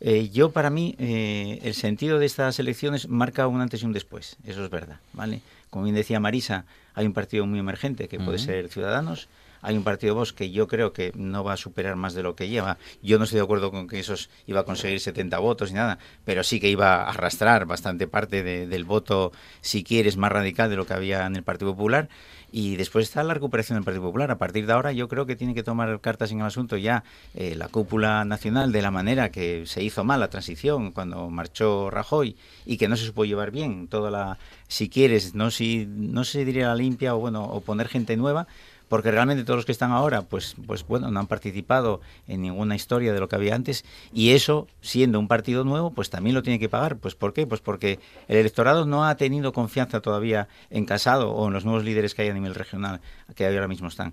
Eh, 0.00 0.30
yo, 0.30 0.50
para 0.50 0.68
mí, 0.68 0.96
eh, 0.98 1.60
el 1.62 1.74
sentido 1.74 2.18
de 2.18 2.26
estas 2.26 2.58
elecciones 2.58 3.08
marca 3.08 3.46
un 3.46 3.60
antes 3.60 3.82
y 3.82 3.86
un 3.86 3.92
después, 3.92 4.36
eso 4.44 4.64
es 4.64 4.70
verdad, 4.70 4.98
¿vale? 5.12 5.42
Como 5.70 5.84
bien 5.84 5.94
decía 5.94 6.18
Marisa, 6.18 6.64
hay 6.94 7.06
un 7.06 7.12
partido 7.12 7.46
muy 7.46 7.58
emergente 7.58 8.08
que 8.08 8.18
puede 8.18 8.38
ser 8.38 8.68
Ciudadanos, 8.68 9.28
hay 9.62 9.76
un 9.76 9.84
partido 9.84 10.14
Vox 10.14 10.32
que 10.32 10.50
yo 10.50 10.66
creo 10.68 10.92
que 10.92 11.12
no 11.14 11.42
va 11.44 11.54
a 11.54 11.56
superar 11.56 11.96
más 11.96 12.14
de 12.14 12.22
lo 12.22 12.34
que 12.36 12.48
lleva. 12.48 12.78
Yo 13.02 13.18
no 13.18 13.24
estoy 13.24 13.38
de 13.38 13.44
acuerdo 13.44 13.70
con 13.70 13.86
que 13.86 13.98
esos 14.00 14.28
iba 14.46 14.60
a 14.60 14.64
conseguir 14.64 15.00
70 15.00 15.38
votos 15.38 15.70
ni 15.70 15.76
nada, 15.76 15.98
pero 16.24 16.42
sí 16.44 16.60
que 16.60 16.68
iba 16.68 16.96
a 17.04 17.10
arrastrar 17.10 17.64
bastante 17.66 18.06
parte 18.06 18.42
de- 18.42 18.66
del 18.66 18.84
voto, 18.84 19.32
si 19.60 19.84
quieres, 19.84 20.16
más 20.16 20.32
radical 20.32 20.68
de 20.68 20.76
lo 20.76 20.84
que 20.86 20.94
había 20.94 21.26
en 21.26 21.36
el 21.36 21.42
Partido 21.42 21.72
Popular. 21.72 22.08
Y 22.54 22.76
después 22.76 23.08
está 23.08 23.22
la 23.24 23.32
recuperación 23.32 23.78
del 23.78 23.84
Partido 23.84 24.02
Popular. 24.04 24.30
A 24.30 24.36
partir 24.36 24.66
de 24.66 24.74
ahora 24.74 24.92
yo 24.92 25.08
creo 25.08 25.24
que 25.24 25.36
tiene 25.36 25.54
que 25.54 25.62
tomar 25.62 25.98
cartas 26.02 26.32
en 26.32 26.40
el 26.40 26.46
asunto 26.46 26.76
ya 26.76 27.02
eh, 27.34 27.54
la 27.56 27.68
cúpula 27.68 28.26
nacional 28.26 28.72
de 28.72 28.82
la 28.82 28.90
manera 28.90 29.30
que 29.30 29.64
se 29.64 29.82
hizo 29.82 30.04
mal 30.04 30.20
la 30.20 30.28
transición 30.28 30.92
cuando 30.92 31.30
marchó 31.30 31.88
Rajoy 31.88 32.36
y 32.66 32.76
que 32.76 32.88
no 32.88 32.96
se 32.96 33.06
supo 33.06 33.24
llevar 33.24 33.52
bien 33.52 33.88
toda 33.88 34.10
la, 34.10 34.38
si 34.68 34.90
quieres, 34.90 35.34
no 35.34 35.50
si 35.50 35.86
no 35.88 36.24
se 36.24 36.44
diría 36.44 36.68
la 36.68 36.74
limpia 36.74 37.14
o 37.14 37.20
bueno, 37.20 37.42
o 37.44 37.62
poner 37.62 37.88
gente 37.88 38.18
nueva, 38.18 38.46
porque 38.92 39.10
realmente 39.10 39.44
todos 39.44 39.56
los 39.56 39.64
que 39.64 39.72
están 39.72 39.90
ahora, 39.90 40.20
pues, 40.20 40.54
pues 40.66 40.86
bueno, 40.86 41.10
no 41.10 41.18
han 41.18 41.26
participado 41.26 42.02
en 42.28 42.42
ninguna 42.42 42.74
historia 42.74 43.14
de 43.14 43.20
lo 43.20 43.26
que 43.26 43.36
había 43.36 43.54
antes, 43.54 43.86
y 44.12 44.32
eso, 44.32 44.68
siendo 44.82 45.18
un 45.18 45.28
partido 45.28 45.64
nuevo, 45.64 45.92
pues 45.92 46.10
también 46.10 46.34
lo 46.34 46.42
tiene 46.42 46.58
que 46.58 46.68
pagar. 46.68 46.98
Pues 46.98 47.14
¿por 47.14 47.32
qué? 47.32 47.46
Pues 47.46 47.62
porque 47.62 48.00
el 48.28 48.36
electorado 48.36 48.84
no 48.84 49.06
ha 49.06 49.16
tenido 49.16 49.54
confianza 49.54 50.00
todavía 50.00 50.46
en 50.68 50.84
Casado 50.84 51.30
o 51.30 51.46
en 51.46 51.54
los 51.54 51.64
nuevos 51.64 51.84
líderes 51.84 52.14
que 52.14 52.20
hay 52.20 52.28
a 52.28 52.34
nivel 52.34 52.54
regional, 52.54 53.00
que 53.34 53.46
ahora 53.46 53.66
mismo 53.66 53.88
están. 53.88 54.12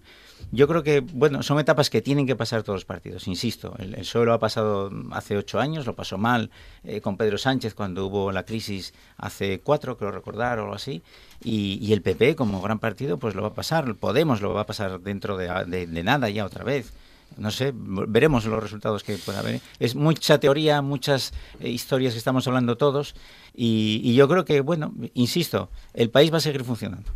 Yo 0.51 0.67
creo 0.67 0.81
que, 0.83 1.01
bueno, 1.01 1.43
son 1.43 1.59
etapas 1.59 1.89
que 1.89 2.01
tienen 2.01 2.25
que 2.25 2.35
pasar 2.35 2.63
todos 2.63 2.77
los 2.77 2.85
partidos, 2.85 3.27
insisto. 3.27 3.75
El, 3.77 3.93
el 3.93 4.01
PSOE 4.01 4.25
lo 4.25 4.33
ha 4.33 4.39
pasado 4.39 4.89
hace 5.11 5.37
ocho 5.37 5.59
años, 5.59 5.85
lo 5.85 5.95
pasó 5.95 6.17
mal 6.17 6.49
eh, 6.83 7.01
con 7.01 7.17
Pedro 7.17 7.37
Sánchez 7.37 7.73
cuando 7.75 8.05
hubo 8.07 8.31
la 8.31 8.43
crisis 8.43 8.93
hace 9.17 9.59
cuatro, 9.59 9.97
creo 9.97 10.11
recordar, 10.11 10.59
o 10.59 10.63
algo 10.63 10.75
así. 10.75 11.01
Y, 11.43 11.91
el 11.93 12.01
PP, 12.01 12.35
como 12.35 12.61
gran 12.61 12.79
partido, 12.79 13.17
pues 13.19 13.35
lo 13.35 13.41
va 13.43 13.49
a 13.49 13.53
pasar. 13.53 13.95
Podemos 13.95 14.41
lo 14.41 14.53
va 14.53 14.61
a 14.61 14.65
pasar 14.65 14.99
dentro 15.01 15.37
de, 15.37 15.47
de- 15.67 15.87
de 15.87 16.03
nada 16.03 16.29
ya 16.29 16.45
otra 16.45 16.63
vez. 16.63 16.91
No 17.37 17.51
sé, 17.51 17.71
veremos 17.75 18.43
los 18.45 18.61
resultados 18.61 19.03
que 19.03 19.15
pueda 19.17 19.39
haber. 19.39 19.61
Es 19.79 19.93
mucha 19.95 20.39
teoría, 20.39 20.81
muchas 20.81 21.31
eh, 21.59 21.69
historias 21.69 22.13
que 22.13 22.17
estamos 22.17 22.47
hablando 22.47 22.75
todos. 22.75 23.13
Y, 23.55 24.01
y 24.03 24.15
yo 24.15 24.27
creo 24.27 24.45
que, 24.45 24.61
bueno, 24.61 24.93
insisto, 25.13 25.69
el 25.93 26.09
país 26.09 26.33
va 26.33 26.37
a 26.37 26.41
seguir 26.41 26.63
funcionando. 26.63 27.09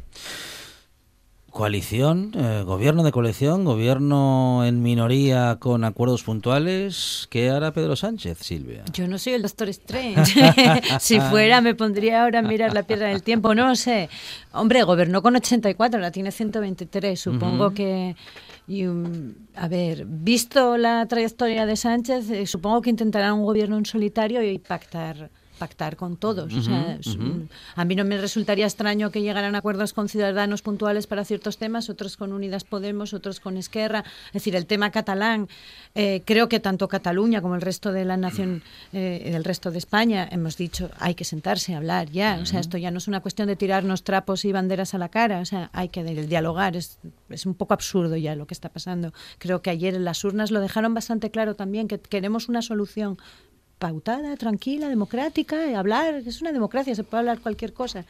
Coalición, 1.53 2.31
eh, 2.35 2.63
gobierno 2.65 3.03
de 3.03 3.11
coalición, 3.11 3.63
gobierno 3.63 4.65
en 4.65 4.81
minoría 4.81 5.57
con 5.59 5.83
acuerdos 5.83 6.23
puntuales. 6.23 7.27
¿Qué 7.29 7.51
hará 7.51 7.71
Pedro 7.71 7.95
Sánchez, 7.95 8.39
Silvia? 8.39 8.83
Yo 8.91 9.07
no 9.07 9.19
soy 9.19 9.33
el 9.33 9.43
Doctor 9.43 9.69
Strange. 9.69 10.33
si 10.99 11.19
fuera, 11.19 11.61
me 11.61 11.75
pondría 11.75 12.23
ahora 12.23 12.39
a 12.39 12.41
mirar 12.41 12.73
la 12.73 12.81
piedra 12.81 13.09
del 13.09 13.21
tiempo. 13.21 13.53
No 13.53 13.75
sé. 13.75 14.09
Hombre, 14.51 14.81
gobernó 14.81 15.21
con 15.21 15.35
84, 15.35 15.99
la 15.99 16.09
tiene 16.09 16.31
123. 16.31 17.19
Supongo 17.19 17.71
que. 17.71 18.15
y, 18.67 18.87
um, 18.87 19.35
a 19.55 19.67
ver, 19.67 20.05
visto 20.07 20.75
la 20.77 21.05
trayectoria 21.05 21.67
de 21.67 21.75
Sánchez, 21.75 22.31
eh, 22.31 22.47
supongo 22.47 22.81
que 22.81 22.89
intentará 22.89 23.31
un 23.31 23.45
gobierno 23.45 23.77
en 23.77 23.85
solitario 23.85 24.41
y 24.41 24.57
pactar 24.57 25.29
pactar 25.63 25.95
con 25.95 26.17
todos. 26.17 26.53
O 26.53 26.61
sea, 26.61 26.99
a 27.75 27.85
mí 27.85 27.95
no 27.95 28.03
me 28.03 28.17
resultaría 28.17 28.65
extraño 28.65 29.11
que 29.11 29.21
llegaran 29.21 29.55
acuerdos 29.55 29.93
con 29.93 30.09
ciudadanos 30.09 30.61
puntuales 30.61 31.07
para 31.07 31.23
ciertos 31.23 31.57
temas, 31.57 31.89
otros 31.89 32.17
con 32.17 32.33
Unidas 32.33 32.65
Podemos, 32.65 33.13
otros 33.13 33.39
con 33.39 33.55
Esquerra. 33.55 34.03
Es 34.27 34.33
decir, 34.33 34.57
el 34.57 34.65
tema 34.65 34.91
catalán, 34.91 35.47
eh, 35.95 36.21
creo 36.25 36.49
que 36.49 36.59
tanto 36.59 36.89
Cataluña 36.89 37.41
como 37.41 37.55
el 37.55 37.61
resto 37.61 37.93
de 37.93 38.03
la 38.03 38.17
nación, 38.17 38.61
eh, 38.91 39.31
el 39.33 39.45
resto 39.45 39.71
de 39.71 39.77
España, 39.77 40.27
hemos 40.29 40.57
dicho, 40.57 40.91
hay 40.99 41.15
que 41.15 41.23
sentarse 41.23 41.73
a 41.73 41.77
hablar 41.77 42.09
ya. 42.09 42.39
O 42.41 42.45
sea, 42.45 42.59
esto 42.59 42.77
ya 42.77 42.91
no 42.91 42.97
es 42.97 43.07
una 43.07 43.21
cuestión 43.21 43.47
de 43.47 43.55
tirarnos 43.55 44.03
trapos 44.03 44.43
y 44.43 44.51
banderas 44.51 44.93
a 44.93 44.97
la 44.97 45.07
cara. 45.07 45.39
O 45.39 45.45
sea, 45.45 45.69
hay 45.71 45.87
que 45.87 46.03
dialogar. 46.03 46.75
Es, 46.75 46.99
es 47.29 47.45
un 47.45 47.53
poco 47.53 47.73
absurdo 47.73 48.17
ya 48.17 48.35
lo 48.35 48.47
que 48.47 48.53
está 48.53 48.67
pasando. 48.67 49.13
Creo 49.37 49.61
que 49.61 49.69
ayer 49.69 49.95
en 49.95 50.03
las 50.03 50.25
urnas 50.25 50.51
lo 50.51 50.59
dejaron 50.59 50.93
bastante 50.93 51.31
claro 51.31 51.55
también, 51.55 51.87
que 51.87 52.01
queremos 52.01 52.49
una 52.49 52.61
solución 52.61 53.17
pautada, 53.83 54.37
tranquila, 54.37 54.87
democrática, 54.87 55.69
y 55.69 55.73
hablar, 55.73 56.13
es 56.25 56.39
una 56.39 56.53
democracia, 56.53 56.95
se 56.95 57.03
puede 57.03 57.19
hablar 57.19 57.41
cualquier 57.41 57.73
cosa. 57.73 58.05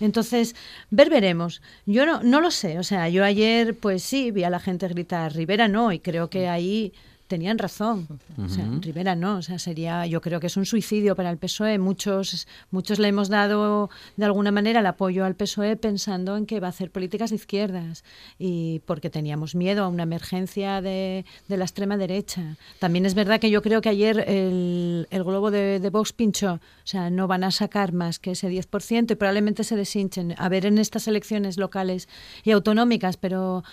Entonces, 0.00 0.56
ver 0.90 1.10
veremos. 1.10 1.62
Yo 1.86 2.04
no, 2.06 2.24
no 2.24 2.40
lo 2.40 2.50
sé, 2.50 2.80
o 2.80 2.82
sea, 2.82 3.08
yo 3.08 3.22
ayer, 3.22 3.76
pues 3.78 4.02
sí, 4.02 4.32
vi 4.32 4.42
a 4.42 4.50
la 4.50 4.58
gente 4.58 4.88
gritar, 4.88 5.32
Rivera 5.32 5.68
no, 5.68 5.92
y 5.92 6.00
creo 6.00 6.28
que 6.28 6.48
ahí 6.48 6.92
tenían 7.32 7.56
razón. 7.56 8.06
O 8.36 8.46
sea, 8.46 8.64
Ujú. 8.66 8.82
Rivera 8.82 9.14
no, 9.14 9.38
o 9.38 9.42
sea, 9.42 9.58
sería, 9.58 10.04
yo 10.04 10.20
creo 10.20 10.38
que 10.38 10.48
es 10.48 10.58
un 10.58 10.66
suicidio 10.66 11.16
para 11.16 11.30
el 11.30 11.38
PSOE. 11.38 11.78
Muchos, 11.78 12.46
muchos 12.70 12.98
le 12.98 13.08
hemos 13.08 13.30
dado 13.30 13.88
de 14.18 14.26
alguna 14.26 14.52
manera 14.52 14.80
el 14.80 14.86
apoyo 14.86 15.24
al 15.24 15.34
PSOE 15.34 15.76
pensando 15.76 16.36
en 16.36 16.44
que 16.44 16.60
va 16.60 16.66
a 16.66 16.70
hacer 16.70 16.90
políticas 16.90 17.30
de 17.30 17.36
izquierdas 17.36 18.04
y 18.38 18.82
porque 18.84 19.08
teníamos 19.08 19.54
miedo 19.54 19.82
a 19.82 19.88
una 19.88 20.02
emergencia 20.02 20.82
de, 20.82 21.24
de 21.48 21.56
la 21.56 21.64
extrema 21.64 21.96
derecha. 21.96 22.58
También 22.80 23.06
es 23.06 23.14
verdad 23.14 23.40
que 23.40 23.48
yo 23.48 23.62
creo 23.62 23.80
que 23.80 23.88
ayer 23.88 24.22
el, 24.28 25.08
el 25.10 25.24
globo 25.24 25.50
de, 25.50 25.80
de 25.80 25.88
Vox 25.88 26.12
pinchó, 26.12 26.52
o 26.56 26.60
sea, 26.84 27.08
no 27.08 27.28
van 27.28 27.44
a 27.44 27.50
sacar 27.50 27.94
más 27.94 28.18
que 28.18 28.32
ese 28.32 28.50
10% 28.50 29.10
y 29.10 29.14
probablemente 29.14 29.64
se 29.64 29.74
deshinchen. 29.74 30.34
A 30.36 30.50
ver 30.50 30.66
en 30.66 30.76
estas 30.76 31.08
elecciones 31.08 31.56
locales 31.56 32.10
y 32.44 32.50
autonómicas, 32.50 33.16
pero 33.16 33.64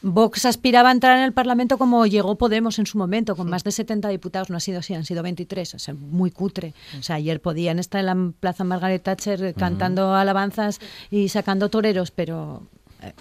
Vox 0.00 0.44
aspiraba 0.44 0.90
a 0.90 0.92
entrar 0.92 1.18
en 1.18 1.24
el 1.24 1.32
Parlamento 1.32 1.76
como 1.76 2.06
llegó 2.06 2.36
Podemos 2.38 2.78
en 2.78 2.86
su 2.86 2.98
momento, 2.98 3.34
con 3.34 3.50
más 3.50 3.64
de 3.64 3.72
70 3.72 4.08
diputados, 4.08 4.48
no 4.48 4.56
ha 4.56 4.60
sido 4.60 4.78
así, 4.78 4.94
han 4.94 5.04
sido 5.04 5.22
23, 5.22 5.74
o 5.74 5.78
sea, 5.78 5.94
muy 5.94 6.30
cutre. 6.30 6.74
O 6.98 7.02
sea, 7.02 7.16
ayer 7.16 7.40
podían 7.40 7.78
estar 7.78 8.00
en 8.00 8.06
la 8.06 8.32
Plaza 8.38 8.64
Margaret 8.64 9.02
Thatcher 9.02 9.42
eh, 9.42 9.54
cantando 9.54 10.14
alabanzas 10.14 10.80
y 11.10 11.28
sacando 11.30 11.68
toreros, 11.68 12.10
pero 12.12 12.62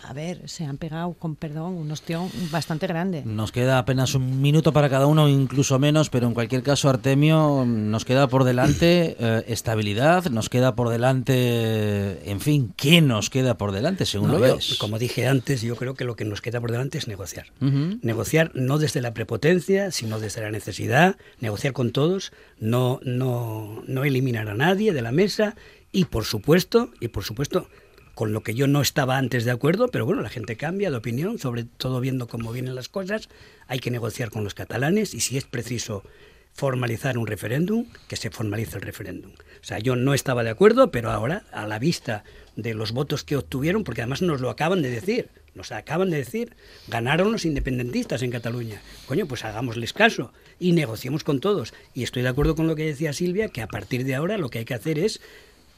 a 0.04 0.14
ver, 0.14 0.48
se 0.50 0.66
han 0.66 0.78
pegado, 0.78 1.14
con 1.14 1.36
perdón, 1.36 1.74
un 1.74 1.92
ostión 1.92 2.30
bastante 2.52 2.88
grande. 2.88 3.24
Nos 3.26 3.52
queda 3.52 3.78
apenas 3.78 4.16
un 4.16 4.42
minuto 4.42 4.74
para 4.74 4.90
cada 4.90 5.06
uno, 5.06 5.30
incluso 5.30 5.78
menos, 5.78 6.10
pero 6.10 6.28
en 6.28 6.34
cualquier 6.34 6.64
caso, 6.64 6.90
Artemio, 6.90 7.64
nos 7.66 8.04
queda 8.04 8.28
por 8.28 8.44
delante 8.44 9.16
eh, 9.20 9.44
estabilidad, 9.48 10.26
nos 10.32 10.50
queda 10.50 10.76
por 10.76 10.90
delante, 10.90 12.30
en 12.30 12.40
fin, 12.42 12.74
¿qué 12.76 13.02
nos 13.02 13.30
queda 13.30 13.58
por 13.58 13.72
delante 13.72 14.06
según 14.06 14.30
No, 14.30 14.40
lo 14.40 14.48
yo, 14.48 14.56
ves? 14.56 14.78
Como 14.80 14.98
dije 14.98 15.28
antes, 15.28 15.62
yo 15.62 15.76
creo 15.76 15.94
que 15.94 16.06
lo 16.06 16.16
que 16.16 16.26
nos 16.26 16.42
queda 16.42 16.60
por 16.60 16.72
delante 16.72 16.98
es 16.98 17.08
negociar. 17.08 17.48
Negociar 17.60 18.52
no 18.56 18.80
desde 18.80 19.02
la 19.02 19.14
prepotencia, 19.14 19.92
sino 19.92 20.20
desde 20.20 20.42
la 20.42 20.52
necesidad, 20.52 21.18
negociar 21.40 21.74
con 21.74 21.92
todos, 21.92 22.32
no, 22.60 23.00
no, 23.04 23.84
no 23.88 24.04
eliminar 24.04 24.50
a 24.50 24.56
nadie 24.56 24.94
de 24.94 25.02
la 25.02 25.12
mesa 25.12 25.56
y 25.92 26.06
por 26.06 26.26
supuesto, 26.26 26.92
y 27.00 27.10
por 27.10 27.24
supuesto, 27.24 27.68
con 28.18 28.34
lo 28.34 28.41
que 28.41 28.55
yo 28.55 28.65
no 28.65 28.82
estaba 28.82 29.20
antes 29.20 29.45
de 29.45 29.51
acuerdo, 29.51 29.89
pero 29.89 30.03
bueno, 30.07 30.24
la 30.24 30.30
gente 30.30 30.57
cambia 30.57 30.89
de 30.89 30.97
opinión, 30.97 31.38
sobre 31.38 31.65
todo 31.65 32.01
viendo 32.01 32.28
cómo 32.28 32.51
vienen 32.51 32.74
las 32.74 32.89
cosas, 32.89 33.30
hay 33.68 33.78
que 33.78 33.91
negociar 33.91 34.32
con 34.32 34.43
los 34.43 34.55
catalanes 34.55 35.13
y 35.13 35.20
si 35.20 35.38
es 35.38 35.43
preciso 35.45 36.01
formalizar 36.51 37.20
un 37.20 37.28
referéndum, 37.28 37.86
que 38.07 38.15
se 38.15 38.32
formalice 38.32 38.78
el 38.78 38.82
referéndum. 38.82 39.34
O 39.34 39.63
sea, 39.63 39.78
yo 39.78 39.95
no 39.95 40.15
estaba 40.15 40.43
de 40.43 40.49
acuerdo, 40.49 40.89
pero 40.89 41.11
ahora, 41.11 41.43
a 41.51 41.68
la 41.68 41.78
vista 41.78 42.24
de 42.55 42.74
los 42.74 42.91
votos 42.91 43.24
que 43.24 43.38
obtuvieron, 43.38 43.84
porque 43.84 44.01
además 44.01 44.24
nos 44.24 44.41
lo 44.41 44.49
acaban 44.49 44.82
de 44.82 44.89
decir, 44.89 45.30
nos 45.53 45.72
acaban 45.72 46.09
de 46.09 46.18
decir, 46.18 46.55
ganaron 46.88 47.32
los 47.32 47.45
independentistas 47.45 48.24
en 48.24 48.32
Cataluña. 48.32 48.82
Coño, 49.05 49.28
pues 49.28 49.45
hagámosles 49.45 49.93
caso 49.93 50.34
y 50.59 50.72
negociemos 50.72 51.24
con 51.24 51.39
todos. 51.39 51.72
Y 51.93 52.01
estoy 52.01 52.24
de 52.24 52.30
acuerdo 52.30 52.55
con 52.55 52.65
lo 52.65 52.76
que 52.76 52.86
decía 52.88 53.13
Silvia, 53.13 53.49
que 53.49 53.61
a 53.61 53.68
partir 53.68 54.03
de 54.05 54.15
ahora 54.15 54.39
lo 54.39 54.49
que 54.49 54.57
hay 54.57 54.65
que 54.65 54.74
hacer 54.74 54.97
es 54.97 55.22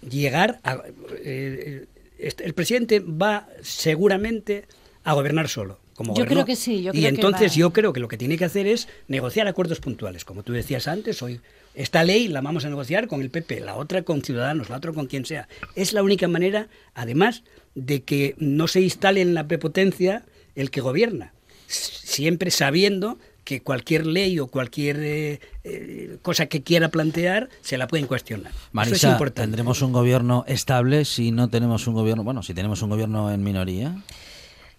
llegar 0.09 0.61
a... 0.63 0.83
eh, 1.21 1.81
este- 1.83 1.99
el 2.20 2.53
presidente 2.53 2.99
va 2.99 3.47
seguramente 3.61 4.65
a 5.03 5.13
gobernar 5.13 5.47
solo. 5.47 5.80
Como 5.95 6.13
Yo 6.13 6.24
gobernó. 6.24 6.34
creo 6.34 6.45
que 6.45 6.55
sí, 6.55 6.82
yo 6.82 6.91
y 6.91 6.99
creo 6.99 7.01
que 7.01 7.07
entonces 7.09 7.55
yo 7.55 7.74
creo 7.74 7.91
que 7.91 7.99
lo 7.99 8.07
que 8.07 8.17
tiene 8.17 8.38
que 8.38 8.45
hacer 8.45 8.67
es 8.67 8.88
negociar 9.09 9.47
acuerdos 9.47 9.82
puntuales. 9.82 10.24
Como 10.24 10.43
tú 10.43 10.53
decías 10.53 10.88
antes, 10.88 11.22
hoy 11.22 11.41
esta 11.76 12.05
ley 12.05 12.30
la 12.30 12.39
vamos 12.39 12.63
a 12.63 12.70
negociar 12.70 13.07
con 13.07 13.22
el 13.22 13.30
PP, 13.30 13.59
la 13.59 13.76
otra 13.76 14.03
con 14.03 14.22
Ciudadanos, 14.22 14.70
la 14.70 14.78
otra 14.78 14.93
con 14.93 15.07
quien 15.07 15.26
sea. 15.26 15.49
Es 15.76 15.91
la 15.91 16.01
única 16.01 16.30
manera, 16.30 16.70
además, 16.93 17.43
de 17.76 18.03
que 18.03 18.36
no 18.38 18.70
se 18.70 18.80
instale 18.80 19.20
en 19.22 19.34
la 19.34 19.47
prepotencia 19.47 20.24
el 20.55 20.72
que 20.72 20.80
gobierna, 20.80 21.34
siempre 21.67 22.49
sabiendo 22.49 23.17
que 23.43 23.61
cualquier 23.61 24.05
ley 24.05 24.39
o 24.39 24.47
cualquier 24.47 24.97
eh, 24.99 25.39
eh, 25.63 26.17
cosa 26.21 26.47
que 26.47 26.61
quiera 26.61 26.89
plantear 26.89 27.49
se 27.61 27.77
la 27.77 27.87
pueden 27.87 28.07
cuestionar. 28.07 28.51
Eso 28.51 28.67
es 28.67 28.73
Marisa, 28.73 29.11
importante. 29.11 29.41
¿tendremos 29.41 29.81
un 29.81 29.91
gobierno 29.91 30.43
estable 30.47 31.05
si 31.05 31.31
no 31.31 31.49
tenemos 31.49 31.87
un 31.87 31.93
gobierno, 31.93 32.23
bueno, 32.23 32.43
si 32.43 32.53
tenemos 32.53 32.81
un 32.81 32.89
gobierno 32.89 33.31
en 33.31 33.43
minoría? 33.43 33.95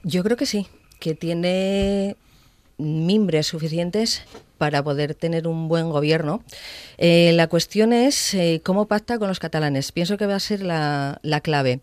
Yo 0.03 0.23
creo 0.23 0.37
que 0.37 0.47
sí, 0.47 0.67
que 0.99 1.15
tiene 1.15 2.17
mimbres 2.79 3.49
suficientes 3.49 4.23
para 4.61 4.83
poder 4.83 5.15
tener 5.15 5.49
un 5.49 5.69
buen 5.69 5.89
gobierno. 5.89 6.43
Eh, 6.99 7.33
la 7.35 7.47
cuestión 7.47 7.95
es 7.95 8.35
eh, 8.35 8.61
cómo 8.63 8.87
pacta 8.87 9.19
con 9.19 9.29
los 9.29 9.39
catalanes. 9.39 9.91
Pienso 9.91 10.19
que 10.19 10.27
va 10.27 10.35
a 10.35 10.41
ser 10.41 10.63
la, 10.63 11.19
la 11.23 11.41
clave. 11.41 11.81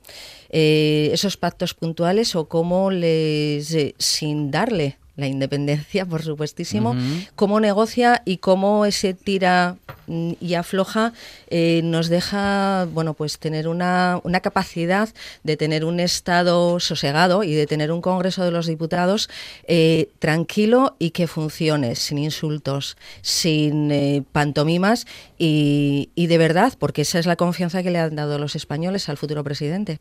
Eh, 0.49 1.09
esos 1.11 1.37
pactos 1.37 1.73
puntuales 1.73 2.35
o 2.35 2.47
cómo 2.47 2.91
les, 2.91 3.73
eh, 3.73 3.95
sin 3.97 4.51
darle 4.51 4.97
la 5.17 5.27
independencia, 5.27 6.05
por 6.05 6.21
supuestísimo, 6.21 6.95
cómo 7.35 7.59
negocia 7.59 8.21
y 8.23 8.37
cómo 8.37 8.85
ese 8.85 9.15
tira 9.15 9.75
mm, 10.05 10.33
y 10.39 10.53
afloja 10.53 11.11
eh, 11.49 11.81
nos 11.83 12.07
deja, 12.07 12.87
bueno, 12.93 13.15
pues 13.15 13.39
tener 13.39 13.67
una, 13.67 14.21
una 14.23 14.39
capacidad 14.41 15.09
de 15.43 15.57
tener 15.57 15.83
un 15.85 15.99
Estado 15.99 16.79
sosegado 16.79 17.43
y 17.43 17.55
de 17.55 17.65
tener 17.65 17.91
un 17.91 18.01
Congreso 18.01 18.43
de 18.43 18.51
los 18.51 18.67
Diputados 18.67 19.27
eh, 19.67 20.09
tranquilo 20.19 20.95
y 20.99 21.09
que 21.09 21.25
funcione, 21.25 21.95
sin 21.95 22.19
insultos, 22.19 22.95
sin 23.21 23.91
eh, 23.91 24.23
pantomimas 24.31 25.07
y, 25.39 26.09
y 26.13 26.27
de 26.27 26.37
verdad, 26.37 26.73
porque 26.77 27.01
esa 27.01 27.17
es 27.17 27.25
la 27.25 27.35
confianza 27.35 27.81
que 27.81 27.89
le 27.89 27.97
han 27.97 28.15
dado 28.15 28.37
los 28.37 28.55
españoles 28.55 29.09
al 29.09 29.17
futuro 29.17 29.43
presidente. 29.43 29.99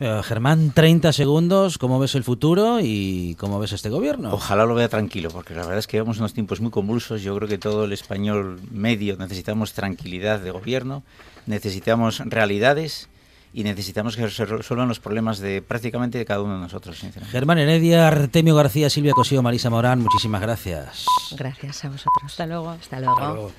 Eh, 0.00 0.20
Germán, 0.24 0.72
30 0.72 1.12
segundos, 1.12 1.78
¿cómo 1.78 1.98
ves 1.98 2.14
el 2.14 2.24
futuro 2.24 2.78
y 2.80 3.36
cómo 3.38 3.58
ves 3.58 3.72
este 3.72 3.88
gobierno? 3.88 4.32
Ojalá 4.32 4.64
lo 4.64 4.74
vea 4.74 4.88
tranquilo, 4.88 5.30
porque 5.30 5.54
la 5.54 5.62
verdad 5.62 5.78
es 5.78 5.86
que 5.86 5.96
llevamos 5.96 6.18
unos 6.18 6.34
tiempos 6.34 6.60
muy 6.60 6.70
convulsos. 6.70 7.22
Yo 7.22 7.36
creo 7.36 7.48
que 7.48 7.58
todo 7.58 7.84
el 7.84 7.92
español 7.92 8.60
medio 8.70 9.16
necesitamos 9.16 9.72
tranquilidad 9.72 10.40
de 10.40 10.50
gobierno, 10.50 11.02
necesitamos 11.46 12.18
realidades 12.24 13.08
y 13.54 13.64
necesitamos 13.64 14.16
que 14.16 14.28
se 14.30 14.44
resuelvan 14.46 14.88
los 14.88 14.98
problemas 14.98 15.38
de 15.38 15.60
prácticamente 15.60 16.18
de 16.18 16.24
cada 16.24 16.40
uno 16.42 16.54
de 16.54 16.60
nosotros, 16.60 16.98
sinceramente. 16.98 17.32
Germán 17.32 17.58
Heredia, 17.58 18.08
Artemio 18.08 18.54
García, 18.54 18.88
Silvia 18.88 19.12
Cosío, 19.12 19.42
Marisa 19.42 19.68
Morán, 19.68 20.00
muchísimas 20.00 20.40
gracias. 20.40 21.04
Gracias 21.36 21.84
a 21.84 21.88
vosotros. 21.88 22.22
Hasta 22.24 22.46
luego. 22.46 22.70
Hasta 22.70 22.98
luego. 22.98 23.12
Hasta 23.12 23.32
luego. 23.32 23.52